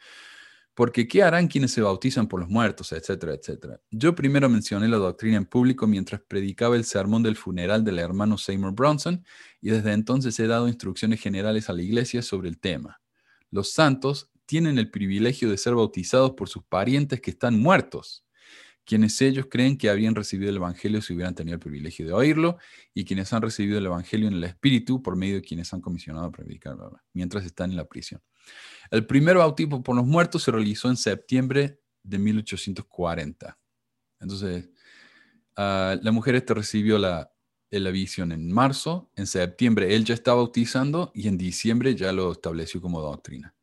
porque 0.78 1.08
¿qué 1.08 1.24
harán 1.24 1.48
quienes 1.48 1.72
se 1.72 1.82
bautizan 1.82 2.28
por 2.28 2.40
los 2.40 2.50
muertos, 2.50 2.92
etcétera, 2.92 3.34
etcétera? 3.34 3.82
Yo 3.90 4.14
primero 4.14 4.48
mencioné 4.48 4.88
la 4.88 4.98
doctrina 4.98 5.38
en 5.38 5.48
público 5.48 5.88
mientras 5.88 6.22
predicaba 6.22 6.76
el 6.76 6.84
sermón 6.84 7.24
del 7.24 7.36
funeral 7.36 7.84
del 7.84 7.98
hermano 7.98 8.38
Seymour 8.38 8.76
Bronson 8.76 9.26
y 9.60 9.72
desde 9.72 9.94
entonces 9.94 10.40
he 10.40 10.46
dado 10.46 10.68
instrucciones 10.68 11.20
generales 11.20 11.72
a 11.72 11.74
la 11.74 11.82
iglesia 11.82 12.22
sobre 12.22 12.50
el 12.50 12.60
tema. 12.60 13.02
Los 13.50 13.72
santos 13.72 14.30
tienen 14.46 14.78
el 14.78 14.92
privilegio 14.92 15.50
de 15.50 15.58
ser 15.58 15.74
bautizados 15.74 16.34
por 16.34 16.48
sus 16.48 16.64
parientes 16.64 17.22
que 17.22 17.32
están 17.32 17.60
muertos, 17.60 18.24
quienes 18.86 19.20
ellos 19.20 19.48
creen 19.50 19.80
que 19.80 19.90
habrían 19.90 20.14
recibido 20.14 20.52
el 20.52 20.58
Evangelio 20.58 21.02
si 21.02 21.16
hubieran 21.16 21.34
tenido 21.34 21.56
el 21.56 21.60
privilegio 21.60 22.06
de 22.06 22.14
oírlo, 22.14 22.60
y 22.94 23.04
quienes 23.04 23.34
han 23.34 23.42
recibido 23.42 23.80
el 23.80 23.88
Evangelio 23.88 24.28
en 24.28 24.36
el 24.36 24.44
Espíritu 24.44 25.02
por 25.02 25.16
medio 25.16 25.38
de 25.38 25.42
quienes 25.42 25.74
han 25.74 25.82
comisionado 25.82 26.28
a 26.28 26.32
predicar 26.32 26.78
mientras 27.14 27.46
están 27.46 27.72
en 27.72 27.78
la 27.78 27.86
prisión. 27.86 28.22
El 28.92 29.06
primer 29.06 29.38
bautismo 29.38 29.84
por 29.84 29.96
los 29.96 30.06
muertos 30.06 30.44
se 30.44 30.52
realizó 30.52 30.90
en 30.90 30.98
septiembre 30.98 31.80
de 32.04 32.20
1840. 32.20 33.58
Entonces, 34.20 34.70
ah, 35.56 35.98
la 36.02 36.12
mujer 36.12 36.36
esta 36.36 36.54
recibió 36.54 36.98
la, 36.98 37.32
la 37.70 37.92
visión 37.92 38.32
en 38.32 38.52
marzo, 38.52 39.12
en 39.16 39.28
septiembre 39.28 39.96
él 39.96 40.06
ya 40.06 40.14
estaba 40.14 40.38
bautizando 40.38 41.12
y 41.14 41.28
en 41.28 41.38
diciembre 41.38 41.96
ya 41.96 42.12
lo 42.12 42.32
estableció 42.32 42.82
como 42.82 43.02
doctrina. 43.02 43.54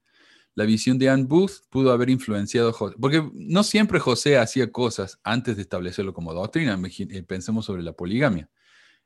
La 0.56 0.64
visión 0.64 0.98
de 0.98 1.08
Anne 1.08 1.24
Booth 1.24 1.66
pudo 1.68 1.90
haber 1.90 2.10
influenciado 2.10 2.68
a 2.68 2.72
José, 2.72 2.94
porque 3.00 3.28
no 3.34 3.64
siempre 3.64 3.98
José 3.98 4.38
hacía 4.38 4.70
cosas 4.70 5.18
antes 5.24 5.56
de 5.56 5.62
establecerlo 5.62 6.14
como 6.14 6.32
doctrina. 6.32 6.80
Eh, 6.98 7.22
pensemos 7.24 7.64
sobre 7.64 7.82
la 7.82 7.92
poligamia. 7.92 8.48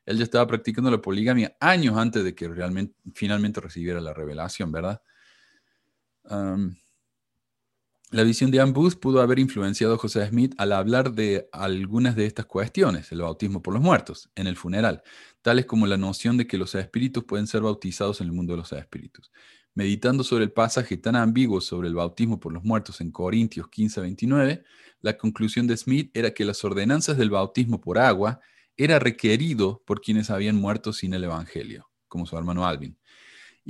Él 0.05 0.19
ya 0.19 0.25
estaba 0.25 0.47
practicando 0.47 0.91
la 0.91 1.01
poligamia 1.01 1.57
años 1.59 1.97
antes 1.97 2.23
de 2.23 2.35
que 2.35 2.49
realmente, 2.49 2.95
finalmente 3.15 3.61
recibiera 3.61 4.01
la 4.01 4.13
revelación, 4.13 4.71
¿verdad? 4.73 5.01
La 8.11 8.23
visión 8.23 8.51
de 8.51 8.61
Anne 8.61 8.73
pudo 8.73 9.21
haber 9.21 9.39
influenciado 9.39 9.95
a 9.95 9.99
José 9.99 10.27
Smith 10.27 10.55
al 10.57 10.73
hablar 10.73 11.13
de 11.13 11.49
algunas 11.53 12.17
de 12.17 12.27
estas 12.27 12.47
cuestiones, 12.47 13.13
el 13.13 13.21
bautismo 13.21 13.63
por 13.63 13.75
los 13.75 13.83
muertos, 13.83 14.31
en 14.35 14.47
el 14.47 14.57
funeral, 14.57 15.03
tales 15.43 15.67
como 15.67 15.87
la 15.87 15.99
noción 15.99 16.37
de 16.37 16.47
que 16.47 16.59
los 16.59 16.75
espíritus 16.75 17.25
pueden 17.25 17.47
ser 17.47 17.63
bautizados 17.63 18.21
en 18.21 18.29
el 18.29 18.33
mundo 18.33 18.55
de 18.55 18.59
los 18.59 18.73
espíritus. 18.73 19.31
Meditando 19.75 20.25
sobre 20.25 20.45
el 20.45 20.53
pasaje 20.53 20.97
tan 20.97 21.17
ambiguo 21.17 21.61
sobre 21.61 21.89
el 21.89 21.95
bautismo 21.95 22.41
por 22.41 22.53
los 22.53 22.65
muertos 22.65 23.01
en 23.01 23.11
Corintios 23.11 23.69
15 23.69 24.01
29, 24.01 24.65
la 25.01 25.17
conclusión 25.17 25.67
de 25.67 25.77
Smith 25.77 26.11
era 26.15 26.33
que 26.33 26.45
las 26.45 26.65
ordenanzas 26.65 27.17
del 27.17 27.31
bautismo 27.31 27.81
por 27.81 27.99
agua 27.99 28.41
era 28.77 28.99
requerido 28.99 29.83
por 29.87 30.01
quienes 30.01 30.31
habían 30.31 30.57
muerto 30.57 30.93
sin 30.93 31.15
el 31.15 31.25
Evangelio, 31.25 31.91
como 32.09 32.27
su 32.27 32.37
hermano 32.37 32.67
Alvin 32.67 32.98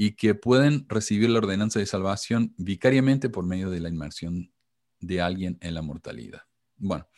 y 0.00 0.12
que 0.12 0.36
pueden 0.36 0.86
recibir 0.88 1.28
la 1.28 1.38
ordenanza 1.38 1.80
de 1.80 1.86
salvación 1.86 2.54
vicariamente 2.56 3.30
por 3.30 3.44
medio 3.44 3.68
de 3.68 3.80
la 3.80 3.88
inmersión 3.88 4.52
de 5.00 5.20
alguien 5.20 5.58
en 5.60 5.74
la 5.74 5.82
mortalidad. 5.82 6.42
Bueno, 6.76 7.08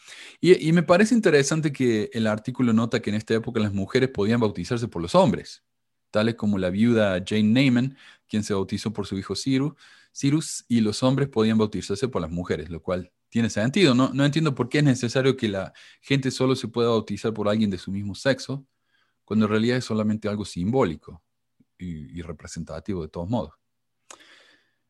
y, 0.40 0.72
me 0.72 0.82
parece 0.82 1.14
interesante 1.14 1.74
que 1.74 2.08
el 2.14 2.26
artículo 2.26 2.72
nota 2.72 3.00
que 3.02 3.10
en 3.10 3.16
esta 3.16 3.34
época 3.34 3.60
las 3.60 3.74
mujeres 3.74 4.08
podían 4.08 4.40
bautizarse 4.40 4.88
por 4.88 5.02
los 5.02 5.14
hombres, 5.14 5.62
tales 6.10 6.36
como 6.36 6.56
la 6.56 6.70
viuda 6.70 7.22
Jane 7.22 7.42
Neyman, 7.42 7.98
quien 8.26 8.42
se 8.42 8.54
bautizó 8.54 8.94
por 8.94 9.06
su 9.06 9.18
hijo 9.18 9.34
Cyrus, 9.36 9.74
Cyrus 10.14 10.64
y 10.66 10.80
los 10.80 11.02
hombres 11.02 11.28
podían 11.28 11.58
bautizarse 11.58 12.08
por 12.08 12.22
las 12.22 12.30
mujeres, 12.30 12.70
lo 12.70 12.80
cual 12.80 13.12
tiene 13.28 13.50
sentido. 13.50 13.94
No, 13.94 14.10
no 14.14 14.24
entiendo 14.24 14.54
por 14.54 14.70
qué 14.70 14.78
es 14.78 14.84
necesario 14.84 15.36
que 15.36 15.50
la 15.50 15.74
gente 16.00 16.30
solo 16.30 16.56
se 16.56 16.68
pueda 16.68 16.88
bautizar 16.88 17.34
por 17.34 17.46
alguien 17.46 17.68
de 17.68 17.76
su 17.76 17.92
mismo 17.92 18.14
sexo, 18.14 18.66
cuando 19.26 19.44
en 19.44 19.50
realidad 19.50 19.76
es 19.76 19.84
solamente 19.84 20.30
algo 20.30 20.46
simbólico 20.46 21.22
y, 21.80 22.22
representativo 22.22 23.02
de 23.02 23.08
todos 23.08 23.28
modos. 23.28 23.54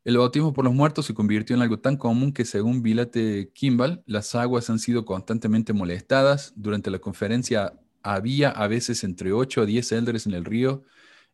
El 0.02 0.16
bautismo 0.16 0.52
por 0.52 0.64
los 0.64 0.74
muertos 0.74 1.06
se 1.06 1.14
convirtió 1.14 1.54
en 1.54 1.62
algo 1.62 1.78
tan 1.78 1.96
común 1.96 2.32
que 2.32 2.44
según 2.44 2.82
Vilate 2.82 3.52
Kimball, 3.52 4.02
las 4.06 4.34
aguas 4.34 4.70
han 4.70 4.78
sido 4.78 5.04
constantemente 5.04 5.72
molestadas. 5.72 6.54
Durante 6.56 6.90
la 6.90 6.98
conferencia 6.98 7.78
había 8.02 8.50
a 8.50 8.66
veces 8.66 9.04
entre 9.04 9.32
8 9.32 9.62
a 9.62 9.66
10 9.66 9.92
elders 9.92 10.26
en 10.26 10.32
el 10.32 10.44
río 10.44 10.82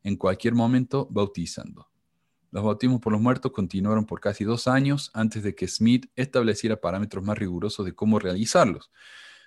en 0.03 0.17
cualquier 0.17 0.55
momento 0.55 1.07
bautizando. 1.11 1.89
Los 2.51 2.65
bautismos 2.65 3.01
por 3.01 3.13
los 3.13 3.21
muertos 3.21 3.53
continuaron 3.53 4.07
por 4.07 4.21
casi 4.21 4.45
dos 4.45 4.67
años 4.67 5.11
antes 5.15 5.43
de 5.43 5.55
que 5.55 5.69
Smith 5.69 6.07
estableciera 6.17 6.81
parámetros 6.81 7.25
más 7.25 7.39
rigurosos 7.39 7.85
de 7.85 7.95
cómo 7.95 8.19
realizarlos. 8.19 8.91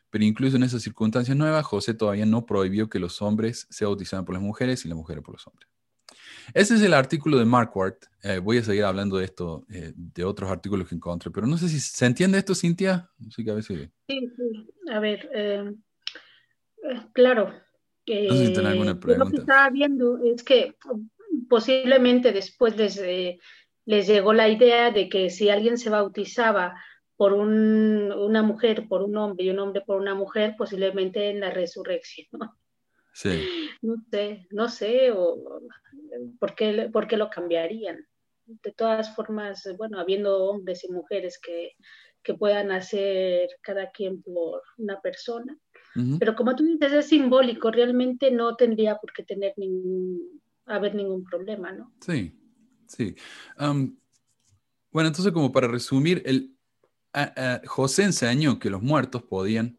Pero 0.09 0.25
incluso 0.25 0.57
en 0.57 0.63
esas 0.63 0.81
circunstancias 0.81 1.37
nuevas, 1.37 1.65
José 1.65 1.93
todavía 1.93 2.25
no 2.25 2.45
prohibió 2.45 2.89
que 2.89 2.99
los 2.99 3.21
hombres 3.21 3.67
se 3.69 3.85
bautizaran 3.85 4.25
por 4.25 4.35
las 4.35 4.43
mujeres 4.43 4.85
y 4.85 4.89
las 4.89 4.97
mujeres 4.97 5.23
por 5.23 5.35
los 5.35 5.47
hombres. 5.47 5.69
Ese 6.53 6.75
es 6.75 6.81
el 6.81 6.93
artículo 6.93 7.37
de 7.37 7.45
Marquardt. 7.45 8.05
Eh, 8.23 8.39
voy 8.39 8.57
a 8.57 8.63
seguir 8.63 8.83
hablando 8.83 9.17
de 9.17 9.25
esto, 9.25 9.65
eh, 9.69 9.93
de 9.95 10.23
otros 10.23 10.49
artículos 10.49 10.87
que 10.87 10.95
encontré, 10.95 11.31
pero 11.31 11.47
no 11.47 11.57
sé 11.57 11.69
si 11.69 11.79
se 11.79 12.05
entiende 12.05 12.37
esto, 12.37 12.55
Cintia. 12.55 13.09
Sí, 13.29 13.49
a 13.49 13.61
Sí, 13.61 13.87
A 14.91 14.99
ver, 14.99 15.29
eh, 15.33 15.73
claro. 17.13 17.53
no 18.07 18.35
sé 18.35 18.55
si 18.55 18.65
alguna 18.65 18.99
pregunta. 18.99 19.25
Lo 19.25 19.31
que 19.31 19.37
estaba 19.37 19.69
viendo 19.69 20.17
es 20.23 20.43
que 20.43 20.75
posiblemente 21.49 22.31
después 22.31 22.75
les, 22.77 23.01
les 23.85 24.07
llegó 24.07 24.33
la 24.33 24.49
idea 24.49 24.91
de 24.91 25.09
que 25.09 25.29
si 25.29 25.49
alguien 25.49 25.77
se 25.77 25.89
bautizaba 25.89 26.75
por 27.19 27.33
una 27.33 28.43
mujer, 28.43 28.87
por 28.87 29.01
un 29.01 29.17
hombre 29.17 29.43
y 29.43 29.49
un 29.49 29.59
hombre 29.59 29.81
por 29.81 29.99
una 29.99 30.15
mujer, 30.15 30.55
posiblemente 30.57 31.29
en 31.29 31.41
la 31.41 31.51
resurrección. 31.51 32.27
¿no? 32.31 32.58
Sí. 33.19 33.69
No 33.81 33.95
sé, 34.09 34.47
no 34.49 34.69
sé, 34.69 35.11
o, 35.11 35.61
¿por, 36.39 36.55
qué, 36.55 36.89
¿por 36.91 37.05
qué 37.05 37.17
lo 37.17 37.29
cambiarían? 37.29 38.07
De 38.45 38.71
todas 38.71 39.13
formas, 39.13 39.67
bueno, 39.77 39.99
habiendo 39.99 40.45
hombres 40.45 40.85
y 40.85 40.91
mujeres 40.91 41.37
que, 41.37 41.73
que 42.23 42.33
puedan 42.33 42.71
hacer 42.71 43.49
cada 43.61 43.91
quien 43.91 44.21
por 44.21 44.61
una 44.77 45.01
persona. 45.01 45.57
Pero 46.17 46.35
como 46.35 46.55
tú 46.55 46.63
dices, 46.63 46.93
es 46.93 47.07
simbólico, 47.07 47.71
realmente 47.71 48.31
no 48.31 48.55
tendría 48.55 48.95
por 48.95 49.11
qué 49.11 49.23
tener 49.23 49.53
ningún, 49.57 50.41
haber 50.65 50.95
ningún 50.95 51.25
problema, 51.25 51.73
¿no? 51.73 51.91
Sí, 51.99 52.39
sí. 52.87 53.15
bueno, 53.57 55.09
entonces 55.09 55.33
como 55.33 55.51
para 55.51 55.67
resumir, 55.67 56.23
el, 56.25 56.55
José 57.65 58.03
enseñó 58.03 58.59
que 58.59 58.69
los 58.69 58.81
muertos 58.81 59.23
podían 59.23 59.78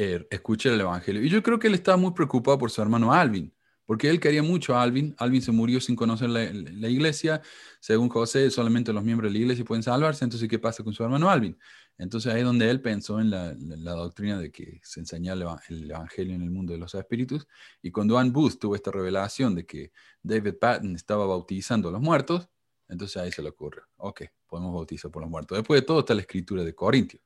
Er, 0.00 0.28
escuchar 0.30 0.74
el 0.74 0.80
Evangelio. 0.80 1.24
Y 1.24 1.28
yo 1.28 1.42
creo 1.42 1.58
que 1.58 1.66
él 1.66 1.74
estaba 1.74 1.96
muy 1.96 2.12
preocupado 2.12 2.56
por 2.56 2.70
su 2.70 2.80
hermano 2.80 3.12
Alvin, 3.12 3.52
porque 3.84 4.08
él 4.08 4.20
quería 4.20 4.44
mucho 4.44 4.76
a 4.76 4.82
Alvin. 4.84 5.12
Alvin 5.18 5.42
se 5.42 5.50
murió 5.50 5.80
sin 5.80 5.96
conocer 5.96 6.30
la, 6.30 6.88
iglesia. 6.88 7.42
Según 7.80 8.08
José, 8.08 8.48
solamente 8.52 8.92
los 8.92 9.02
miembros 9.02 9.32
de 9.32 9.36
la 9.36 9.42
iglesia 9.42 9.64
pueden 9.64 9.82
salvarse. 9.82 10.24
Entonces, 10.24 10.48
¿qué 10.48 10.60
pasa 10.60 10.84
con 10.84 10.94
su 10.94 11.02
hermano 11.02 11.28
Alvin? 11.28 11.58
Entonces, 11.98 12.32
ahí 12.32 12.40
es 12.40 12.46
donde 12.46 12.70
él 12.70 12.80
pensó 12.80 13.18
en 13.18 13.30
la, 13.30 13.54
doctrina 13.94 14.38
de 14.38 14.52
que 14.52 14.80
se 14.84 15.00
enseñaba 15.00 15.60
el 15.68 15.90
Evangelio 15.90 16.36
en 16.36 16.42
el 16.42 16.50
mundo 16.52 16.74
de 16.74 16.78
los 16.78 16.94
espíritus. 16.94 17.48
Y 17.82 17.90
cuando 17.90 18.18
Ann 18.18 18.32
Booth 18.32 18.60
tuvo 18.60 18.76
esta 18.76 18.92
revelación 18.92 19.56
de 19.56 19.66
que 19.66 19.90
David 20.22 20.58
Patton 20.60 20.94
estaba 20.94 21.26
bautizando 21.26 21.88
a 21.88 21.92
los 21.92 22.00
muertos, 22.00 22.48
entonces 22.88 23.16
ahí 23.16 23.32
se 23.32 23.42
le 23.42 23.48
ocurre, 23.48 23.82
ok, 23.96 24.22
podemos 24.46 24.72
bautizar 24.74 25.10
por 25.10 25.22
los 25.22 25.30
muertos. 25.30 25.58
Después 25.58 25.80
de 25.80 25.86
todo 25.86 26.00
está 26.00 26.14
la 26.14 26.20
escritura 26.20 26.62
de 26.62 26.72
Corintios, 26.72 27.22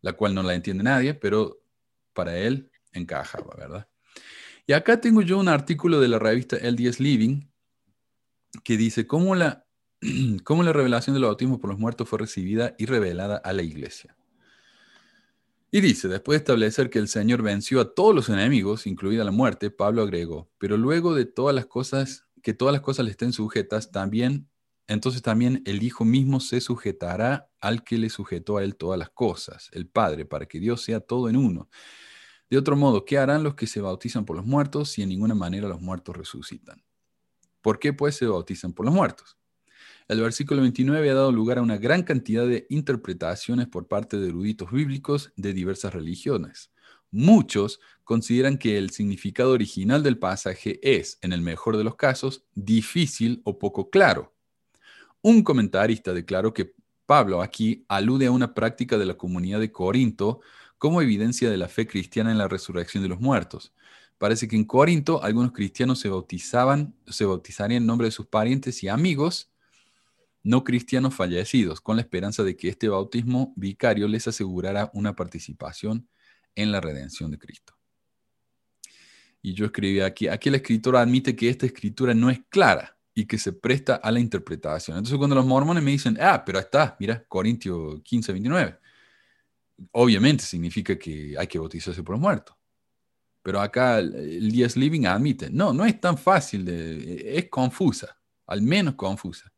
la 0.00 0.12
cual 0.14 0.34
no 0.34 0.42
la 0.42 0.54
entiende 0.54 0.82
nadie, 0.82 1.14
pero 1.14 1.59
para 2.20 2.36
él 2.36 2.70
encajaba, 2.92 3.54
¿verdad? 3.56 3.88
Y 4.66 4.74
acá 4.74 5.00
tengo 5.00 5.22
yo 5.22 5.38
un 5.38 5.48
artículo 5.48 6.00
de 6.00 6.08
la 6.08 6.18
revista 6.18 6.56
LDS 6.56 7.00
Living 7.00 7.48
que 8.62 8.76
dice 8.76 9.06
cómo 9.06 9.34
la, 9.34 9.66
cómo 10.44 10.62
la 10.62 10.74
revelación 10.74 11.14
del 11.14 11.24
bautismo 11.24 11.58
por 11.58 11.70
los 11.70 11.78
muertos 11.78 12.06
fue 12.06 12.18
recibida 12.18 12.74
y 12.76 12.84
revelada 12.84 13.38
a 13.38 13.54
la 13.54 13.62
iglesia. 13.62 14.18
Y 15.70 15.80
dice, 15.80 16.08
después 16.08 16.34
de 16.34 16.40
establecer 16.40 16.90
que 16.90 16.98
el 16.98 17.08
Señor 17.08 17.40
venció 17.40 17.80
a 17.80 17.94
todos 17.94 18.14
los 18.14 18.28
enemigos, 18.28 18.86
incluida 18.86 19.24
la 19.24 19.30
muerte, 19.30 19.70
Pablo 19.70 20.02
agregó, 20.02 20.50
pero 20.58 20.76
luego 20.76 21.14
de 21.14 21.24
todas 21.24 21.54
las 21.54 21.64
cosas, 21.64 22.26
que 22.42 22.52
todas 22.52 22.74
las 22.74 22.82
cosas 22.82 23.06
le 23.06 23.12
estén 23.12 23.32
sujetas, 23.32 23.90
también, 23.90 24.46
entonces 24.88 25.22
también 25.22 25.62
el 25.64 25.82
Hijo 25.82 26.04
mismo 26.04 26.38
se 26.38 26.60
sujetará 26.60 27.48
al 27.62 27.82
que 27.82 27.96
le 27.96 28.10
sujetó 28.10 28.58
a 28.58 28.62
él 28.62 28.76
todas 28.76 28.98
las 28.98 29.08
cosas, 29.08 29.70
el 29.72 29.88
Padre, 29.88 30.26
para 30.26 30.44
que 30.44 30.60
Dios 30.60 30.82
sea 30.82 31.00
todo 31.00 31.30
en 31.30 31.38
uno. 31.38 31.70
De 32.50 32.58
otro 32.58 32.76
modo, 32.76 33.04
¿qué 33.04 33.16
harán 33.16 33.44
los 33.44 33.54
que 33.54 33.68
se 33.68 33.80
bautizan 33.80 34.24
por 34.24 34.36
los 34.36 34.44
muertos 34.44 34.90
si 34.90 35.02
en 35.02 35.08
ninguna 35.08 35.36
manera 35.36 35.68
los 35.68 35.80
muertos 35.80 36.16
resucitan? 36.16 36.82
¿Por 37.62 37.78
qué 37.78 37.92
pues 37.92 38.16
se 38.16 38.26
bautizan 38.26 38.72
por 38.72 38.84
los 38.84 38.94
muertos? 38.94 39.38
El 40.08 40.20
versículo 40.20 40.60
29 40.62 41.08
ha 41.08 41.14
dado 41.14 41.30
lugar 41.30 41.58
a 41.58 41.62
una 41.62 41.78
gran 41.78 42.02
cantidad 42.02 42.44
de 42.44 42.66
interpretaciones 42.68 43.68
por 43.68 43.86
parte 43.86 44.18
de 44.18 44.28
eruditos 44.28 44.72
bíblicos 44.72 45.32
de 45.36 45.52
diversas 45.52 45.94
religiones. 45.94 46.72
Muchos 47.12 47.78
consideran 48.02 48.58
que 48.58 48.76
el 48.78 48.90
significado 48.90 49.52
original 49.52 50.02
del 50.02 50.18
pasaje 50.18 50.80
es, 50.82 51.18
en 51.22 51.32
el 51.32 51.42
mejor 51.42 51.76
de 51.76 51.84
los 51.84 51.94
casos, 51.94 52.44
difícil 52.56 53.42
o 53.44 53.60
poco 53.60 53.90
claro. 53.90 54.34
Un 55.22 55.44
comentarista 55.44 56.12
declaró 56.12 56.52
que 56.52 56.74
Pablo 57.06 57.42
aquí 57.42 57.84
alude 57.88 58.26
a 58.26 58.32
una 58.32 58.54
práctica 58.54 58.98
de 58.98 59.06
la 59.06 59.14
comunidad 59.14 59.60
de 59.60 59.70
Corinto 59.70 60.40
como 60.80 61.02
evidencia 61.02 61.50
de 61.50 61.58
la 61.58 61.68
fe 61.68 61.86
cristiana 61.86 62.32
en 62.32 62.38
la 62.38 62.48
resurrección 62.48 63.02
de 63.02 63.10
los 63.10 63.20
muertos. 63.20 63.74
Parece 64.16 64.48
que 64.48 64.56
en 64.56 64.64
Corinto 64.64 65.22
algunos 65.22 65.52
cristianos 65.52 66.00
se 66.00 66.08
bautizaban, 66.08 66.94
se 67.06 67.26
bautizarían 67.26 67.82
en 67.82 67.86
nombre 67.86 68.06
de 68.06 68.12
sus 68.12 68.26
parientes 68.26 68.82
y 68.82 68.88
amigos 68.88 69.50
no 70.42 70.64
cristianos 70.64 71.14
fallecidos, 71.14 71.82
con 71.82 71.96
la 71.96 72.02
esperanza 72.02 72.42
de 72.42 72.56
que 72.56 72.70
este 72.70 72.88
bautismo 72.88 73.52
vicario 73.56 74.08
les 74.08 74.26
asegurara 74.26 74.90
una 74.94 75.14
participación 75.14 76.08
en 76.54 76.72
la 76.72 76.80
redención 76.80 77.30
de 77.30 77.38
Cristo. 77.38 77.74
Y 79.42 79.52
yo 79.52 79.66
escribí 79.66 80.00
aquí, 80.00 80.28
aquí 80.28 80.48
la 80.48 80.56
escritora 80.56 81.02
admite 81.02 81.36
que 81.36 81.50
esta 81.50 81.66
escritura 81.66 82.14
no 82.14 82.30
es 82.30 82.40
clara 82.48 82.96
y 83.14 83.26
que 83.26 83.36
se 83.36 83.52
presta 83.52 83.96
a 83.96 84.10
la 84.10 84.18
interpretación. 84.18 84.96
Entonces 84.96 85.18
cuando 85.18 85.36
los 85.36 85.44
mormones 85.44 85.82
me 85.82 85.90
dicen, 85.90 86.16
ah, 86.22 86.42
pero 86.42 86.58
está, 86.58 86.96
mira, 86.98 87.22
Corintio 87.28 88.02
15, 88.02 88.32
29, 88.32 88.79
obviamente 89.92 90.44
significa 90.44 90.98
que 90.98 91.34
hay 91.38 91.46
que 91.46 91.58
bautizarse 91.58 92.02
por 92.02 92.14
los 92.14 92.20
muertos. 92.20 92.56
Pero 93.42 93.60
acá 93.60 93.98
el 93.98 94.50
Diez 94.52 94.76
Living 94.76 95.06
admite, 95.06 95.50
no, 95.50 95.72
no 95.72 95.84
es 95.84 95.98
tan 96.00 96.18
fácil, 96.18 96.64
de, 96.64 97.38
es 97.38 97.48
confusa, 97.48 98.18
al 98.46 98.60
menos 98.60 98.94
confusa. 98.94 99.50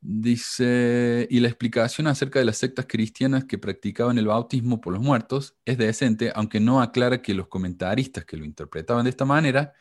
Dice, 0.00 1.26
y 1.28 1.40
la 1.40 1.48
explicación 1.48 2.06
acerca 2.06 2.38
de 2.38 2.44
las 2.44 2.58
sectas 2.58 2.86
cristianas 2.88 3.46
que 3.46 3.58
practicaban 3.58 4.16
el 4.16 4.28
bautismo 4.28 4.80
por 4.80 4.92
los 4.92 5.02
muertos 5.02 5.56
es 5.64 5.76
decente, 5.76 6.30
aunque 6.36 6.60
no 6.60 6.80
aclara 6.80 7.20
que 7.20 7.34
los 7.34 7.48
comentaristas 7.48 8.24
que 8.24 8.36
lo 8.36 8.44
interpretaban 8.44 9.04
de 9.04 9.10
esta 9.10 9.24
manera 9.24 9.74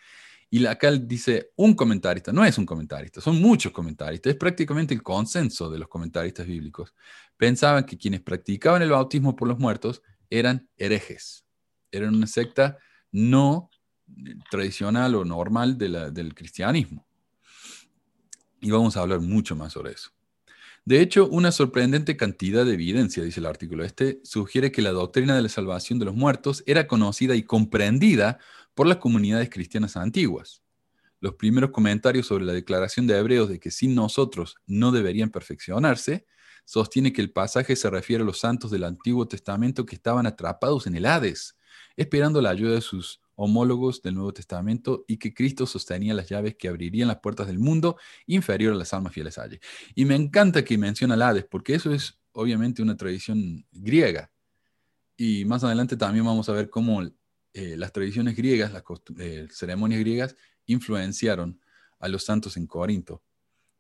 y 0.50 0.66
acá 0.66 0.92
dice 0.92 1.52
un 1.56 1.74
comentarista, 1.74 2.32
no 2.32 2.46
es 2.46 2.58
un 2.58 2.66
comentarista, 2.66 3.20
son 3.20 3.42
muchos 3.42 3.72
comentaristas, 3.72 4.32
es 4.32 4.38
prácticamente 4.38 4.94
el 4.94 5.04
consenso 5.04 5.70
de 5.70 5.80
los 5.80 5.90
comentaristas 5.90 6.48
bíblicos. 6.48 6.94
Pensaban 7.36 7.86
que 7.86 7.98
quienes 7.98 8.22
practicaban 8.22 8.82
el 8.82 8.92
bautismo 8.92 9.36
por 9.36 9.48
los 9.48 9.60
muertos 9.60 10.02
eran 10.30 10.70
herejes, 10.78 11.46
eran 11.92 12.16
una 12.16 12.28
secta 12.28 12.78
no 13.12 13.70
tradicional 14.50 15.16
o 15.16 15.26
normal 15.26 15.78
del 15.78 16.34
cristianismo. 16.34 17.06
Y 18.62 18.72
vamos 18.72 18.96
a 18.96 19.02
hablar 19.02 19.20
mucho 19.20 19.56
más 19.56 19.74
sobre 19.74 19.92
eso. 19.92 20.12
De 20.86 21.02
hecho, 21.02 21.28
una 21.28 21.52
sorprendente 21.52 22.16
cantidad 22.16 22.66
de 22.66 22.74
evidencia, 22.74 23.22
dice 23.22 23.42
el 23.42 23.46
artículo 23.46 23.84
este, 23.84 24.22
sugiere 24.24 24.72
que 24.72 24.82
la 24.82 24.92
doctrina 24.92 25.36
de 25.36 25.42
la 25.42 25.50
salvación 25.50 26.00
de 26.00 26.06
los 26.06 26.16
muertos 26.16 26.64
era 26.66 26.88
conocida 26.88 27.36
y 27.36 27.44
comprendida 27.44 28.40
por 28.78 28.86
las 28.86 28.98
comunidades 28.98 29.50
cristianas 29.50 29.98
antiguas. 29.98 30.62
Los 31.20 31.34
primeros 31.34 31.72
comentarios 31.72 32.28
sobre 32.28 32.46
la 32.46 32.54
declaración 32.54 33.08
de 33.08 33.18
Hebreos 33.18 33.50
de 33.50 33.60
que 33.60 33.72
sin 33.72 33.96
nosotros 33.96 34.56
no 34.68 34.92
deberían 34.92 35.32
perfeccionarse, 35.32 36.28
sostiene 36.64 37.12
que 37.12 37.22
el 37.22 37.32
pasaje 37.32 37.76
se 37.76 37.90
refiere 37.90 38.22
a 38.22 38.26
los 38.26 38.40
santos 38.40 38.70
del 38.70 38.84
Antiguo 38.84 39.28
Testamento 39.28 39.84
que 39.84 39.96
estaban 39.96 40.28
atrapados 40.28 40.86
en 40.86 40.96
el 40.96 41.08
Hades, 41.08 41.58
esperando 41.96 42.40
la 42.40 42.52
ayuda 42.52 42.76
de 42.76 42.82
sus 42.82 43.20
homólogos 43.34 44.04
del 44.04 44.14
Nuevo 44.14 44.32
Testamento 44.32 45.06
y 45.08 45.18
que 45.18 45.34
Cristo 45.34 45.66
sostenía 45.66 46.14
las 46.14 46.30
llaves 46.30 46.56
que 46.56 46.68
abrirían 46.68 47.08
las 47.08 47.18
puertas 47.18 47.48
del 47.48 47.58
mundo 47.58 47.98
inferior 48.28 48.74
a 48.74 48.78
las 48.78 48.94
almas 48.94 49.12
fieles 49.12 49.40
allí. 49.40 49.60
Y 49.96 50.06
me 50.06 50.14
encanta 50.14 50.64
que 50.64 50.78
menciona 50.78 51.16
el 51.16 51.24
Hades, 51.24 51.46
porque 51.50 51.74
eso 51.74 51.92
es 51.92 52.20
obviamente 52.32 52.84
una 52.84 52.96
tradición 52.96 53.66
griega. 53.72 54.30
Y 55.18 55.46
más 55.46 55.64
adelante 55.64 55.98
también 55.98 56.26
vamos 56.26 56.48
a 56.48 56.54
ver 56.54 56.70
cómo 56.70 57.02
eh, 57.58 57.76
las 57.76 57.92
tradiciones 57.92 58.36
griegas, 58.36 58.72
las 58.72 58.84
eh, 59.18 59.48
ceremonias 59.50 60.00
griegas, 60.00 60.36
influenciaron 60.68 61.60
a 61.98 62.08
los 62.08 62.24
santos 62.24 62.56
en 62.56 62.68
Corinto 62.68 63.24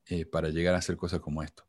eh, 0.08 0.26
para 0.26 0.50
llegar 0.50 0.74
a 0.74 0.80
hacer 0.80 0.98
cosas 0.98 1.20
como 1.20 1.44
esto. 1.44 1.64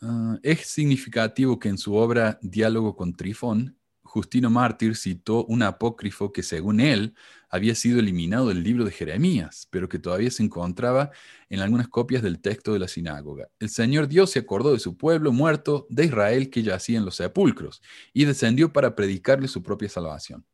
Ah, 0.00 0.38
es 0.44 0.60
significativo 0.60 1.58
que 1.58 1.70
en 1.70 1.76
su 1.76 1.96
obra 1.96 2.38
Diálogo 2.40 2.94
con 2.94 3.16
Trifón, 3.16 3.76
Justino 4.04 4.48
Mártir 4.48 4.94
citó 4.94 5.44
un 5.46 5.64
apócrifo 5.64 6.32
que 6.32 6.44
según 6.44 6.78
él 6.78 7.16
había 7.48 7.74
sido 7.74 7.98
eliminado 7.98 8.46
del 8.46 8.62
libro 8.62 8.84
de 8.84 8.92
Jeremías, 8.92 9.66
pero 9.70 9.88
que 9.88 9.98
todavía 9.98 10.30
se 10.30 10.44
encontraba 10.44 11.10
en 11.48 11.58
algunas 11.58 11.88
copias 11.88 12.22
del 12.22 12.38
texto 12.38 12.72
de 12.72 12.78
la 12.78 12.86
sinagoga. 12.86 13.48
El 13.58 13.70
Señor 13.70 14.06
Dios 14.06 14.30
se 14.30 14.38
acordó 14.38 14.72
de 14.72 14.78
su 14.78 14.96
pueblo 14.96 15.32
muerto 15.32 15.88
de 15.90 16.04
Israel 16.04 16.48
que 16.48 16.62
yacía 16.62 16.98
en 16.98 17.04
los 17.04 17.16
sepulcros 17.16 17.82
y 18.12 18.24
descendió 18.24 18.72
para 18.72 18.94
predicarle 18.94 19.48
su 19.48 19.64
propia 19.64 19.88
salvación. 19.88 20.46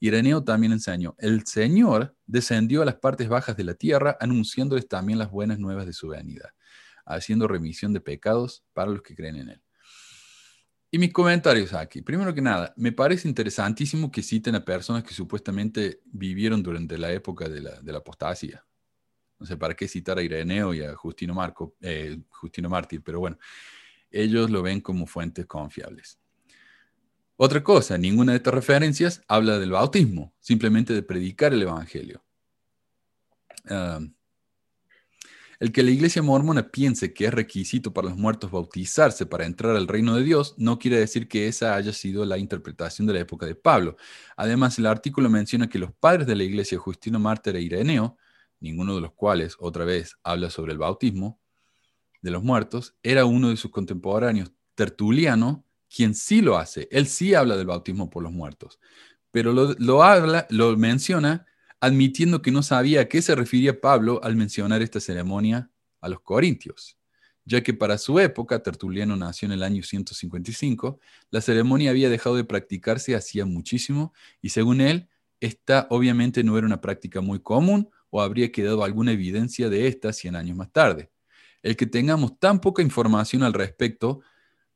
Ireneo 0.00 0.42
también 0.42 0.72
enseñó, 0.72 1.14
el 1.18 1.46
Señor 1.46 2.16
descendió 2.26 2.82
a 2.82 2.86
las 2.86 2.96
partes 2.96 3.28
bajas 3.28 3.56
de 3.56 3.64
la 3.64 3.74
tierra 3.74 4.16
anunciándoles 4.18 4.88
también 4.88 5.18
las 5.18 5.30
buenas 5.30 5.58
nuevas 5.58 5.86
de 5.86 5.92
su 5.92 6.08
venida, 6.08 6.54
haciendo 7.04 7.46
remisión 7.46 7.92
de 7.92 8.00
pecados 8.00 8.64
para 8.72 8.90
los 8.90 9.02
que 9.02 9.14
creen 9.14 9.36
en 9.36 9.48
él. 9.50 9.62
Y 10.90 10.98
mis 10.98 11.12
comentarios 11.12 11.72
aquí. 11.72 12.02
Primero 12.02 12.34
que 12.34 12.42
nada, 12.42 12.74
me 12.76 12.90
parece 12.90 13.28
interesantísimo 13.28 14.10
que 14.10 14.22
citen 14.22 14.56
a 14.56 14.64
personas 14.64 15.04
que 15.04 15.14
supuestamente 15.14 16.00
vivieron 16.06 16.62
durante 16.62 16.98
la 16.98 17.12
época 17.12 17.48
de 17.48 17.60
la, 17.60 17.80
de 17.80 17.96
apostasía. 17.96 18.64
No 19.38 19.46
sé 19.46 19.56
para 19.56 19.74
qué 19.74 19.86
citar 19.86 20.18
a 20.18 20.22
Ireneo 20.22 20.74
y 20.74 20.82
a 20.82 20.94
Justino, 20.96 21.32
Marco, 21.34 21.76
eh, 21.80 22.18
Justino 22.30 22.68
Mártir, 22.68 23.02
pero 23.02 23.20
bueno, 23.20 23.38
ellos 24.10 24.50
lo 24.50 24.62
ven 24.62 24.80
como 24.80 25.06
fuentes 25.06 25.46
confiables. 25.46 26.19
Otra 27.42 27.64
cosa, 27.64 27.96
ninguna 27.96 28.32
de 28.32 28.36
estas 28.36 28.52
referencias 28.52 29.22
habla 29.26 29.58
del 29.58 29.70
bautismo, 29.70 30.34
simplemente 30.40 30.92
de 30.92 31.02
predicar 31.02 31.54
el 31.54 31.62
Evangelio. 31.62 32.22
El 35.58 35.72
que 35.72 35.82
la 35.82 35.90
iglesia 35.90 36.20
mormona 36.20 36.70
piense 36.70 37.14
que 37.14 37.24
es 37.24 37.32
requisito 37.32 37.94
para 37.94 38.10
los 38.10 38.18
muertos 38.18 38.50
bautizarse 38.50 39.24
para 39.24 39.46
entrar 39.46 39.74
al 39.74 39.88
reino 39.88 40.16
de 40.16 40.22
Dios 40.22 40.54
no 40.58 40.78
quiere 40.78 40.98
decir 40.98 41.28
que 41.28 41.48
esa 41.48 41.76
haya 41.76 41.94
sido 41.94 42.26
la 42.26 42.36
interpretación 42.36 43.06
de 43.06 43.14
la 43.14 43.20
época 43.20 43.46
de 43.46 43.54
Pablo. 43.54 43.96
Además, 44.36 44.78
el 44.78 44.84
artículo 44.84 45.30
menciona 45.30 45.66
que 45.66 45.78
los 45.78 45.94
padres 45.94 46.26
de 46.26 46.36
la 46.36 46.44
iglesia, 46.44 46.76
Justino 46.76 47.18
Mártir 47.18 47.56
e 47.56 47.62
Ireneo, 47.62 48.18
ninguno 48.60 48.94
de 48.96 49.00
los 49.00 49.14
cuales 49.14 49.56
otra 49.58 49.86
vez 49.86 50.14
habla 50.24 50.50
sobre 50.50 50.72
el 50.72 50.78
bautismo 50.78 51.40
de 52.20 52.32
los 52.32 52.42
muertos, 52.42 52.96
era 53.02 53.24
uno 53.24 53.48
de 53.48 53.56
sus 53.56 53.70
contemporáneos, 53.70 54.52
Tertuliano, 54.74 55.64
quien 55.94 56.14
sí 56.14 56.40
lo 56.40 56.56
hace. 56.56 56.88
Él 56.90 57.06
sí 57.06 57.34
habla 57.34 57.56
del 57.56 57.66
bautismo 57.66 58.10
por 58.10 58.22
los 58.22 58.32
muertos, 58.32 58.78
pero 59.30 59.52
lo, 59.52 59.74
lo 59.78 60.02
habla, 60.02 60.46
lo 60.50 60.76
menciona 60.76 61.46
admitiendo 61.80 62.42
que 62.42 62.50
no 62.50 62.62
sabía 62.62 63.02
a 63.02 63.04
qué 63.06 63.22
se 63.22 63.34
refería 63.34 63.80
Pablo 63.80 64.20
al 64.22 64.36
mencionar 64.36 64.82
esta 64.82 65.00
ceremonia 65.00 65.70
a 66.00 66.08
los 66.08 66.20
corintios, 66.20 66.98
ya 67.44 67.62
que 67.62 67.74
para 67.74 67.98
su 67.98 68.20
época, 68.20 68.62
Tertuliano 68.62 69.16
nació 69.16 69.46
en 69.46 69.52
el 69.52 69.62
año 69.62 69.82
155, 69.82 71.00
la 71.30 71.40
ceremonia 71.40 71.90
había 71.90 72.10
dejado 72.10 72.36
de 72.36 72.44
practicarse 72.44 73.14
hacía 73.14 73.46
muchísimo 73.46 74.12
y 74.42 74.50
según 74.50 74.80
él, 74.80 75.08
esta 75.40 75.86
obviamente 75.88 76.44
no 76.44 76.58
era 76.58 76.66
una 76.66 76.82
práctica 76.82 77.22
muy 77.22 77.40
común 77.40 77.88
o 78.10 78.20
habría 78.20 78.52
quedado 78.52 78.84
alguna 78.84 79.12
evidencia 79.12 79.70
de 79.70 79.88
esta 79.88 80.12
100 80.12 80.36
años 80.36 80.56
más 80.56 80.70
tarde. 80.70 81.10
El 81.62 81.76
que 81.76 81.86
tengamos 81.86 82.38
tan 82.38 82.60
poca 82.60 82.82
información 82.82 83.42
al 83.42 83.54
respecto 83.54 84.20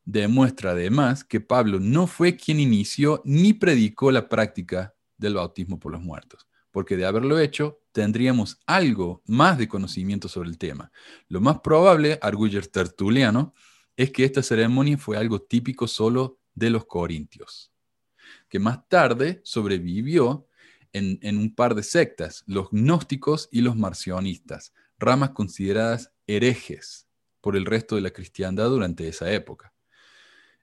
demuestra 0.04 0.72
además 0.72 1.24
que 1.24 1.40
Pablo 1.40 1.80
no 1.80 2.06
fue 2.06 2.36
quien 2.36 2.60
inició 2.60 3.22
ni 3.24 3.52
predicó 3.52 4.10
la 4.10 4.28
práctica 4.28 4.94
del 5.16 5.34
bautismo 5.34 5.78
por 5.78 5.92
los 5.92 6.02
muertos 6.02 6.46
porque 6.74 6.96
de 6.96 7.06
haberlo 7.06 7.38
hecho, 7.38 7.80
tendríamos 7.92 8.58
algo 8.66 9.22
más 9.26 9.58
de 9.58 9.68
conocimiento 9.68 10.26
sobre 10.26 10.48
el 10.48 10.58
tema. 10.58 10.90
Lo 11.28 11.40
más 11.40 11.60
probable, 11.60 12.18
arguye 12.20 12.60
Tertuliano, 12.62 13.54
es 13.96 14.10
que 14.10 14.24
esta 14.24 14.42
ceremonia 14.42 14.98
fue 14.98 15.16
algo 15.16 15.40
típico 15.40 15.86
solo 15.86 16.40
de 16.52 16.70
los 16.70 16.84
corintios, 16.86 17.72
que 18.48 18.58
más 18.58 18.88
tarde 18.88 19.40
sobrevivió 19.44 20.48
en, 20.92 21.20
en 21.22 21.38
un 21.38 21.54
par 21.54 21.76
de 21.76 21.84
sectas, 21.84 22.42
los 22.48 22.70
gnósticos 22.72 23.48
y 23.52 23.60
los 23.60 23.76
marcionistas, 23.76 24.74
ramas 24.98 25.30
consideradas 25.30 26.10
herejes 26.26 27.06
por 27.40 27.54
el 27.54 27.66
resto 27.66 27.94
de 27.94 28.00
la 28.00 28.10
cristiandad 28.10 28.68
durante 28.68 29.06
esa 29.06 29.30
época. 29.32 29.73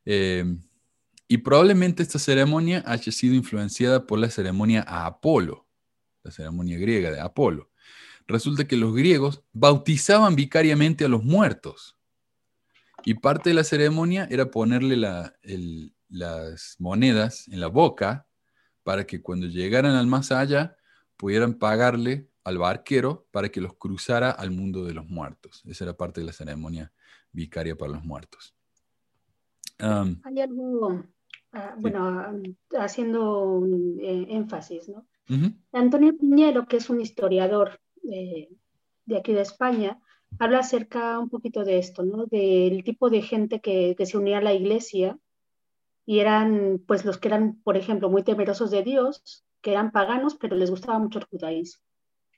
Eh, 0.05 0.45
y 1.27 1.37
probablemente 1.37 2.03
esta 2.03 2.19
ceremonia 2.19 2.83
haya 2.85 3.11
sido 3.11 3.35
influenciada 3.35 4.05
por 4.05 4.19
la 4.19 4.29
ceremonia 4.29 4.83
a 4.85 5.05
Apolo, 5.05 5.65
la 6.23 6.31
ceremonia 6.31 6.77
griega 6.77 7.09
de 7.09 7.21
Apolo. 7.21 7.71
Resulta 8.27 8.67
que 8.67 8.75
los 8.75 8.93
griegos 8.93 9.41
bautizaban 9.53 10.35
vicariamente 10.35 11.05
a 11.05 11.07
los 11.07 11.23
muertos. 11.23 11.97
Y 13.03 13.15
parte 13.15 13.49
de 13.49 13.53
la 13.55 13.63
ceremonia 13.63 14.27
era 14.29 14.51
ponerle 14.51 14.97
las 16.09 16.75
monedas 16.79 17.47
en 17.47 17.59
la 17.61 17.67
boca 17.67 18.27
para 18.83 19.05
que 19.07 19.21
cuando 19.21 19.47
llegaran 19.47 19.95
al 19.95 20.07
más 20.07 20.31
allá 20.31 20.75
pudieran 21.17 21.53
pagarle 21.53 22.29
al 22.43 22.57
barquero 22.57 23.27
para 23.31 23.49
que 23.49 23.61
los 23.61 23.75
cruzara 23.75 24.31
al 24.31 24.51
mundo 24.51 24.83
de 24.83 24.93
los 24.93 25.07
muertos. 25.07 25.61
Esa 25.65 25.85
era 25.85 25.95
parte 25.95 26.21
de 26.21 26.27
la 26.27 26.33
ceremonia 26.33 26.91
vicaria 27.31 27.77
para 27.77 27.93
los 27.93 28.03
muertos. 28.03 28.55
Hay 30.23 30.39
algo, 30.39 31.03
ah, 31.53 31.75
bueno, 31.77 32.41
haciendo 32.77 33.43
un 33.43 33.99
eh, 33.99 34.27
énfasis, 34.29 34.89
¿no? 34.89 35.07
Antonio 35.71 36.17
Piñero, 36.17 36.67
que 36.67 36.77
es 36.77 36.89
un 36.89 36.99
historiador 36.99 37.79
eh, 38.11 38.49
de 39.05 39.17
aquí 39.17 39.31
de 39.31 39.41
España, 39.41 39.97
habla 40.39 40.59
acerca 40.59 41.19
un 41.19 41.29
poquito 41.29 41.63
de 41.63 41.77
esto, 41.77 42.03
¿no? 42.03 42.25
Del 42.25 42.83
tipo 42.83 43.09
de 43.09 43.21
gente 43.21 43.61
que, 43.61 43.95
se 44.05 44.17
unía 44.17 44.39
a 44.39 44.41
la 44.41 44.53
iglesia 44.53 45.17
y 46.05 46.19
eran, 46.19 46.83
pues, 46.87 47.05
los 47.05 47.17
que 47.17 47.27
eran, 47.27 47.61
por 47.63 47.77
ejemplo, 47.77 48.09
muy 48.09 48.23
temerosos 48.23 48.71
de 48.71 48.83
Dios, 48.83 49.45
que 49.61 49.71
eran 49.71 49.91
paganos, 49.91 50.35
pero 50.35 50.55
les 50.55 50.69
gustaba 50.69 50.99
mucho 50.99 51.19
el 51.19 51.25
judaísmo, 51.25 51.83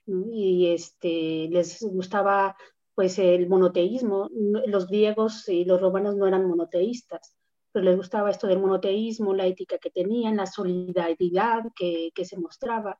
Y 0.05 0.67
este, 0.73 1.47
les 1.49 1.81
gustaba, 1.81 2.55
pues, 2.95 3.19
el 3.19 3.47
monoteísmo. 3.47 4.29
Los 4.67 4.87
griegos 4.87 5.47
y 5.49 5.65
los 5.65 5.81
romanos 5.81 6.15
no 6.15 6.27
eran 6.27 6.47
monoteístas 6.47 7.35
pero 7.73 7.85
les 7.85 7.97
gustaba 7.97 8.29
esto 8.29 8.47
del 8.47 8.59
monoteísmo, 8.59 9.33
la 9.33 9.47
ética 9.47 9.79
que 9.79 9.89
tenían, 9.89 10.37
la 10.37 10.45
solidaridad 10.45 11.63
que, 11.75 12.11
se 12.23 12.37
mostraba. 12.37 12.99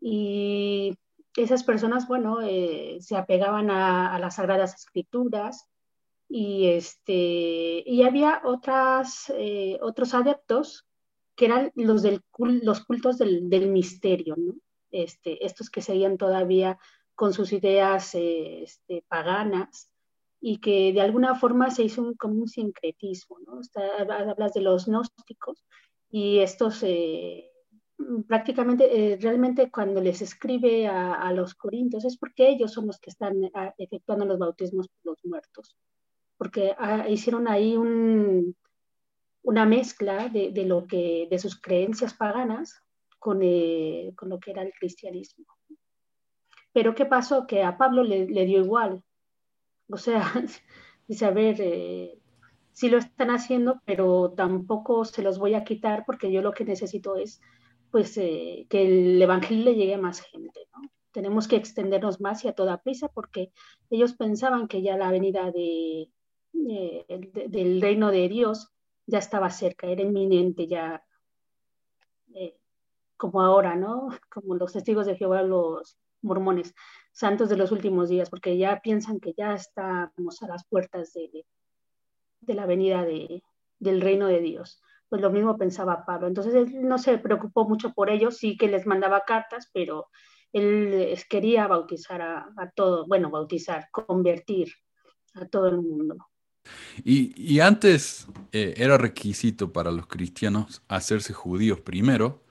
Y 0.00 0.98
esas 1.36 1.62
personas, 1.62 2.08
bueno, 2.08 2.40
eh, 2.42 2.98
se 3.00 3.16
apegaban 3.16 3.70
a, 3.70 4.18
las 4.18 4.34
sagradas 4.34 4.74
escrituras 4.74 5.68
y, 6.28 6.66
este, 6.66 7.84
y 7.86 8.02
había 8.02 8.42
otras, 8.44 9.32
eh, 9.36 9.78
otros 9.80 10.14
adeptos 10.14 10.84
que 11.36 11.44
eran 11.46 11.70
los, 11.76 12.02
del, 12.02 12.22
los 12.38 12.84
cultos 12.84 13.18
del, 13.18 13.68
misterio, 13.68 14.34
¿no? 14.36 14.54
Este, 14.90 15.46
estos 15.46 15.70
que 15.70 15.80
seguían 15.80 16.18
todavía 16.18 16.76
con 17.14 17.32
sus 17.32 17.52
ideas 17.52 18.14
eh, 18.14 18.62
este, 18.62 19.04
paganas 19.08 19.90
y 20.40 20.58
que 20.58 20.92
de 20.92 21.00
alguna 21.00 21.34
forma 21.34 21.70
se 21.70 21.84
hizo 21.84 22.02
un, 22.02 22.14
como 22.14 22.34
un 22.34 22.48
sincretismo, 22.48 23.38
¿no? 23.46 23.60
hablas 24.10 24.52
de 24.52 24.60
los 24.60 24.86
gnósticos 24.86 25.64
y 26.10 26.40
estos 26.40 26.82
eh, 26.82 27.52
prácticamente, 28.26 29.12
eh, 29.12 29.18
realmente 29.20 29.70
cuando 29.70 30.00
les 30.00 30.22
escribe 30.22 30.86
a, 30.86 31.32
los 31.32 31.54
corintios 31.54 32.04
es 32.04 32.16
porque 32.16 32.48
ellos 32.48 32.72
son 32.72 32.86
los 32.86 32.98
que 32.98 33.10
están 33.10 33.34
ah, 33.54 33.74
efectuando 33.78 34.24
los 34.24 34.38
bautismos 34.38 34.88
por 34.88 35.12
los 35.12 35.24
muertos, 35.24 35.76
porque 36.36 36.74
ah, 36.78 37.08
hicieron 37.08 37.48
ahí 37.48 37.76
un, 37.76 38.56
una 39.42 39.66
mezcla 39.66 40.28
de, 40.28 40.50
de, 40.50 40.64
lo 40.64 40.86
que, 40.86 41.28
de 41.30 41.38
sus 41.38 41.60
creencias 41.60 42.14
paganas 42.14 42.82
con, 43.18 43.40
eh, 43.42 44.12
con, 44.16 44.28
lo 44.28 44.38
que 44.38 44.50
era 44.50 44.62
el 44.62 44.72
cristianismo. 44.72 45.46
Pero 46.72 46.94
¿qué 46.94 47.06
pasó? 47.06 47.46
Que 47.46 47.62
a 47.62 47.76
Pablo 47.76 48.02
le, 48.02 48.26
le 48.26 48.44
dio 48.46 48.60
igual, 48.60 49.02
o 49.92 49.98
sea, 49.98 50.22
dice, 51.08 51.26
a 51.26 51.30
ver, 51.30 51.56
eh, 51.60 52.18
sí 52.72 52.88
lo 52.88 52.98
están 52.98 53.30
haciendo, 53.30 53.80
pero 53.84 54.32
tampoco 54.32 55.04
se 55.04 55.22
los 55.22 55.38
voy 55.38 55.54
a 55.54 55.64
quitar 55.64 56.04
porque 56.06 56.32
yo 56.32 56.42
lo 56.42 56.52
que 56.52 56.64
necesito 56.64 57.16
es 57.16 57.40
pues 57.90 58.16
eh, 58.16 58.66
que 58.70 58.86
el 58.86 59.20
Evangelio 59.20 59.64
le 59.64 59.74
llegue 59.74 59.94
a 59.94 59.98
más 59.98 60.20
gente, 60.22 60.60
¿no? 60.72 60.88
Tenemos 61.10 61.46
que 61.46 61.56
extendernos 61.56 62.22
más 62.22 62.42
y 62.42 62.48
a 62.48 62.54
toda 62.54 62.80
prisa 62.82 63.08
porque 63.08 63.52
ellos 63.90 64.14
pensaban 64.14 64.66
que 64.66 64.80
ya 64.80 64.96
la 64.96 65.10
venida 65.10 65.50
de, 65.50 66.08
eh, 66.54 67.04
del 67.48 67.82
reino 67.82 68.10
de 68.10 68.28
Dios 68.30 68.72
ya 69.06 69.18
estaba 69.18 69.50
cerca, 69.50 69.88
era 69.88 70.00
inminente 70.00 70.66
ya, 70.66 71.04
como 73.18 73.42
ahora, 73.42 73.76
¿no? 73.76 74.08
Como 74.32 74.54
los 74.54 74.72
testigos 74.72 75.06
de 75.06 75.16
Jehová, 75.16 75.42
los 75.42 75.98
mormones 76.22 76.74
santos 77.12 77.48
de 77.48 77.56
los 77.56 77.72
últimos 77.72 78.08
días, 78.08 78.30
porque 78.30 78.56
ya 78.56 78.80
piensan 78.80 79.20
que 79.20 79.34
ya 79.36 79.54
estamos 79.54 80.42
a 80.42 80.48
las 80.48 80.66
puertas 80.66 81.12
de, 81.12 81.44
de 82.40 82.54
la 82.54 82.66
venida 82.66 83.04
de, 83.04 83.42
del 83.78 84.00
reino 84.00 84.26
de 84.28 84.40
Dios. 84.40 84.80
Pues 85.08 85.20
lo 85.20 85.30
mismo 85.30 85.58
pensaba 85.58 86.06
Pablo. 86.06 86.26
Entonces 86.26 86.54
él 86.54 86.88
no 86.88 86.96
se 86.96 87.18
preocupó 87.18 87.68
mucho 87.68 87.92
por 87.92 88.08
ellos, 88.08 88.38
sí 88.38 88.56
que 88.56 88.68
les 88.68 88.86
mandaba 88.86 89.24
cartas, 89.26 89.68
pero 89.74 90.08
él 90.52 91.18
quería 91.28 91.66
bautizar 91.66 92.22
a, 92.22 92.48
a 92.56 92.70
todo, 92.70 93.06
bueno, 93.06 93.30
bautizar, 93.30 93.88
convertir 93.90 94.72
a 95.34 95.46
todo 95.46 95.68
el 95.68 95.76
mundo. 95.76 96.16
Y, 97.04 97.34
y 97.36 97.60
antes 97.60 98.28
eh, 98.52 98.74
era 98.76 98.96
requisito 98.96 99.72
para 99.72 99.90
los 99.90 100.06
cristianos 100.06 100.82
hacerse 100.88 101.32
judíos 101.32 101.80
primero, 101.80 102.42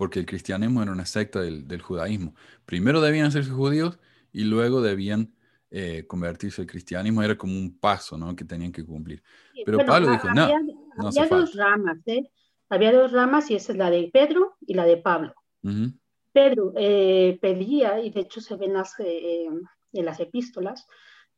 porque 0.00 0.18
el 0.18 0.24
cristianismo 0.24 0.82
era 0.82 0.92
una 0.92 1.04
secta 1.04 1.42
del, 1.42 1.68
del 1.68 1.82
judaísmo. 1.82 2.34
Primero 2.64 3.02
debían 3.02 3.26
hacerse 3.26 3.50
judíos 3.50 3.98
y 4.32 4.44
luego 4.44 4.80
debían 4.80 5.34
eh, 5.70 6.06
convertirse 6.06 6.62
al 6.62 6.66
cristianismo. 6.66 7.22
Era 7.22 7.36
como 7.36 7.52
un 7.52 7.78
paso 7.78 8.16
¿no? 8.16 8.34
que 8.34 8.46
tenían 8.46 8.72
que 8.72 8.82
cumplir. 8.82 9.22
Pero 9.62 9.84
Pablo 9.84 10.10
dijo, 10.10 10.30
no, 10.32 10.44
había, 10.44 10.60
no 10.96 11.08
había 11.08 11.26
dos 11.26 11.52
falta. 11.52 11.68
ramas, 11.68 11.98
¿eh? 12.06 12.30
Había 12.70 12.94
dos 12.94 13.12
ramas 13.12 13.50
y 13.50 13.56
esa 13.56 13.72
es 13.72 13.78
la 13.78 13.90
de 13.90 14.08
Pedro 14.10 14.56
y 14.66 14.72
la 14.72 14.86
de 14.86 14.96
Pablo. 14.96 15.34
Pedro 16.32 16.72
eh, 16.78 17.38
pedía, 17.42 18.00
y 18.00 18.08
de 18.08 18.20
hecho 18.20 18.40
se 18.40 18.56
ven 18.56 18.72
las, 18.72 18.94
en 18.98 19.60
las 19.92 20.18
epístolas, 20.18 20.86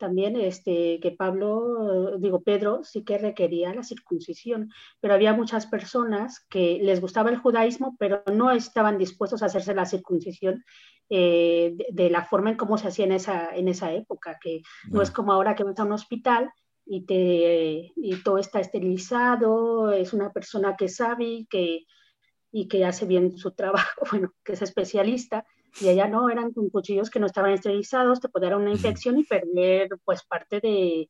también 0.03 0.34
este, 0.34 0.98
que 1.00 1.12
Pablo, 1.12 2.18
digo, 2.18 2.42
Pedro 2.42 2.82
sí 2.82 3.05
que 3.05 3.18
requería 3.18 3.72
la 3.72 3.84
circuncisión, 3.84 4.68
pero 5.00 5.14
había 5.14 5.32
muchas 5.32 5.66
personas 5.66 6.44
que 6.50 6.80
les 6.82 7.00
gustaba 7.00 7.30
el 7.30 7.36
judaísmo, 7.36 7.94
pero 8.00 8.24
no 8.26 8.50
estaban 8.50 8.98
dispuestos 8.98 9.42
a 9.42 9.46
hacerse 9.46 9.76
la 9.76 9.86
circuncisión 9.86 10.64
eh, 11.09 11.74
de, 11.76 11.86
de 11.92 12.11
la 12.11 12.24
forma 12.24 12.50
en 12.50 12.57
cómo 12.57 12.78
se 12.78 12.88
hacía 12.88 13.05
en 13.05 13.12
esa, 13.12 13.55
en 13.55 13.68
esa 13.68 13.92
época, 13.92 14.40
que 14.42 14.62
no 14.90 15.03
es 15.03 15.11
ah, 15.11 15.12
como 15.14 15.32
ahora 15.32 15.55
que 15.55 15.62
vas 15.62 15.78
a 15.78 15.84
un 15.84 15.92
hospital 15.92 16.50
y, 16.84 17.07
te, 17.07 17.92
y 17.94 18.22
todo 18.24 18.38
está 18.38 18.59
esterilizado, 18.59 19.92
es 19.92 20.12
una 20.12 20.32
persona 20.32 20.74
que 20.76 20.88
sabe 20.88 21.24
y 21.26 21.46
que, 21.46 21.86
y 22.50 22.66
que 22.66 22.84
hace 22.84 23.07
bien 23.07 23.38
su 23.38 23.53
trabajo, 23.53 24.03
bueno, 24.11 24.34
que 24.42 24.55
es 24.55 24.62
especialista, 24.62 25.46
y 25.80 25.88
allá 25.88 26.06
no, 26.08 26.28
eran 26.28 26.52
con 26.52 26.68
cuchillos 26.70 27.10
que 27.10 27.18
no 27.20 27.26
estaban 27.26 27.52
esterilizados, 27.52 28.20
te 28.20 28.28
podía 28.28 28.50
dar 28.50 28.58
una 28.58 28.72
infección 28.72 29.18
y 29.18 29.24
perder 29.24 29.88
pues 30.04 30.22
parte 30.24 30.60
de, 30.60 31.08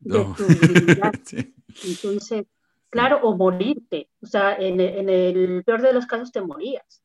de 0.00 0.18
no. 0.18 0.34
tu 0.36 0.44
dignidad. 0.44 1.12
Sí, 1.24 1.54
Entonces, 1.84 2.46
claro, 2.88 3.20
o 3.22 3.36
morirte, 3.36 4.08
o 4.22 4.26
sea, 4.26 4.56
en, 4.56 4.80
en 4.80 5.08
el 5.10 5.62
peor 5.64 5.82
de 5.82 5.92
los 5.92 6.06
casos 6.06 6.32
te 6.32 6.40
morías. 6.40 7.02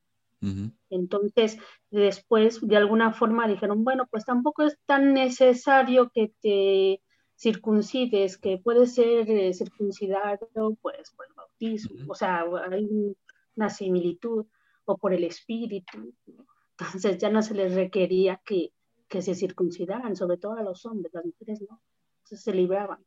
Entonces, 0.90 1.58
después, 1.90 2.60
de 2.66 2.78
alguna 2.78 3.14
forma, 3.14 3.48
dijeron, 3.48 3.84
bueno, 3.84 4.08
pues 4.10 4.26
tampoco 4.26 4.64
es 4.64 4.78
tan 4.86 5.14
necesario 5.14 6.10
que 6.14 6.34
te 6.42 7.02
circuncides, 7.36 8.38
que 8.38 8.58
puede 8.58 8.86
ser 8.88 9.30
eh, 9.30 9.54
circuncidado, 9.54 10.50
pues, 10.82 11.12
por 11.12 11.26
el 11.28 11.34
bautismo, 11.34 12.12
o 12.12 12.16
sea, 12.16 12.46
hay 12.72 12.86
un- 12.86 13.16
una 13.56 13.70
similitud, 13.70 14.46
o 14.86 14.98
por 14.98 15.14
el 15.14 15.24
espíritu. 15.26 16.14
¿no? 16.28 16.46
Entonces, 16.82 17.18
ya 17.20 17.30
no 17.30 17.42
se 17.44 17.54
les 17.54 17.74
requería 17.74 18.42
que, 18.44 18.74
que 19.08 19.22
se 19.22 19.36
circuncidaran, 19.36 20.16
sobre 20.16 20.38
todo 20.38 20.54
a 20.54 20.64
los 20.64 20.86
hombres, 20.86 21.14
las 21.14 21.26
mujeres 21.26 21.62
no. 21.70 21.82
Entonces, 22.24 22.44
se 22.44 22.54
libraban. 22.54 23.06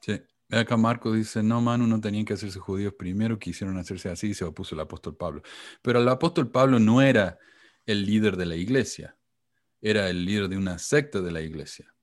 sí. 0.00 0.20
Acá 0.52 0.76
Marcos 0.76 1.14
dice, 1.14 1.44
no, 1.44 1.60
mano, 1.60 1.86
no 1.86 2.00
tenían 2.00 2.24
que 2.24 2.32
hacerse 2.32 2.58
judíos 2.58 2.94
primero, 2.94 3.38
quisieron 3.38 3.78
hacerse 3.78 4.08
así 4.08 4.30
y 4.30 4.34
se 4.34 4.44
opuso 4.44 4.74
el 4.74 4.80
apóstol 4.80 5.16
Pablo. 5.16 5.42
Pero 5.80 6.00
el 6.00 6.08
apóstol 6.08 6.50
Pablo 6.50 6.80
no 6.80 7.00
era 7.00 7.38
el 7.86 8.04
líder 8.04 8.36
de 8.36 8.46
la 8.46 8.56
iglesia, 8.56 9.16
era 9.80 10.10
el 10.10 10.24
líder 10.24 10.48
de 10.48 10.56
una 10.56 10.76
secta 10.80 11.20
de 11.20 11.30
la 11.30 11.40
iglesia. 11.40 11.94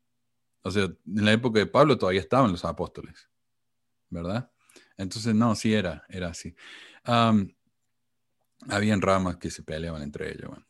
O 0.62 0.72
sea, 0.72 0.84
en 0.84 1.26
la 1.26 1.34
época 1.34 1.60
de 1.60 1.66
Pablo 1.66 1.98
todavía 1.98 2.22
estaban 2.22 2.50
los 2.50 2.64
apóstoles, 2.64 3.30
¿verdad? 4.10 4.50
Entonces, 4.96 5.36
no, 5.36 5.54
sí 5.54 5.74
era, 5.74 6.06
era 6.08 6.30
así. 6.30 6.56
Am, 7.04 7.54
habían 8.70 9.02
ramas 9.02 9.36
que 9.36 9.52
se 9.52 9.62
peleaban 9.62 10.04
entre 10.04 10.32
ellos. 10.32 10.48
bueno. 10.48 10.67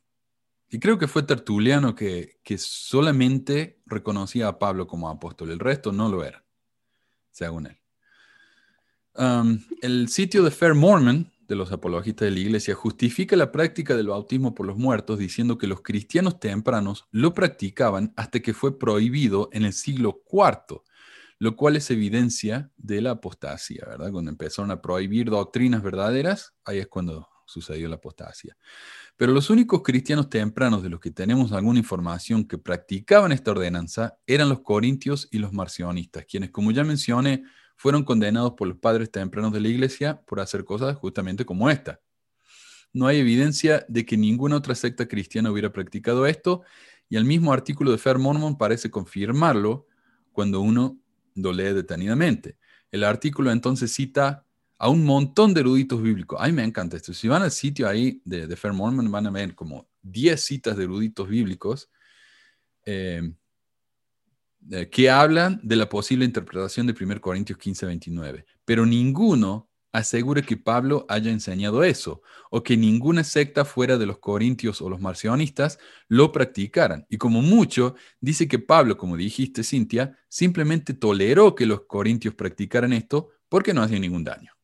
Y 0.69 0.79
creo 0.79 0.97
que 0.97 1.07
fue 1.07 1.23
Tertuliano 1.23 1.95
que, 1.95 2.39
que 2.43 2.57
solamente 2.57 3.81
reconocía 3.85 4.47
a 4.47 4.59
Pablo 4.59 4.85
como 4.87 5.09
apóstol, 5.09 5.51
el 5.51 5.59
resto 5.59 5.91
no 5.91 6.09
lo 6.09 6.23
era, 6.23 6.43
según 7.31 7.67
él. 7.67 7.79
Um, 9.17 9.59
el 9.81 10.09
sitio 10.09 10.43
de 10.43 10.51
Fair 10.51 10.75
Mormon, 10.75 11.31
de 11.47 11.55
los 11.55 11.71
apologistas 11.71 12.25
de 12.25 12.31
la 12.31 12.39
iglesia, 12.39 12.75
justifica 12.75 13.35
la 13.35 13.51
práctica 13.51 13.95
del 13.95 14.07
bautismo 14.07 14.53
por 14.53 14.67
los 14.67 14.77
muertos 14.77 15.17
diciendo 15.17 15.57
que 15.57 15.65
los 15.65 15.81
cristianos 15.81 16.39
tempranos 16.39 17.07
lo 17.11 17.33
practicaban 17.33 18.13
hasta 18.17 18.41
que 18.41 18.53
fue 18.53 18.77
prohibido 18.77 19.49
en 19.53 19.63
el 19.63 19.73
siglo 19.73 20.21
IV, 20.29 20.83
lo 21.39 21.55
cual 21.55 21.77
es 21.77 21.89
evidencia 21.89 22.71
de 22.75 23.01
la 23.01 23.11
apostasía, 23.11 23.85
¿verdad? 23.87 24.11
Cuando 24.11 24.29
empezaron 24.29 24.69
a 24.69 24.81
prohibir 24.81 25.29
doctrinas 25.29 25.81
verdaderas, 25.81 26.53
ahí 26.65 26.79
es 26.79 26.87
cuando 26.87 27.27
sucedió 27.47 27.89
la 27.89 27.95
apostasía. 27.95 28.55
Pero 29.15 29.31
los 29.31 29.49
únicos 29.49 29.81
cristianos 29.81 30.29
tempranos 30.29 30.83
de 30.83 30.89
los 30.89 30.99
que 30.99 31.09
tenemos 31.09 31.51
alguna 31.51 31.79
información 31.79 32.45
que 32.47 32.59
practicaban 32.59 33.31
esta 33.31 33.51
ordenanza 33.51 34.19
eran 34.27 34.49
los 34.49 34.59
corintios 34.59 35.27
y 35.31 35.39
los 35.39 35.53
marcionistas, 35.53 36.25
quienes, 36.25 36.51
como 36.51 36.71
ya 36.71 36.83
mencioné, 36.83 37.43
fueron 37.75 38.03
condenados 38.03 38.53
por 38.53 38.67
los 38.67 38.77
padres 38.77 39.11
tempranos 39.11 39.53
de 39.53 39.61
la 39.61 39.69
iglesia 39.69 40.21
por 40.25 40.39
hacer 40.39 40.65
cosas 40.65 40.95
justamente 40.97 41.45
como 41.45 41.69
esta. 41.69 42.01
No 42.93 43.07
hay 43.07 43.19
evidencia 43.19 43.85
de 43.87 44.05
que 44.05 44.17
ninguna 44.17 44.55
otra 44.55 44.75
secta 44.75 45.07
cristiana 45.07 45.51
hubiera 45.51 45.71
practicado 45.71 46.25
esto, 46.25 46.63
y 47.09 47.15
el 47.15 47.25
mismo 47.25 47.53
artículo 47.53 47.91
de 47.91 47.97
Fair 47.97 48.17
Mormon 48.17 48.57
parece 48.57 48.91
confirmarlo 48.91 49.87
cuando 50.31 50.59
uno 50.61 50.99
lo 51.35 51.53
lee 51.53 51.73
detenidamente. 51.73 52.57
El 52.91 53.03
artículo 53.03 53.51
entonces 53.51 53.93
cita 53.93 54.46
a 54.77 54.89
un 54.89 55.03
montón 55.05 55.53
de 55.53 55.61
eruditos 55.61 56.01
bíblicos. 56.01 56.37
Ay, 56.41 56.51
me 56.51 56.63
encanta 56.63 56.97
esto. 56.97 57.13
Si 57.13 57.27
van 57.27 57.43
al 57.43 57.51
sitio 57.51 57.87
ahí 57.87 58.21
de, 58.25 58.47
de 58.47 58.55
Fair 58.55 58.73
Mormon, 58.73 59.11
van 59.11 59.27
a 59.27 59.31
ver 59.31 59.55
como 59.55 59.87
10 60.03 60.39
citas 60.41 60.77
de 60.77 60.83
eruditos 60.83 61.27
bíblicos 61.27 61.89
eh, 62.85 63.33
eh, 64.71 64.89
que 64.89 65.09
hablan 65.09 65.59
de 65.63 65.75
la 65.75 65.87
posible 65.87 66.25
interpretación 66.25 66.87
de 66.87 66.95
1 66.99 67.21
Corintios 67.21 67.57
15, 67.57 67.85
29. 67.85 68.45
Pero 68.65 68.85
ninguno 68.85 69.69
asegura 69.91 70.41
que 70.41 70.57
Pablo 70.57 71.05
haya 71.09 71.31
enseñado 71.31 71.83
eso, 71.83 72.21
o 72.51 72.61
que 72.61 72.77
ninguna 72.77 73.23
secta 73.23 73.65
fuera 73.65 73.97
de 73.97 74.05
los 74.05 74.19
corintios 74.19 74.81
o 74.81 74.89
los 74.89 74.99
marcionistas 74.99 75.79
lo 76.07 76.31
practicaran. 76.31 77.05
Y 77.09 77.17
como 77.17 77.41
mucho, 77.41 77.95
dice 78.19 78.47
que 78.47 78.59
Pablo, 78.59 78.97
como 78.97 79.17
dijiste, 79.17 79.63
Cintia, 79.63 80.17
simplemente 80.27 80.93
toleró 80.93 81.55
que 81.55 81.65
los 81.65 81.81
corintios 81.85 82.35
practicaran 82.35 82.93
esto 82.93 83.29
porque 83.49 83.73
no 83.73 83.81
hacía 83.81 83.99
ningún 83.99 84.23
daño. 84.23 84.56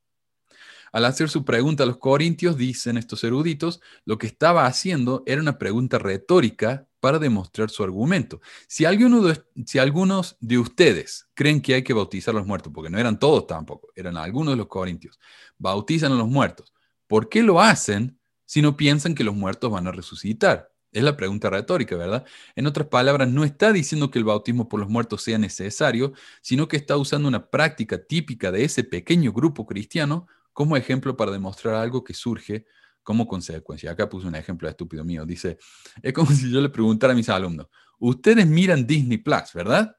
Al 0.93 1.05
hacer 1.05 1.27
su 1.27 1.43
pregunta 1.43 1.83
a 1.83 1.87
los 1.87 1.97
corintios, 1.97 2.55
dicen 2.55 2.97
estos 2.97 3.23
eruditos, 3.23 3.81
lo 4.05 4.19
que 4.19 4.27
estaba 4.27 4.67
haciendo 4.67 5.23
era 5.25 5.41
una 5.41 5.57
pregunta 5.57 5.97
retórica 5.97 6.87
para 6.99 7.17
demostrar 7.17 7.71
su 7.71 7.83
argumento. 7.83 8.41
Si, 8.67 8.85
algunos 8.85 10.37
de 10.39 10.57
ustedes 10.59 11.27
creen 11.33 11.61
que 11.63 11.73
hay 11.73 11.83
que 11.83 11.93
bautizar 11.93 12.35
a 12.35 12.37
los 12.37 12.45
muertos, 12.45 12.71
porque 12.71 12.91
no 12.91 12.99
eran 12.99 13.17
todos 13.17 13.47
tampoco, 13.47 13.89
eran 13.95 14.17
algunos 14.17 14.53
de 14.53 14.57
los 14.57 14.67
corintios, 14.67 15.19
bautizan 15.57 16.11
a 16.11 16.15
los 16.15 16.27
muertos, 16.27 16.73
¿por 17.07 17.27
qué 17.27 17.41
lo 17.41 17.59
hacen 17.59 18.19
si 18.45 18.61
no 18.61 18.77
piensan 18.77 19.15
que 19.15 19.23
los 19.23 19.35
muertos 19.35 19.71
van 19.71 19.87
a 19.87 19.91
resucitar? 19.91 20.71
Es 20.91 21.01
la 21.01 21.17
pregunta 21.17 21.49
retórica, 21.49 21.97
¿verdad? 21.97 22.23
En 22.55 22.67
otras 22.67 22.87
palabras, 22.87 23.27
no 23.27 23.43
está 23.43 23.73
diciendo 23.73 24.11
que 24.11 24.19
el 24.19 24.25
bautismo 24.25 24.69
por 24.69 24.79
los 24.79 24.89
muertos 24.89 25.23
sea 25.23 25.39
necesario, 25.39 26.13
sino 26.43 26.67
que 26.67 26.77
está 26.77 26.97
usando 26.97 27.27
una 27.27 27.49
práctica 27.49 27.97
típica 27.97 28.51
de 28.51 28.63
ese 28.63 28.83
pequeño 28.83 29.33
grupo 29.33 29.65
cristiano 29.65 30.27
como 30.53 30.77
ejemplo 30.77 31.17
para 31.17 31.31
demostrar 31.31 31.75
algo 31.75 32.03
que 32.03 32.13
surge 32.13 32.65
como 33.03 33.27
consecuencia. 33.27 33.91
Acá 33.91 34.07
puse 34.07 34.27
un 34.27 34.35
ejemplo 34.35 34.69
estúpido 34.69 35.03
mío. 35.03 35.25
Dice, 35.25 35.57
es 36.01 36.13
como 36.13 36.31
si 36.31 36.49
yo 36.51 36.61
le 36.61 36.69
preguntara 36.69 37.13
a 37.13 37.15
mis 37.15 37.29
alumnos, 37.29 37.67
ustedes 37.99 38.47
miran 38.47 38.87
Disney 38.87 39.17
Plus, 39.17 39.53
¿verdad? 39.53 39.95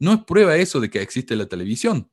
No 0.00 0.14
es 0.14 0.24
prueba 0.24 0.56
eso 0.56 0.80
de 0.80 0.90
que 0.90 1.02
existe 1.02 1.36
la 1.36 1.46
televisión. 1.46 2.10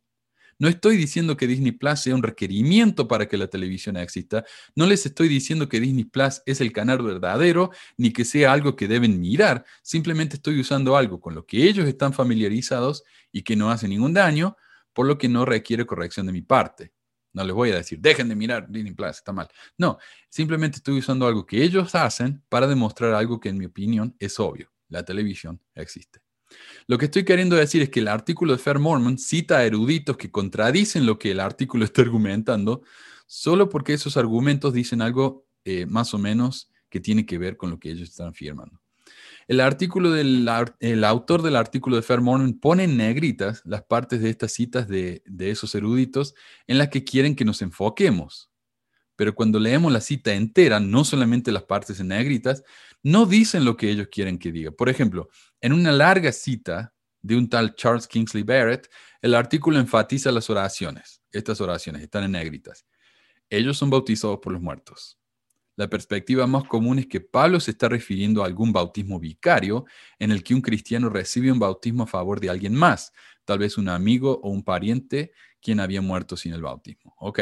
No 0.57 0.69
estoy 0.69 0.95
diciendo 0.95 1.35
que 1.35 1.47
Disney 1.47 1.73
Plus 1.73 1.99
sea 1.99 2.15
un 2.15 2.23
requerimiento 2.23 3.09
para 3.09 3.27
que 3.27 3.37
la 3.37 3.47
televisión 3.47 3.97
exista. 3.97 4.45
No 4.73 4.85
les 4.85 5.05
estoy 5.05 5.27
diciendo 5.27 5.67
que 5.67 5.81
Disney 5.81 6.05
Plus 6.05 6.41
es 6.45 6.61
el 6.61 6.71
canal 6.71 7.01
verdadero 7.01 7.71
ni 7.97 8.11
que 8.13 8.23
sea 8.23 8.53
algo 8.53 8.75
que 8.77 8.87
deben 8.87 9.19
mirar. 9.19 9.65
Simplemente 9.83 10.37
estoy 10.37 10.59
usando 10.61 10.95
algo 10.95 11.19
con 11.19 11.35
lo 11.35 11.45
que 11.45 11.67
ellos 11.67 11.87
están 11.87 12.13
familiarizados 12.13 13.03
y 13.33 13.43
que 13.43 13.57
no 13.57 13.69
hace 13.69 13.89
ningún 13.89 14.13
daño, 14.13 14.55
por 14.93 15.07
lo 15.07 15.17
que 15.17 15.27
no 15.27 15.43
requiere 15.43 15.85
corrección 15.85 16.25
de 16.25 16.31
mi 16.31 16.41
parte. 16.41 16.94
No 17.35 17.43
les 17.43 17.53
voy 17.53 17.71
a 17.71 17.75
decir, 17.75 17.99
dejen 17.99 18.29
de 18.29 18.35
mirar 18.35 18.65
Disney 18.69 18.93
Plus, 18.93 19.17
está 19.17 19.33
mal. 19.33 19.49
No, 19.77 19.97
simplemente 20.29 20.77
estoy 20.77 20.99
usando 20.99 21.27
algo 21.27 21.45
que 21.45 21.61
ellos 21.61 21.93
hacen 21.93 22.41
para 22.47 22.65
demostrar 22.65 23.13
algo 23.13 23.41
que 23.41 23.49
en 23.49 23.57
mi 23.57 23.65
opinión 23.65 24.15
es 24.19 24.39
obvio. 24.39 24.71
La 24.87 25.03
televisión 25.03 25.61
existe. 25.73 26.21
Lo 26.87 26.97
que 26.97 27.05
estoy 27.05 27.25
queriendo 27.25 27.57
decir 27.57 27.81
es 27.81 27.89
que 27.89 27.99
el 27.99 28.07
artículo 28.07 28.53
de 28.53 28.59
Fair 28.59 28.79
Mormon 28.79 29.17
cita 29.17 29.57
a 29.57 29.65
eruditos 29.65 30.15
que 30.15 30.31
contradicen 30.31 31.05
lo 31.05 31.19
que 31.19 31.31
el 31.31 31.41
artículo 31.41 31.83
está 31.83 32.03
argumentando, 32.03 32.83
solo 33.27 33.67
porque 33.67 33.93
esos 33.93 34.15
argumentos 34.15 34.71
dicen 34.71 35.01
algo 35.01 35.45
eh, 35.65 35.85
más 35.85 36.13
o 36.13 36.17
menos 36.17 36.71
que 36.87 37.01
tiene 37.01 37.25
que 37.25 37.37
ver 37.37 37.57
con 37.57 37.69
lo 37.69 37.79
que 37.79 37.89
ellos 37.91 38.07
están 38.07 38.29
afirmando. 38.29 38.79
El 39.47 39.59
artículo 39.59 40.11
del 40.11 40.49
el 40.79 41.03
autor 41.03 41.43
del 41.43 41.55
artículo 41.55 41.95
de 41.95 42.01
Fair 42.01 42.21
Mormon 42.21 42.59
pone 42.59 42.85
en 42.85 42.97
negritas 42.97 43.61
las 43.63 43.83
partes 43.83 44.21
de 44.21 44.31
estas 44.31 44.53
citas 44.53 44.87
de, 44.87 45.21
de 45.25 45.51
esos 45.51 45.75
eruditos 45.75 46.33
en 46.65 46.79
las 46.79 46.89
que 46.89 47.03
quieren 47.03 47.35
que 47.35 47.45
nos 47.45 47.61
enfoquemos. 47.61 48.49
Pero 49.15 49.35
cuando 49.35 49.59
leemos 49.59 49.91
la 49.91 50.01
cita 50.01 50.33
entera, 50.33 50.79
no 50.79 51.05
solamente 51.05 51.51
las 51.51 51.63
partes 51.63 51.99
en 51.99 52.07
negritas, 52.07 52.63
no 53.03 53.27
dicen 53.27 53.65
lo 53.65 53.77
que 53.77 53.89
ellos 53.89 54.07
quieren 54.11 54.39
que 54.39 54.51
diga. 54.51 54.71
Por 54.71 54.89
ejemplo, 54.89 55.29
en 55.61 55.73
una 55.73 55.91
larga 55.91 56.31
cita 56.31 56.93
de 57.21 57.37
un 57.37 57.47
tal 57.47 57.75
Charles 57.75 58.07
Kingsley 58.07 58.43
Barrett, 58.43 58.89
el 59.21 59.35
artículo 59.35 59.79
enfatiza 59.79 60.31
las 60.31 60.49
oraciones. 60.49 61.21
Estas 61.31 61.61
oraciones 61.61 62.01
están 62.01 62.23
en 62.23 62.31
negritas. 62.31 62.85
Ellos 63.49 63.77
son 63.77 63.89
bautizados 63.89 64.39
por 64.39 64.53
los 64.53 64.61
muertos. 64.61 65.17
La 65.75 65.89
perspectiva 65.89 66.47
más 66.47 66.63
común 66.63 66.99
es 66.99 67.07
que 67.07 67.19
Pablo 67.19 67.59
se 67.59 67.71
está 67.71 67.89
refiriendo 67.89 68.43
a 68.43 68.45
algún 68.45 68.71
bautismo 68.71 69.19
vicario 69.19 69.85
en 70.19 70.31
el 70.31 70.41
que 70.43 70.53
un 70.53 70.61
cristiano 70.61 71.09
recibe 71.09 71.51
un 71.51 71.59
bautismo 71.59 72.03
a 72.03 72.07
favor 72.07 72.39
de 72.39 72.49
alguien 72.49 72.73
más, 72.73 73.11
tal 73.43 73.59
vez 73.59 73.77
un 73.77 73.89
amigo 73.89 74.39
o 74.41 74.49
un 74.49 74.63
pariente 74.63 75.33
quien 75.61 75.79
había 75.79 76.01
muerto 76.01 76.37
sin 76.37 76.53
el 76.53 76.61
bautismo. 76.61 77.13
¿Ok? 77.19 77.39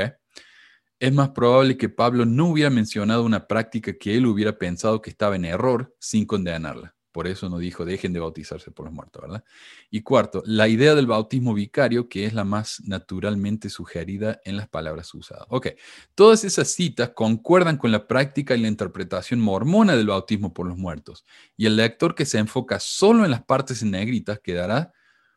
Es 1.00 1.14
más 1.14 1.30
probable 1.30 1.78
que 1.78 1.90
Pablo 1.90 2.26
no 2.26 2.48
hubiera 2.48 2.70
mencionado 2.70 3.24
una 3.24 3.48
práctica 3.48 3.94
que 3.94 4.16
él 4.16 4.26
hubiera 4.26 4.58
pensado 4.58 5.02
que 5.02 5.10
estaba 5.10 5.36
en 5.36 5.46
error 5.46 5.96
sin 6.00 6.26
condenarla. 6.26 6.96
Por 7.14 7.28
eso 7.28 7.47
no 7.47 7.59
dijo, 7.59 7.86
dejen 7.86 8.11
de 8.11 8.20
bautizarse 8.20 8.72
por 8.72 8.88
los 8.88 8.93
muertos, 8.93 9.22
¿verdad? 9.22 9.43
Y 9.91 10.01
cuarto, 10.01 10.41
la 10.47 10.68
idea 10.68 10.95
del 10.95 11.05
bautismo 11.05 11.53
vicario, 11.53 12.09
que 12.09 12.26
es 12.26 12.34
la 12.34 12.43
más 12.43 12.82
naturalmente 12.86 13.70
sugerida 13.70 14.41
en 14.43 14.57
las 14.57 14.68
palabras 14.68 15.14
usadas. 15.14 15.45
Ok, 15.49 15.68
todas 16.16 16.43
esas 16.43 16.70
citas 16.70 17.11
concuerdan 17.11 17.78
con 17.78 17.91
la 17.91 18.07
práctica 18.07 18.55
y 18.55 18.61
la 18.61 18.68
interpretación 18.68 19.39
mormona 19.39 19.95
del 19.95 20.07
bautismo 20.07 20.55
por 20.55 20.68
los 20.68 20.76
muertos. 20.76 21.24
Y 21.55 21.68
el 21.68 21.76
lector 21.76 22.16
que 22.16 22.26
se 22.26 22.39
enfoca 22.39 22.80
solo 22.80 23.24
en 23.26 23.32
las 23.32 23.43
partes 23.43 23.84
en 23.84 23.91
negritas 23.91 24.39
quedará 24.39 24.91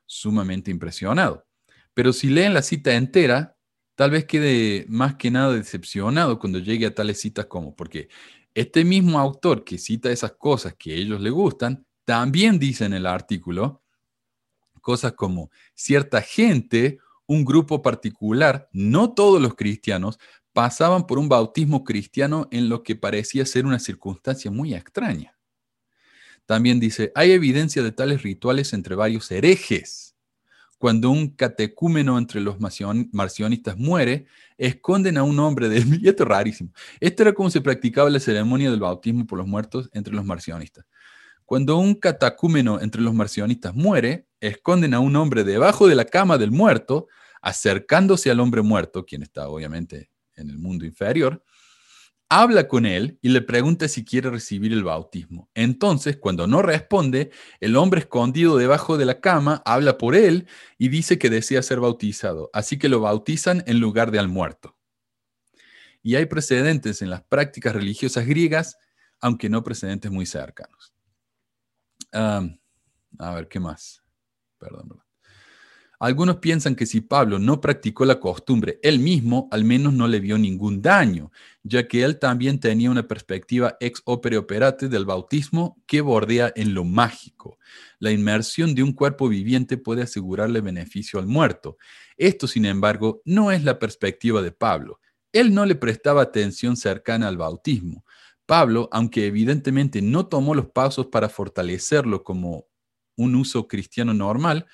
sumamente 0.07 0.71
impresionado. 0.71 1.47
Pero 1.93 2.15
si 2.15 2.31
leen 2.31 2.55
la 2.55 2.63
cita 2.63 2.95
entera, 2.95 3.57
tal 3.97 4.13
vez 4.13 4.25
quede 4.25 4.87
más 4.89 5.17
que 5.17 5.31
nada 5.31 5.53
decepcionado 5.53 6.39
cuando 6.39 6.59
llegue 6.59 6.87
a 6.87 6.95
tales 6.95 7.21
citas 7.21 7.47
como, 7.47 7.77
porque 7.77 8.09
este 8.57 8.87
mismo 8.87 9.19
autor 9.19 9.65
que 9.65 9.77
cita 9.77 10.11
esas 10.11 10.33
cosas 10.33 10.75
que 10.79 10.93
a 10.93 10.97
ellos 10.97 11.21
le 11.21 11.29
gustan, 11.29 11.87
también 12.07 12.59
dice 12.59 12.87
en 12.87 12.95
el 12.95 13.05
artículo 13.05 13.83
cosas 14.81 15.13
como 15.13 15.51
cierta 15.75 16.23
gente, 16.23 16.99
un 17.27 17.45
grupo 17.45 17.83
particular, 17.83 18.71
no 18.73 19.13
todos 19.13 19.43
los 19.43 19.57
cristianos, 19.57 20.19
pasaban 20.55 21.07
por 21.07 21.19
un 21.19 21.29
bautismo 21.29 21.85
cristiano 21.85 22.49
en 22.51 22.71
lo 22.71 22.83
que 22.83 22.97
parecía 22.97 23.45
ser 23.45 23.67
una 23.67 23.79
circunstancia 23.79 24.51
muy 24.51 24.75
extraña. 24.75 25.37
También 26.47 26.81
dice, 26.81 27.13
hay 27.15 27.33
evidencia 27.33 27.83
de 27.83 27.93
tales 27.93 28.23
rituales 28.23 28.73
entre 28.73 28.95
varios 28.95 29.31
herejes 29.31 30.16
cuando 30.79 31.11
un 31.11 31.29
catecúmeno 31.29 32.19
entre 32.19 32.41
los 32.41 32.59
marcionistas 32.61 33.77
muere, 33.79 34.27
esconden 34.59 35.17
a 35.17 35.23
un 35.23 35.39
hombre 35.39 35.69
de... 35.69 35.79
Y 36.03 36.09
esto 36.09 36.25
es 36.25 36.29
rarísimo. 36.29 36.71
Esto 37.01 37.23
era 37.23 37.33
como 37.33 37.51
se 37.51 37.61
practicaba 37.61 38.11
la 38.11 38.21
ceremonia 38.21 38.71
del 38.71 38.81
bautismo 38.81 39.27
por 39.27 39.39
los 39.39 39.47
muertos 39.47 39.89
entre 39.93 40.15
los 40.15 40.25
marcionistas. 40.25 40.85
Cuando 41.45 41.79
un 41.79 41.95
catecúmeno 41.95 42.81
entre 42.81 43.01
los 43.01 43.15
marcionistas 43.15 43.75
muere, 43.75 44.27
esconden 44.41 44.95
a 44.95 45.01
un 45.01 45.15
hombre 45.17 45.45
debajo 45.45 45.87
de 45.87 45.95
la 45.95 46.05
cama 46.05 46.39
del 46.39 46.51
muerto, 46.51 47.07
acercándose 47.41 48.31
al 48.31 48.41
hombre 48.41 48.63
muerto, 48.63 49.07
quien 49.07 49.23
está 49.23 49.49
obviamente 49.49 50.11
en 50.35 50.51
el 50.51 50.59
mundo 50.59 50.85
inferior, 50.85 51.43
habla 52.29 52.69
con 52.69 52.87
él 52.87 53.19
y 53.23 53.29
le 53.29 53.41
pregunta 53.41 53.89
si 53.89 54.05
quiere 54.05 54.31
recibir 54.31 54.73
el 54.73 54.85
bautismo. 54.85 55.49
Entonces, 55.55 56.17
cuando 56.17 56.47
no 56.47 56.63
responde, 56.63 57.31
el 57.61 57.77
hombre 57.77 58.01
escondido 58.01 58.57
debajo 58.57 58.99
de 58.99 59.05
la 59.05 59.21
cama 59.21 59.63
habla 59.65 59.99
por 59.99 60.15
él 60.15 60.47
y 60.79 60.89
dice 60.89 61.19
que 61.19 61.31
desea 61.31 61.63
ser 61.63 61.81
bautizado, 61.81 62.51
así 62.53 62.79
que 62.79 62.89
lo 62.89 63.01
bautizan 63.01 63.63
en 63.67 63.81
lugar 63.81 64.11
de 64.11 64.19
al 64.19 64.29
muerto. 64.29 64.77
Y 66.03 66.15
hay 66.15 66.27
precedentes 66.27 67.03
en 67.03 67.11
las 67.11 67.23
prácticas 67.23 67.75
religiosas 67.75 68.27
griegas, 68.27 68.79
aunque 69.21 69.49
no 69.49 69.63
precedentes 69.65 70.11
muy 70.11 70.27
cercanos. 70.27 70.95
a 72.13 73.35
ver, 73.35 73.49
¿qué 73.49 73.61
más? 73.61 74.03
Perdón, 74.59 74.89
perdón. 74.89 75.06
Algunos 75.99 76.37
piensan 76.37 76.75
que 76.75 76.85
si 76.85 77.01
Pablo 77.01 77.39
no 77.39 77.61
practicó 77.61 78.05
la 78.05 78.21
costumbre 78.21 78.79
él 78.83 78.99
mismo, 78.99 79.49
al 79.51 79.65
menos 79.65 79.95
no 79.95 80.07
le 80.09 80.21
vio 80.21 80.37
ningún 80.37 80.83
daño, 80.83 81.33
ya 81.63 81.89
que 81.89 82.03
él 82.03 82.19
también 82.19 82.61
tenía 82.61 82.91
una 82.91 83.09
perspectiva 83.09 83.77
ex 83.81 84.03
opere 84.05 84.37
operate 84.37 84.89
del 84.89 85.07
bautismo 85.07 85.83
que 85.87 86.03
bordea 86.03 86.53
en 86.55 86.75
lo 86.75 86.85
mágico. 86.85 87.59
La 87.99 88.11
inmersión 88.11 88.75
de 88.75 88.83
un 88.83 88.93
cuerpo 88.93 89.29
viviente 89.29 89.79
puede 89.79 90.03
asegurarle 90.03 90.61
beneficio 90.61 91.19
al 91.19 91.27
muerto. 91.27 91.79
Esto, 92.19 92.47
sin 92.47 92.67
embargo, 92.67 93.23
no 93.25 93.51
es 93.51 93.65
la 93.65 93.79
perspectiva 93.79 94.43
de 94.43 94.53
Pablo. 94.53 95.01
Él 95.33 95.55
no 95.55 95.65
le 95.65 95.75
prestaba 95.75 96.23
atención 96.23 96.77
cercana 96.77 97.29
al 97.29 97.39
bautismo. 97.39 98.05
Pablo, 98.45 98.89
aunque 98.93 99.27
evidentemente 99.27 100.03
no 100.03 100.27
tomó 100.27 100.55
los 100.55 100.67
pasos 100.67 101.07
para 101.07 101.29
fortalecerlo 101.29 102.23
como 102.23 102.67
un 103.17 103.35
uso 103.35 103.67
cristiano 103.67 104.15
normal, 104.15 104.67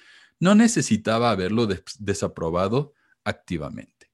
no 0.43 0.57
necesitaba 0.57 1.30
haberlo 1.30 1.68
desaprobado 2.01 2.95
activamente. 3.22 4.11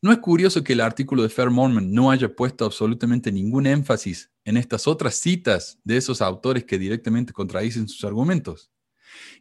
¿No 0.00 0.10
es 0.10 0.20
curioso 0.20 0.64
que 0.64 0.72
el 0.72 0.80
artículo 0.80 1.22
de 1.22 1.28
Fair 1.28 1.50
Mormon 1.50 1.92
no 1.92 2.10
haya 2.10 2.34
puesto 2.34 2.64
absolutamente 2.64 3.30
ningún 3.30 3.66
énfasis 3.66 4.32
en 4.46 4.56
estas 4.56 4.86
otras 4.86 5.16
citas 5.16 5.78
de 5.84 5.98
esos 5.98 6.22
autores 6.22 6.64
que 6.64 6.78
directamente 6.78 7.34
contradicen 7.34 7.88
sus 7.88 8.02
argumentos? 8.04 8.70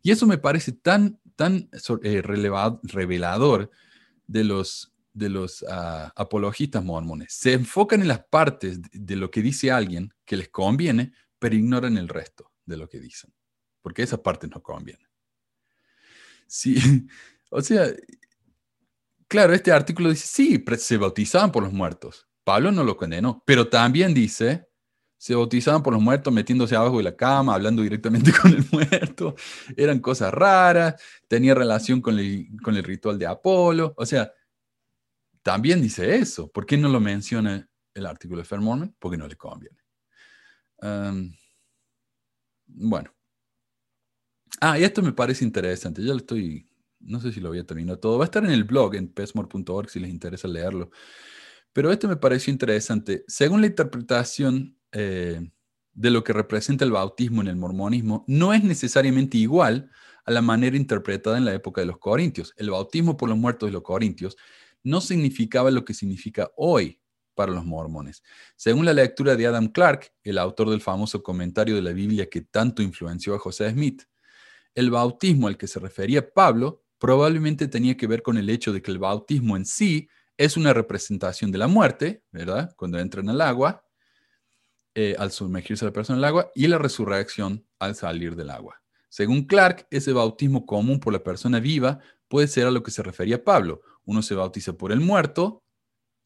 Y 0.03 0.11
eso 0.11 0.27
me 0.27 0.38
parece 0.38 0.73
tan, 0.73 1.21
tan 1.38 1.69
eh, 2.03 2.21
revelador 2.21 3.71
de 4.27 4.43
los, 4.43 4.93
de 5.13 5.29
los 5.29 5.63
ah, 5.69 6.11
apologistas 6.17 6.83
mormones. 6.83 7.31
Se 7.31 7.53
enfocan 7.53 8.01
en 8.01 8.09
las 8.09 8.25
partes 8.25 8.81
de 8.91 9.15
lo 9.15 9.31
que 9.31 9.41
dice 9.41 9.71
alguien 9.71 10.13
que 10.25 10.36
les 10.36 10.49
conviene, 10.49 11.13
pero 11.39 11.55
ignoran 11.55 11.97
el 11.97 12.09
resto 12.09 12.51
de 12.65 12.75
lo 12.75 12.89
que 12.89 12.99
dicen, 12.99 13.33
porque 13.81 14.03
esas 14.03 14.19
partes 14.19 14.49
no 14.49 14.61
convienen. 14.61 15.05
Sí, 16.47 16.75
o 17.49 17.61
sea, 17.61 17.87
claro, 19.27 19.53
este 19.53 19.71
artículo 19.71 20.09
dice, 20.09 20.27
sí, 20.27 20.63
se 20.77 20.97
bautizaban 20.97 21.51
por 21.51 21.63
los 21.63 21.73
muertos. 21.73 22.27
Pablo 22.43 22.71
no 22.71 22.83
lo 22.83 22.95
condenó, 22.95 23.43
pero 23.45 23.67
también 23.67 24.13
dice, 24.13 24.67
se 25.17 25.33
bautizaban 25.33 25.81
por 25.81 25.93
los 25.93 26.01
muertos 26.01 26.31
metiéndose 26.31 26.75
abajo 26.75 26.97
de 26.97 27.03
la 27.03 27.15
cama, 27.15 27.55
hablando 27.55 27.81
directamente 27.81 28.31
con 28.41 28.51
el 28.53 28.65
muerto, 28.71 29.35
eran 29.75 29.99
cosas 29.99 30.33
raras, 30.33 31.01
tenía 31.27 31.55
relación 31.55 32.01
con 32.01 32.19
el, 32.19 32.47
con 32.63 32.75
el 32.75 32.83
ritual 32.83 33.17
de 33.17 33.27
Apolo, 33.27 33.93
o 33.97 34.05
sea, 34.05 34.31
también 35.45 35.79
dice 35.79 36.15
eso. 36.15 36.51
¿Por 36.51 36.65
qué 36.65 36.75
no 36.75 36.89
lo 36.89 36.99
menciona 36.99 37.69
el 37.93 38.05
artículo 38.07 38.39
de 38.39 38.45
Fairmorman? 38.45 38.95
Porque 38.97 39.15
no 39.17 39.27
le 39.27 39.35
conviene. 39.35 39.77
bueno, 42.65 43.14
Ah, 44.62 44.80
y 44.80 44.84
esto 44.84 45.01
me 45.01 45.14
parece 45.14 45.43
interesante. 45.43 46.01
Ya 46.03 46.12
lo 46.12 46.18
estoy, 46.18 46.68
no 46.99 47.20
sé 47.20 47.32
si 47.32 47.39
lo 47.39 47.49
voy 47.49 47.60
a 47.60 47.66
terminar 47.66 47.97
todo. 47.97 48.18
Va 48.18 48.26
a 48.26 48.28
estar 48.28 48.43
en 48.43 48.51
el 48.51 48.64
blog 48.64 48.95
en 48.95 49.08
pesmore.org 49.08 49.89
si 49.89 49.99
les 49.99 50.10
interesa 50.10 50.47
leerlo. 50.47 50.91
Pero 51.74 51.91
esto 51.91 52.08
me 52.08 52.16
pareció 52.16 52.51
interesante. 52.51 53.26
Según 53.28 53.62
la 53.62 53.68
interpretación 53.68 54.78
eh, 54.91 55.51
de 55.93 56.10
lo 56.10 56.24
que 56.24 56.34
representa 56.34 56.86
el 56.86 56.91
bautismo 56.91 57.41
en 57.41 57.47
el 57.47 57.56
mormonismo, 57.58 58.24
no 58.28 58.53
es 58.53 58.64
necesariamente 58.64 59.38
igual 59.38 59.91
a 60.26 60.32
la 60.32 60.41
manera 60.41 60.78
interpretada 60.78 61.38
en 61.38 61.45
la 61.45 61.53
época 61.53 61.82
de 61.82 61.88
los 61.88 61.99
corintios. 61.99 62.53
El 62.58 62.72
bautismo 62.72 63.18
por 63.18 63.30
los 63.30 63.38
muertos 63.38 63.68
de 63.68 63.74
los 63.74 63.84
corintios 63.84 64.38
no 64.84 65.01
significaba 65.01 65.72
lo 65.72 65.84
que 65.84 65.93
significa 65.93 66.51
hoy 66.56 67.01
para 67.36 67.51
los 67.51 67.66
mormones. 67.66 68.24
Según 68.56 68.86
la 68.86 68.93
lectura 68.93 69.36
de 69.36 69.45
Adam 69.45 69.68
Clark, 69.68 70.14
el 70.24 70.38
autor 70.38 70.70
del 70.70 70.82
famoso 70.82 71.22
comentario 71.22 71.76
de 71.76 71.82
la 71.82 71.91
Biblia 71.91 72.30
que 72.30 72.41
tanto 72.41 72.82
influenció 72.82 73.36
a 73.36 73.39
José 73.39 73.70
Smith, 73.72 74.03
el 74.76 74.91
bautismo 74.91 75.47
al 75.47 75.57
que 75.57 75.67
se 75.67 75.80
refería 75.80 76.34
Pablo 76.34 76.84
probablemente 76.99 77.67
tenía 77.67 77.97
que 77.97 78.07
ver 78.07 78.21
con 78.21 78.38
el 78.38 78.49
hecho 78.49 78.73
de 78.73 78.82
que 78.82 78.91
el 78.91 78.99
bautismo 78.99 79.57
en 79.57 79.65
sí 79.65 80.07
es 80.38 80.57
una 80.57 80.73
representación 80.73 81.51
de 81.51 81.57
la 81.57 81.67
muerte, 81.67 82.23
¿verdad? 82.32 82.73
Cuando 82.76 82.99
entran 82.99 83.30
al 83.30 83.41
agua, 83.41 83.86
eh, 84.93 85.15
al 85.17 85.32
sumergirse 85.32 85.86
la 85.86 85.93
persona 85.93 86.17
en 86.17 86.19
el 86.19 86.26
agua, 86.26 86.51
y 86.53 86.67
la 86.67 86.78
resurrección 86.78 87.65
al 87.80 87.95
salir 87.95 88.36
del 88.36 88.49
agua. 88.49 88.82
Según 89.09 89.45
Clark, 89.45 89.88
ese 89.91 90.11
bautismo 90.11 90.65
común 90.65 90.99
por 90.99 91.13
la 91.13 91.23
persona 91.23 91.59
viva 91.59 91.99
puede 92.28 92.47
ser 92.47 92.67
a 92.67 92.71
lo 92.71 92.84
que 92.84 92.91
se 92.91 93.01
refería 93.01 93.43
Pablo. 93.43 93.82
Uno 94.03 94.21
se 94.21 94.36
bautiza 94.36 94.73
por 94.73 94.91
el 94.91 94.99
muerto, 94.99 95.63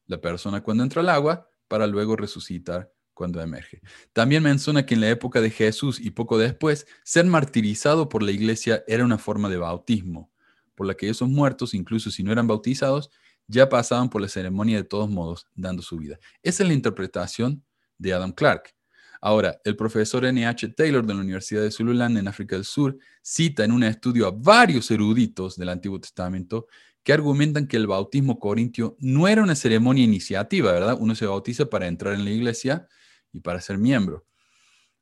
la 0.06 0.20
persona 0.20 0.62
cuando 0.62 0.82
entra 0.82 1.02
al 1.02 1.08
agua, 1.08 1.48
para 1.68 1.86
luego 1.86 2.16
resucitar 2.16 2.92
cuando 3.20 3.42
emerge. 3.42 3.82
También 4.14 4.42
menciona 4.42 4.86
que 4.86 4.94
en 4.94 5.02
la 5.02 5.10
época 5.10 5.42
de 5.42 5.50
Jesús 5.50 6.00
y 6.00 6.08
poco 6.08 6.38
después, 6.38 6.86
ser 7.04 7.26
martirizado 7.26 8.08
por 8.08 8.22
la 8.22 8.30
iglesia 8.30 8.82
era 8.88 9.04
una 9.04 9.18
forma 9.18 9.50
de 9.50 9.58
bautismo, 9.58 10.32
por 10.74 10.86
la 10.86 10.94
que 10.94 11.10
esos 11.10 11.28
muertos, 11.28 11.74
incluso 11.74 12.10
si 12.10 12.22
no 12.22 12.32
eran 12.32 12.46
bautizados, 12.46 13.10
ya 13.46 13.68
pasaban 13.68 14.08
por 14.08 14.22
la 14.22 14.28
ceremonia 14.28 14.78
de 14.78 14.84
todos 14.84 15.10
modos, 15.10 15.48
dando 15.54 15.82
su 15.82 15.98
vida. 15.98 16.18
Esa 16.42 16.62
es 16.62 16.68
la 16.70 16.72
interpretación 16.72 17.62
de 17.98 18.14
Adam 18.14 18.32
Clark. 18.32 18.74
Ahora, 19.20 19.60
el 19.64 19.76
profesor 19.76 20.24
N.H. 20.24 20.68
Taylor 20.68 21.04
de 21.04 21.12
la 21.12 21.20
Universidad 21.20 21.60
de 21.60 21.70
Zululand 21.70 22.16
en 22.16 22.26
África 22.26 22.56
del 22.56 22.64
Sur 22.64 22.96
cita 23.20 23.64
en 23.64 23.72
un 23.72 23.82
estudio 23.82 24.28
a 24.28 24.30
varios 24.30 24.90
eruditos 24.90 25.56
del 25.56 25.68
Antiguo 25.68 26.00
Testamento 26.00 26.68
que 27.02 27.12
argumentan 27.12 27.66
que 27.66 27.76
el 27.76 27.86
bautismo 27.86 28.38
corintio 28.38 28.96
no 28.98 29.28
era 29.28 29.42
una 29.42 29.56
ceremonia 29.56 30.04
iniciativa, 30.04 30.72
¿verdad? 30.72 30.96
Uno 30.98 31.14
se 31.14 31.26
bautiza 31.26 31.66
para 31.66 31.86
entrar 31.86 32.14
en 32.14 32.24
la 32.24 32.30
iglesia 32.30 32.88
y 33.32 33.40
para 33.40 33.60
ser 33.60 33.78
miembro, 33.78 34.26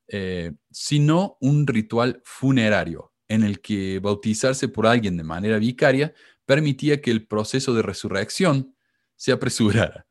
eh, 0.07 0.53
sino 0.71 1.37
un 1.39 1.67
ritual 1.67 2.21
funerario. 2.25 3.13
en 3.31 3.43
el 3.43 3.61
que 3.61 3.99
bautizarse 3.99 4.69
por 4.69 4.87
alguien 4.87 5.15
de 5.15 5.23
manera 5.23 5.59
vicaria 5.59 6.15
permitía 6.47 6.99
que 6.99 7.11
el 7.11 7.27
proceso 7.27 7.75
de 7.75 7.83
resurrección 7.83 8.75
se 9.15 9.31
apresurara. 9.31 10.07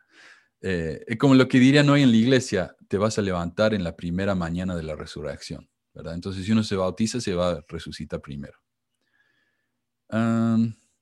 Eh, 0.61 1.05
como 1.19 1.35
lo 1.35 1.49
que 1.49 1.59
dirían 1.59 1.91
hoy 1.91 2.03
en 2.03 2.13
la 2.13 2.17
iglesia, 2.17 2.77
te 2.87 2.97
vas 2.97 3.19
a 3.19 3.23
levantar 3.23 3.75
en 3.75 3.83
la 3.83 3.97
primera 3.97 4.37
mañana 4.37 4.77
de 4.77 4.85
la 4.85 4.95
resurrección, 4.95 5.69
¿verdad? 5.95 6.15
Entonces, 6.15 6.45
si 6.45 6.53
uno 6.53 6.63
se 6.63 6.77
bautiza, 6.77 7.21
se 7.21 7.35
va 7.35 7.51
a 7.51 7.65
resucitar 7.67 8.21
primero. 8.21 8.57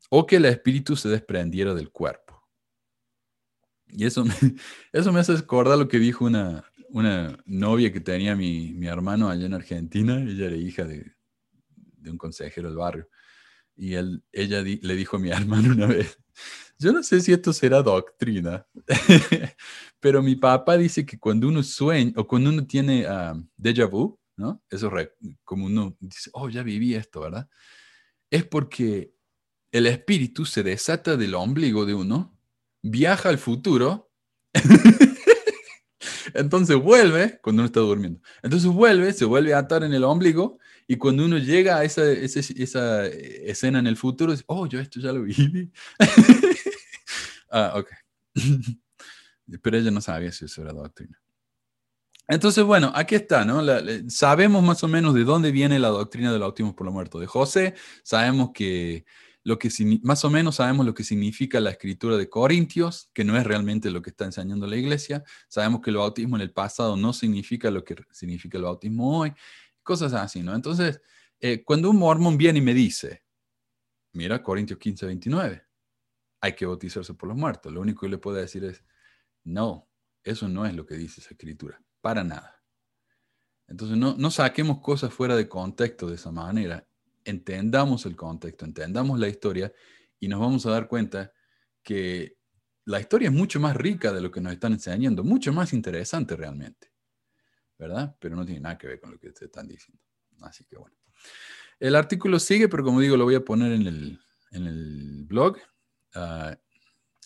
o 0.09 0.27
que 0.27 0.37
el 0.37 0.47
espíritu 0.47 0.97
se 0.97 1.11
desprendiera 1.11 1.75
del 1.75 1.91
cuerpo. 1.91 2.43
Y 3.89 4.05
eso 4.07 4.25
me, 4.25 4.35
eso 4.93 5.13
me 5.13 5.21
hace 5.21 5.33
acordar 5.33 5.79
lo 5.79 5.89
que 5.89 5.99
dijo 5.99 6.25
una, 6.25 6.65
una 6.91 7.39
novia 7.47 7.93
que 7.93 8.01
tenía 8.01 8.37
mi, 8.37 8.73
mi, 8.73 8.87
hermano 8.87 9.29
allá 9.29 9.47
en 9.47 9.55
Argentina. 9.55 10.21
Ella 10.21 10.47
era 10.47 10.57
hija 10.57 10.85
de, 10.85 11.13
de 11.75 12.11
un 12.11 12.19
consejero 12.19 12.69
del 12.69 12.79
barrio. 12.79 13.09
Y 13.77 13.95
él, 13.95 14.25
ella 14.33 14.63
le 14.63 14.95
dijo 14.95 15.17
a 15.17 15.21
mi 15.21 15.31
hermano 15.31 15.73
una 15.73 15.87
vez, 15.87 16.19
yo 16.79 16.93
no 16.93 17.03
sé 17.03 17.21
si 17.21 17.33
esto 17.33 17.53
será 17.53 17.83
doctrina, 17.83 18.67
pero 20.01 20.23
mi 20.23 20.37
papá 20.37 20.77
dice 20.77 21.07
que 21.07 21.19
cuando 21.19 21.49
uno 21.49 21.63
sueña 21.63 22.13
o 22.17 22.27
cuando 22.27 22.51
uno 22.51 22.67
tiene 22.67 23.07
uh, 23.07 23.43
déjà 23.57 23.89
vu, 23.89 24.19
¿no? 24.37 24.63
Eso 24.69 24.91
como 25.45 25.67
uno 25.67 25.97
dice, 26.01 26.31
oh, 26.35 26.51
ya 26.51 26.63
viví 26.63 26.95
esto, 26.95 27.21
¿verdad? 27.21 27.49
Es 28.31 28.45
porque 28.45 29.15
el 29.73 29.87
espíritu 29.87 30.45
se 30.45 30.63
desata 30.63 31.17
del 31.17 31.35
ombligo 31.35 31.87
de 31.87 31.95
uno, 31.95 32.39
viaja 32.83 33.31
al 33.31 33.39
futuro, 33.39 34.11
entonces 36.37 36.77
vuelve, 36.77 37.39
cuando 37.43 37.61
uno 37.61 37.67
está 37.67 37.81
durmiendo, 37.81 38.21
entonces 38.43 38.71
vuelve, 38.71 39.13
se 39.13 39.25
vuelve 39.25 39.55
a 39.55 39.59
atar 39.59 39.85
en 39.85 39.95
el 39.95 40.05
ombligo 40.05 40.59
y 40.87 40.97
cuando 40.97 41.25
uno 41.25 41.39
llega 41.39 41.79
a 41.79 41.85
esa, 41.85 42.11
esa, 42.11 42.41
esa 42.41 43.07
escena 43.07 43.79
en 43.79 43.87
el 43.87 43.97
futuro, 43.97 44.33
dice, 44.33 44.45
oh, 44.47 44.67
yo 44.67 44.79
esto 44.79 45.01
ya 45.01 45.13
lo 45.13 45.23
viví. 45.23 45.71
ah, 47.51 47.75
ok. 47.77 47.91
Pero 49.63 49.79
ella 49.79 49.91
no 49.91 50.01
sabía 50.01 50.31
si 50.33 50.45
eso 50.45 50.63
era 50.63 50.73
doctrina. 50.73 51.21
Entonces, 52.29 52.65
bueno, 52.65 52.91
aquí 52.95 53.15
está, 53.15 53.45
¿no? 53.45 53.63
sabemos 54.09 54.63
más 54.63 54.83
o 54.83 54.89
menos 54.89 55.15
de 55.15 55.23
dónde 55.23 55.53
viene 55.53 55.79
la 55.79 55.89
doctrina 55.89 56.33
del 56.33 56.41
bautismo 56.41 56.75
por 56.75 56.85
lo 56.85 56.93
muerto 56.93 57.21
de 57.21 57.27
José, 57.27 57.75
sabemos 58.03 58.51
que 58.53 59.05
lo 59.47 59.61
que 59.61 59.71
más 60.03 60.25
o 60.25 60.31
menos 60.31 60.57
sabemos 60.57 60.85
lo 60.85 60.93
que 60.93 61.05
significa 61.05 61.61
la 61.61 61.71
escritura 61.71 62.17
de 62.17 62.29
Corintios, 62.29 63.13
que 63.15 63.23
no 63.23 63.39
es 63.39 63.45
realmente 63.45 63.93
lo 63.93 64.03
que 64.03 64.11
está 64.11 64.25
enseñando 64.25 64.67
la 64.67 64.75
iglesia, 64.75 65.23
sabemos 65.47 65.83
que 65.83 65.91
el 65.91 65.99
bautismo 65.99 66.35
en 66.35 66.43
el 66.43 66.51
pasado 66.51 66.97
no 66.97 67.13
significa 67.13 67.71
lo 67.71 67.85
que 67.85 67.95
significa 68.11 68.59
el 68.59 68.65
bautismo 68.65 69.21
hoy, 69.21 69.33
cosas 69.85 70.15
así, 70.15 70.43
¿no? 70.43 70.53
Entonces, 70.53 71.01
eh, 71.39 71.63
cuando 71.63 71.91
un 71.91 71.97
mormón 71.97 72.37
viene 72.37 72.59
y 72.59 72.63
me 72.63 72.75
dice, 72.75 73.23
mira, 74.15 74.43
Corintios 74.43 74.81
15, 74.81 75.07
29, 75.07 75.63
hay 76.41 76.53
que 76.57 76.67
bautizarse 76.67 77.15
por 77.15 77.29
los 77.29 77.39
muertos, 77.39 77.73
lo 77.73 77.81
único 77.81 78.01
que 78.01 78.09
le 78.09 78.19
puedo 78.19 78.39
decir 78.39 78.65
es, 78.65 78.83
no, 79.45 79.89
eso 80.25 80.49
no 80.49 80.67
es 80.67 80.75
lo 80.75 80.85
que 80.85 80.97
dice 80.97 81.21
esa 81.21 81.31
escritura, 81.31 81.81
para 82.01 82.25
nada. 82.25 82.65
Entonces, 83.69 83.97
no, 83.97 84.17
no 84.19 84.33
saquemos 84.33 84.81
cosas 84.81 85.15
fuera 85.15 85.37
de 85.37 85.49
contexto 85.49 86.09
de 86.09 86.17
esa 86.17 86.33
manera, 86.33 86.85
entendamos 87.27 88.07
el 88.07 88.17
contexto, 88.17 88.65
entendamos 88.65 89.19
la 89.19 89.29
historia 89.29 89.73
y 90.19 90.29
nos 90.29 90.41
vamos 90.41 90.65
a 90.67 90.71
dar 90.71 90.89
cuenta 90.89 91.33
que 91.83 92.37
la 92.85 93.01
historia 93.01 93.29
es 93.29 93.35
mucho 93.35 93.61
más 93.61 93.77
rica 93.77 94.13
de 94.13 94.21
lo 94.21 94.31
que 94.31 94.41
nos 94.41 94.53
están 94.53 94.73
enseñando, 94.73 95.25
mucho 95.25 95.53
más 95.53 95.73
interesante 95.73 96.37
realmente. 96.37 96.97
¿verdad? 97.79 98.17
Pero 98.19 98.37
no 98.37 98.45
tiene 98.45 98.61
nada 98.61 98.79
que 98.79 98.87
ver 98.87 99.01
con 99.01 99.13
lo 99.13 99.19
que 99.19 99.31
te 99.33 99.47
están 99.47 99.69
diciendo. 99.69 100.03
Así 100.43 100.65
que 100.65 100.77
bueno. 100.77 100.97
El 101.79 101.95
artículo 101.95 102.39
sigue, 102.39 102.69
pero 102.69 102.85
como 102.85 103.01
digo, 103.01 103.17
lo 103.17 103.25
voy 103.25 103.35
a 103.35 103.45
poner 103.45 103.73
en 103.73 103.87
el, 103.87 104.19
en 104.53 104.67
el 104.67 105.25
blog. 105.27 105.59
Ah, 106.15 106.57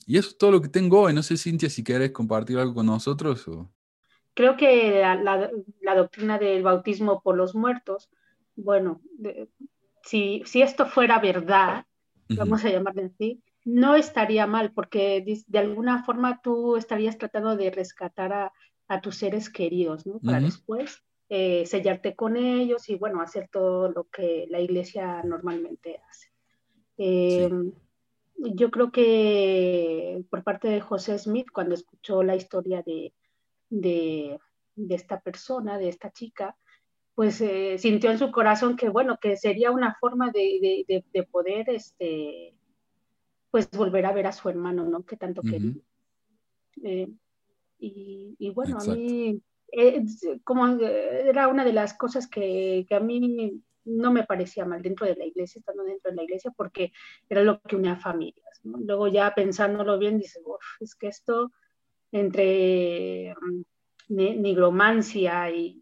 y 0.06 0.18
eso 0.18 0.30
es 0.30 0.38
todo 0.38 0.50
lo 0.50 0.60
que 0.60 0.68
tengo 0.68 1.02
hoy. 1.02 1.14
No 1.14 1.22
sé, 1.22 1.36
Cintia, 1.36 1.70
si 1.70 1.84
quieres 1.84 2.10
compartir 2.10 2.58
algo 2.58 2.74
con 2.74 2.86
nosotros. 2.86 3.46
O... 3.46 3.72
Creo 4.34 4.56
que 4.56 5.00
la, 5.00 5.14
la, 5.80 5.94
doctrina 5.94 6.38
del 6.38 6.62
bautismo 6.62 7.22
por 7.22 7.36
los 7.36 7.54
muertos, 7.54 8.10
bueno, 8.56 9.00
si, 10.02 10.42
si, 10.46 10.62
esto 10.62 10.86
fuera 10.86 11.18
verdad, 11.18 11.84
vamos 12.28 12.64
a 12.64 12.70
llamarle 12.70 13.06
así, 13.06 13.42
no 13.64 13.94
estaría 13.94 14.46
mal, 14.46 14.72
porque 14.72 15.24
de 15.46 15.58
alguna 15.58 16.04
forma 16.04 16.40
tú 16.42 16.76
estarías 16.76 17.18
tratando 17.18 17.56
de 17.56 17.70
rescatar 17.70 18.32
a, 18.32 18.52
a 18.88 19.00
tus 19.00 19.16
seres 19.16 19.50
queridos, 19.50 20.06
¿no? 20.06 20.18
Para 20.20 20.40
después 20.40 21.02
eh, 21.28 21.64
sellarte 21.64 22.16
con 22.16 22.36
ellos 22.36 22.88
y, 22.88 22.96
bueno, 22.96 23.22
hacer 23.22 23.48
todo 23.52 23.88
lo 23.88 24.08
que 24.08 24.48
la 24.50 24.58
iglesia 24.58 25.22
normalmente 25.22 26.00
hace. 26.10 26.28
Em, 26.96 27.72
yo 28.36 28.72
creo 28.72 28.90
que 28.90 30.24
por 30.28 30.42
parte 30.42 30.66
de 30.66 30.80
José 30.80 31.16
Smith, 31.20 31.46
cuando 31.52 31.76
escuchó 31.76 32.24
la 32.24 32.34
historia 32.34 32.82
de, 32.82 33.14
de, 33.68 34.40
esta 34.88 35.20
persona, 35.20 35.78
de 35.78 35.88
esta 35.88 36.10
chica, 36.10 36.56
pues 37.20 37.38
eh, 37.42 37.76
sintió 37.76 38.10
en 38.10 38.18
su 38.18 38.30
corazón 38.30 38.78
que, 38.78 38.88
bueno, 38.88 39.18
que 39.20 39.36
sería 39.36 39.70
una 39.72 39.94
forma 40.00 40.30
de, 40.30 40.86
de, 40.88 41.22
poder, 41.24 41.68
este, 41.68 42.54
pues 43.50 43.70
volver 43.72 44.06
a 44.06 44.12
ver 44.14 44.26
a 44.26 44.32
su 44.32 44.48
hermano, 44.48 44.86
¿no? 44.86 45.04
Que 45.04 45.18
tanto 45.18 45.42
quería. 45.42 45.74
Eh, 46.82 47.10
y, 47.78 48.50
bueno, 48.54 48.78
a 48.80 48.84
mí, 48.94 49.38
eh, 49.70 50.02
como 50.44 50.66
era 50.66 51.48
una 51.48 51.62
de 51.62 51.74
las 51.74 51.92
cosas 51.92 52.26
que, 52.26 52.86
a 52.90 53.00
mí 53.00 53.60
no 53.84 54.12
me 54.12 54.24
parecía 54.24 54.64
mal 54.64 54.80
dentro 54.80 55.06
de 55.06 55.16
la 55.16 55.26
iglesia, 55.26 55.58
estando 55.58 55.84
dentro 55.84 56.10
de 56.10 56.16
la 56.16 56.22
iglesia, 56.22 56.50
porque 56.56 56.90
era 57.28 57.42
lo 57.42 57.60
que 57.60 57.76
unía 57.76 57.96
familias. 57.96 58.62
Luego 58.64 59.08
ya 59.08 59.34
pensándolo 59.34 59.98
bien, 59.98 60.16
dices, 60.16 60.42
es 60.80 60.94
que 60.94 61.08
esto 61.08 61.52
entre 62.12 63.34
mm, 63.34 64.40
nigromancia 64.40 65.50
y, 65.50 65.79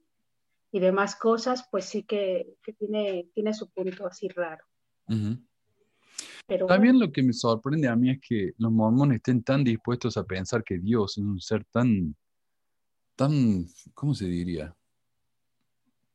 y, 0.71 0.81
demás 0.81 1.17
cosas, 1.17 1.67
pues 1.71 1.87
sí 1.87 2.03
que, 2.03 2.57
tiene, 2.79 3.29
tiene 3.35 3.55
su 3.55 3.69
punto 3.71 4.07
así 4.07 4.29
raro. 4.29 4.65
También 6.67 6.99
lo 6.99 7.13
que 7.13 7.23
me 7.23 7.33
sorprende 7.33 7.89
a 7.89 7.97
mí 7.97 8.11
es 8.11 8.21
que 8.21 8.53
los 8.59 8.73
mormones 8.73 9.17
estén 9.17 9.43
tan 9.43 9.63
dispuestos 9.63 10.17
a 10.17 10.25
pensar 10.25 10.65
que 10.65 10.79
Dios 10.79 11.19
es 11.19 11.25
un 11.25 11.41
ser 11.41 11.65
tan, 11.67 12.17
tan, 13.15 13.67
¿cómo 13.95 14.15
se 14.15 14.27
diría? 14.27 14.75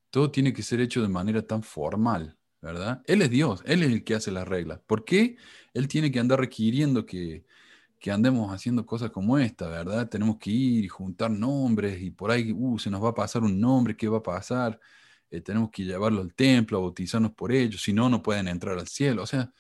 Todo 0.10 0.32
tiene 0.32 0.54
que 0.54 0.64
ser 0.64 0.82
hecho 0.82 1.02
de 1.02 1.08
manera 1.08 1.42
tan 1.42 1.62
formal, 1.62 2.38
¿verdad? 2.62 3.04
Él 3.06 3.22
es 3.22 3.30
Dios, 3.30 3.62
Él 3.66 3.84
es 3.84 3.92
el 3.92 4.04
que 4.04 4.16
hace 4.16 4.32
las 4.32 4.48
reglas. 4.48 4.80
¿Por 4.88 5.06
qué 5.06 5.38
Él 5.74 5.88
tiene 5.88 6.12
que 6.12 6.20
andar 6.20 6.40
requiriendo 6.40 7.06
que, 7.06 7.46
que 8.04 8.12
andemos 8.12 8.52
haciendo 8.54 8.86
cosas 8.86 9.12
como 9.12 9.38
esta, 9.40 9.70
¿verdad? 9.70 10.10
Tenemos 10.10 10.38
que 10.38 10.52
ir 10.52 10.84
y 10.84 10.90
juntar 10.90 11.32
nombres 11.32 12.02
y 12.02 12.12
por 12.12 12.32
ahí, 12.32 12.52
uh, 12.52 12.78
se 12.78 12.90
nos 12.90 13.02
va 13.02 13.12
a 13.12 13.14
pasar 13.14 13.44
un 13.44 13.62
nombre, 13.62 13.96
¿qué 13.96 14.10
va 14.10 14.18
a 14.18 14.22
pasar? 14.22 14.78
Eh, 15.32 15.40
tenemos 15.40 15.70
que 15.72 15.86
llevarlo 15.86 16.20
al 16.20 16.34
templo, 16.34 16.82
bautizarnos 16.82 17.32
por 17.32 17.54
ellos, 17.54 17.82
si 17.82 17.94
no, 17.94 18.10
no 18.10 18.22
pueden 18.22 18.50
entrar 18.50 18.78
al 18.78 18.90
cielo. 18.90 19.24
O 19.24 19.26
sea, 19.26 19.54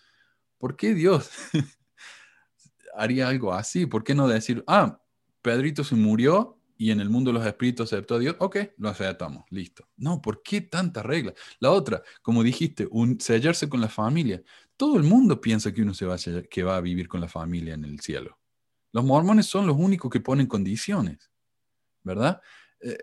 ¿por 0.57 0.75
qué 0.75 0.93
Dios 0.93 1.31
haría 2.97 3.29
algo 3.29 3.53
así? 3.53 3.85
¿Por 3.85 4.03
qué 4.03 4.13
no 4.13 4.27
decir, 4.27 4.61
ah, 4.67 4.99
Pedrito 5.41 5.85
se 5.85 5.95
murió 5.95 6.59
y 6.77 6.91
en 6.91 6.99
el 6.99 7.09
mundo 7.09 7.31
de 7.31 7.39
los 7.39 7.47
espíritus 7.47 7.93
aceptó 7.93 8.15
a 8.15 8.19
Dios? 8.19 8.35
Ok, 8.39 8.57
lo 8.77 8.89
aceptamos, 8.89 9.45
listo. 9.51 9.87
No, 9.95 10.21
¿por 10.21 10.43
qué 10.43 10.59
tanta 10.59 11.01
regla? 11.01 11.33
La 11.59 11.71
otra, 11.71 12.03
como 12.21 12.43
dijiste, 12.43 12.89
un, 12.91 13.21
sellarse 13.21 13.69
con 13.69 13.79
la 13.79 13.87
familia. 13.87 14.43
Todo 14.77 14.97
el 14.97 15.03
mundo 15.03 15.39
piensa 15.39 15.73
que 15.73 15.81
uno 15.81 15.93
se 15.93 16.05
va 16.05 16.15
a 16.15 16.43
que 16.49 16.63
va 16.63 16.77
a 16.77 16.81
vivir 16.81 17.07
con 17.07 17.21
la 17.21 17.27
familia 17.27 17.73
en 17.73 17.85
el 17.85 17.99
cielo. 17.99 18.39
Los 18.91 19.03
mormones 19.03 19.47
son 19.47 19.67
los 19.67 19.75
únicos 19.77 20.11
que 20.11 20.19
ponen 20.19 20.47
condiciones, 20.47 21.31
¿verdad? 22.03 22.41
Eh, 22.79 22.97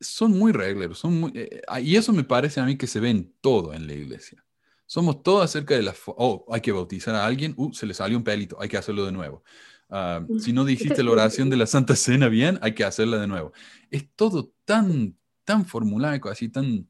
son 0.00 0.32
muy 0.32 0.52
regleros, 0.52 0.98
son 0.98 1.20
muy, 1.20 1.32
eh, 1.34 1.62
y 1.82 1.96
eso 1.96 2.12
me 2.12 2.24
parece 2.24 2.60
a 2.60 2.64
mí 2.64 2.76
que 2.76 2.86
se 2.86 3.00
ve 3.00 3.10
en 3.10 3.34
todo 3.40 3.72
en 3.74 3.86
la 3.86 3.94
iglesia. 3.94 4.44
Somos 4.86 5.22
todos 5.22 5.44
acerca 5.44 5.74
de 5.74 5.82
la... 5.82 5.94
Oh, 6.06 6.46
hay 6.50 6.60
que 6.60 6.72
bautizar 6.72 7.14
a 7.14 7.26
alguien, 7.26 7.54
uh, 7.56 7.72
se 7.74 7.84
le 7.84 7.94
salió 7.94 8.16
un 8.16 8.24
pelito, 8.24 8.60
hay 8.60 8.68
que 8.68 8.76
hacerlo 8.76 9.04
de 9.04 9.12
nuevo. 9.12 9.42
Ah, 9.90 10.24
si 10.38 10.52
no 10.52 10.64
dijiste 10.64 11.02
la 11.02 11.10
oración 11.10 11.48
de 11.48 11.56
la 11.56 11.66
Santa 11.66 11.96
Cena 11.96 12.28
bien, 12.28 12.58
hay 12.62 12.74
que 12.74 12.84
hacerla 12.84 13.18
de 13.18 13.26
nuevo. 13.26 13.52
Es 13.90 14.06
todo 14.14 14.52
tan, 14.64 15.16
tan 15.44 15.64
formulaico, 15.64 16.28
así 16.28 16.48
tan, 16.48 16.88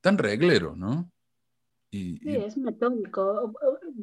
tan 0.00 0.18
reglero, 0.18 0.76
¿no? 0.76 1.10
Sí, 1.90 2.20
es 2.24 2.56
metódico. 2.56 3.52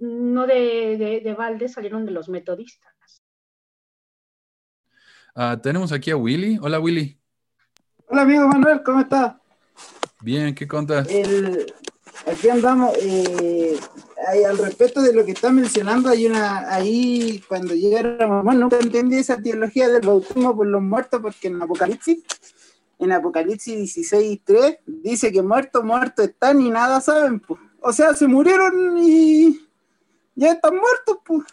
No 0.02 0.48
de, 0.48 0.98
de, 0.98 1.22
de 1.24 1.34
balde 1.34 1.70
salieron 1.70 2.06
de 2.06 2.12
los 2.12 2.30
metodistas. 2.30 2.94
Ah, 5.36 5.60
tenemos 5.62 5.92
aquí 5.92 6.12
a 6.12 6.18
Willy. 6.18 6.60
Hola, 6.62 6.80
Willy. 6.80 7.20
Hola, 8.08 8.22
amigo 8.22 8.48
Manuel, 8.48 8.84
¿cómo 8.84 9.02
estás? 9.02 9.36
Bien, 10.22 10.54
¿qué 10.54 10.68
contas? 10.68 11.08
El, 11.10 11.74
aquí 12.28 12.50
andamos. 12.50 12.96
Eh, 13.02 13.80
al 14.48 14.58
respecto 14.58 15.02
de 15.02 15.14
lo 15.14 15.26
que 15.26 15.32
está 15.32 15.52
mencionando, 15.52 16.10
hay 16.10 16.28
una. 16.28 16.72
Ahí, 16.72 17.44
cuando 17.48 17.74
llegaron, 17.74 18.44
bueno, 18.46 18.62
nunca 18.62 18.78
entendí 18.80 19.18
esa 19.18 19.42
teología 19.42 19.90
del 19.90 20.06
bautismo 20.06 20.56
por 20.56 20.68
los 20.68 20.82
muertos, 20.82 21.20
porque 21.22 21.48
en 21.48 21.62
Apocalipsis, 21.62 22.24
en 23.00 23.12
Apocalipsis 23.12 23.76
16, 23.76 24.42
3, 24.44 24.78
dice 24.86 25.32
que 25.32 25.42
muertos, 25.42 25.84
muertos 25.84 26.26
están 26.26 26.62
y 26.62 26.70
nada 26.70 27.02
saben, 27.02 27.40
pues. 27.40 27.60
O 27.84 27.92
sea, 27.92 28.14
se 28.14 28.28
murieron 28.28 28.98
y 28.98 29.60
ya 30.36 30.54
están 30.54 30.76
muertos, 30.76 31.18
pues. 31.26 31.44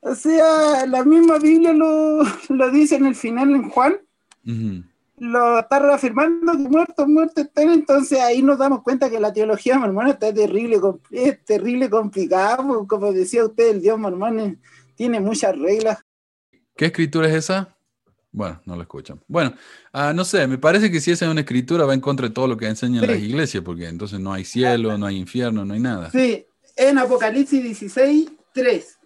O 0.00 0.14
sea, 0.14 0.86
la 0.86 1.04
misma 1.04 1.38
Biblia 1.38 1.72
lo, 1.72 2.22
lo 2.48 2.70
dice 2.70 2.96
en 2.96 3.06
el 3.06 3.14
final 3.14 3.50
en 3.50 3.68
Juan. 3.68 3.96
Lo 5.18 5.58
está 5.58 5.78
reafirmando 5.80 6.52
que 6.52 6.68
muertos, 6.68 7.06
muertos 7.06 7.44
están. 7.44 7.70
Entonces 7.70 8.18
ahí 8.20 8.42
nos 8.42 8.58
damos 8.58 8.82
cuenta 8.82 9.10
que 9.10 9.20
la 9.20 9.32
teología 9.32 9.78
mormona 9.78 10.10
está 10.10 10.32
terrible, 10.32 10.80
es 11.10 11.44
terrible 11.44 11.90
complicada. 11.90 12.56
pues, 12.56 12.80
Como 12.88 13.12
decía 13.12 13.44
usted, 13.44 13.70
el 13.70 13.82
Dios 13.82 13.98
mormón 13.98 14.60
tiene 14.94 15.20
muchas 15.20 15.58
reglas. 15.58 15.98
¿Qué 16.76 16.86
escritura 16.86 17.28
es 17.28 17.34
esa? 17.34 17.76
Bueno, 18.30 18.60
no 18.66 18.76
lo 18.76 18.82
escuchan. 18.82 19.20
Bueno, 19.26 19.54
ah, 19.92 20.12
no 20.12 20.24
sé, 20.24 20.46
me 20.46 20.58
parece 20.58 20.90
que 20.90 21.00
si 21.00 21.10
esa 21.10 21.24
es 21.24 21.30
una 21.30 21.40
escritura 21.40 21.86
va 21.86 21.94
en 21.94 22.00
contra 22.00 22.28
de 22.28 22.34
todo 22.34 22.46
lo 22.46 22.56
que 22.56 22.66
enseñan 22.68 23.02
Sí. 23.04 23.10
las 23.10 23.18
iglesias, 23.18 23.62
porque 23.64 23.88
entonces 23.88 24.20
no 24.20 24.32
hay 24.32 24.44
cielo, 24.44 24.98
no 24.98 25.06
hay 25.06 25.16
infierno, 25.16 25.64
no 25.64 25.74
hay 25.74 25.80
nada. 25.80 26.10
Sí, 26.10 26.44
en 26.76 26.98
Apocalipsis 26.98 27.62
16, 27.62 28.28
3. 28.52 28.98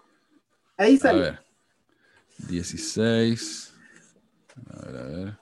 Ahí 0.76 0.96
A 0.96 0.98
sale. 0.98 1.20
ver. 1.20 1.40
16. 2.48 3.72
A 4.70 4.86
ver, 4.86 4.96
a 4.96 5.02
ver. 5.06 5.38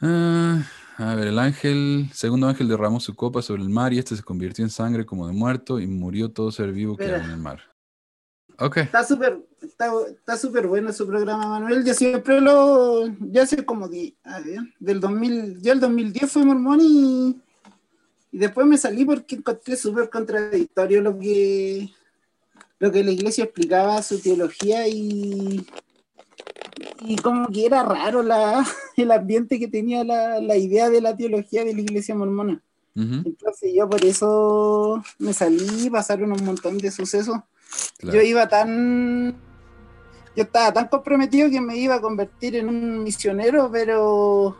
Ah, 0.00 0.62
a 0.98 1.14
ver, 1.14 1.28
el 1.28 1.38
ángel, 1.38 2.10
segundo 2.12 2.48
ángel 2.48 2.68
derramó 2.68 2.98
su 3.00 3.14
copa 3.14 3.40
sobre 3.42 3.62
el 3.62 3.68
mar 3.68 3.92
y 3.92 3.98
este 3.98 4.16
se 4.16 4.22
convirtió 4.22 4.64
en 4.64 4.70
sangre 4.70 5.06
como 5.06 5.26
de 5.26 5.32
muerto 5.32 5.78
y 5.80 5.86
murió 5.86 6.30
todo 6.30 6.50
ser 6.50 6.72
vivo 6.72 6.96
que 6.96 7.04
hay 7.04 7.20
en 7.24 7.30
el 7.30 7.36
mar. 7.38 7.60
Ok, 8.58 8.76
Está 8.78 9.04
súper 9.04 9.38
está, 9.62 9.90
está 10.10 10.36
súper 10.36 10.66
bueno 10.66 10.92
su 10.92 11.06
programa, 11.06 11.46
Manuel. 11.48 11.84
Yo 11.84 11.94
siempre 11.94 12.40
lo. 12.40 13.06
Ya 13.20 13.42
hace 13.42 13.64
como. 13.64 13.88
di- 13.88 14.14
a 14.24 14.40
ver, 14.40 14.60
del 14.78 15.00
2000. 15.00 15.60
Yo 15.62 15.72
el 15.72 15.80
2010 15.80 16.30
fui 16.30 16.44
mormón 16.44 16.80
y. 16.82 17.40
Y 18.30 18.38
después 18.38 18.66
me 18.66 18.78
salí 18.78 19.04
porque 19.04 19.36
encontré 19.36 19.76
súper 19.76 20.10
contradictorio 20.10 21.00
lo 21.02 21.18
que. 21.18 21.90
Lo 22.78 22.90
que 22.92 23.04
la 23.04 23.10
iglesia 23.12 23.44
explicaba, 23.44 24.02
su 24.02 24.20
teología 24.20 24.86
y. 24.88 25.66
Y 27.00 27.16
como 27.16 27.48
que 27.48 27.66
era 27.66 27.82
raro 27.82 28.22
la, 28.22 28.64
el 28.96 29.10
ambiente 29.10 29.58
que 29.58 29.68
tenía 29.68 30.04
la, 30.04 30.40
la 30.40 30.56
idea 30.56 30.88
de 30.90 31.00
la 31.00 31.16
teología 31.16 31.64
de 31.64 31.74
la 31.74 31.80
iglesia 31.80 32.14
mormona. 32.14 32.62
ujú, 32.94 33.22
Entonces 33.24 33.72
yo 33.74 33.88
por 33.88 34.04
eso 34.04 35.02
me 35.18 35.32
salí, 35.32 35.90
pasaron 35.90 36.32
un 36.32 36.44
montón 36.44 36.78
de 36.78 36.90
sucesos. 36.90 37.36
Claro. 37.98 38.16
Yo 38.16 38.22
iba 38.22 38.48
tan. 38.48 39.36
Yo 40.34 40.44
estaba 40.44 40.72
tan 40.72 40.88
comprometido 40.88 41.50
que 41.50 41.60
me 41.60 41.76
iba 41.76 41.96
a 41.96 42.00
convertir 42.00 42.56
en 42.56 42.68
un 42.68 43.02
misionero, 43.02 43.70
pero. 43.70 44.56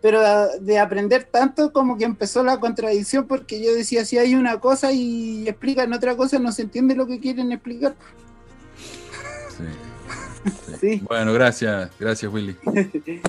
Pero 0.00 0.20
de 0.60 0.78
aprender 0.78 1.24
tanto 1.24 1.72
como 1.72 1.98
que 1.98 2.04
empezó 2.04 2.44
la 2.44 2.60
contradicción 2.60 3.26
porque 3.26 3.60
yo 3.60 3.74
decía, 3.74 4.04
si 4.04 4.16
hay 4.16 4.36
una 4.36 4.60
cosa 4.60 4.92
y 4.92 5.48
explican 5.48 5.92
otra 5.92 6.16
cosa, 6.16 6.38
no 6.38 6.52
se 6.52 6.62
entiende 6.62 6.94
lo 6.94 7.08
que 7.08 7.18
quieren 7.18 7.50
explicar. 7.52 7.96
Sí. 9.56 9.64
Sí. 10.66 10.74
Sí. 10.80 11.02
Bueno, 11.06 11.32
gracias, 11.34 11.90
gracias 11.98 12.32
Willy. 12.32 12.56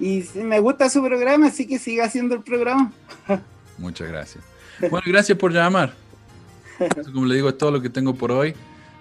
Y 0.00 0.24
me 0.34 0.60
gusta 0.60 0.88
su 0.88 1.04
programa, 1.04 1.48
así 1.48 1.66
que 1.66 1.78
siga 1.78 2.06
haciendo 2.06 2.34
el 2.34 2.42
programa. 2.42 2.90
Muchas 3.76 4.08
gracias. 4.08 4.42
Bueno, 4.80 5.04
gracias 5.06 5.36
por 5.36 5.52
llamar. 5.52 5.92
Eso, 6.96 7.12
como 7.12 7.26
le 7.26 7.34
digo, 7.34 7.48
es 7.48 7.58
todo 7.58 7.70
lo 7.70 7.80
que 7.80 7.90
tengo 7.90 8.14
por 8.14 8.32
hoy. 8.32 8.54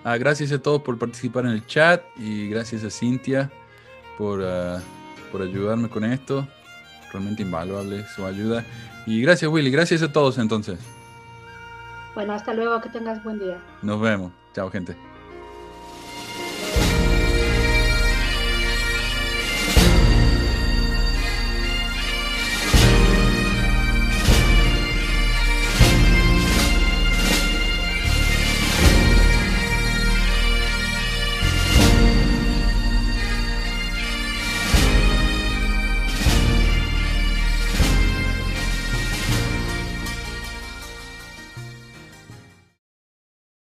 Ah, 0.04 0.18
gracias 0.18 0.52
a 0.52 0.60
todos 0.60 0.82
por 0.82 0.98
participar 0.98 1.46
en 1.46 1.52
el 1.52 1.66
chat 1.66 2.02
y 2.18 2.50
gracias 2.50 2.84
a 2.84 2.90
Cintia 2.90 3.52
por, 4.18 4.42
ah, 4.44 4.82
por 5.32 5.42
ayudarme 5.42 5.90
con 5.90 6.04
esto. 6.04 6.48
Realmente 7.12 7.42
invaluable 7.42 8.06
su 8.16 8.26
ayuda. 8.26 8.66
Y 9.06 9.22
gracias 9.22 9.52
Willy, 9.52 9.72
gracias 9.72 10.04
a 10.04 10.12
todos 10.12 10.38
entonces. 10.38 10.80
Bueno, 12.16 12.34
hasta 12.34 12.54
luego, 12.54 12.82
que 12.82 12.90
tengas 12.90 13.24
buen 13.24 13.40
día. 13.40 13.58
Nos 13.82 14.00
vemos. 14.00 14.32
Chao 14.54 14.70
gente. 14.70 15.09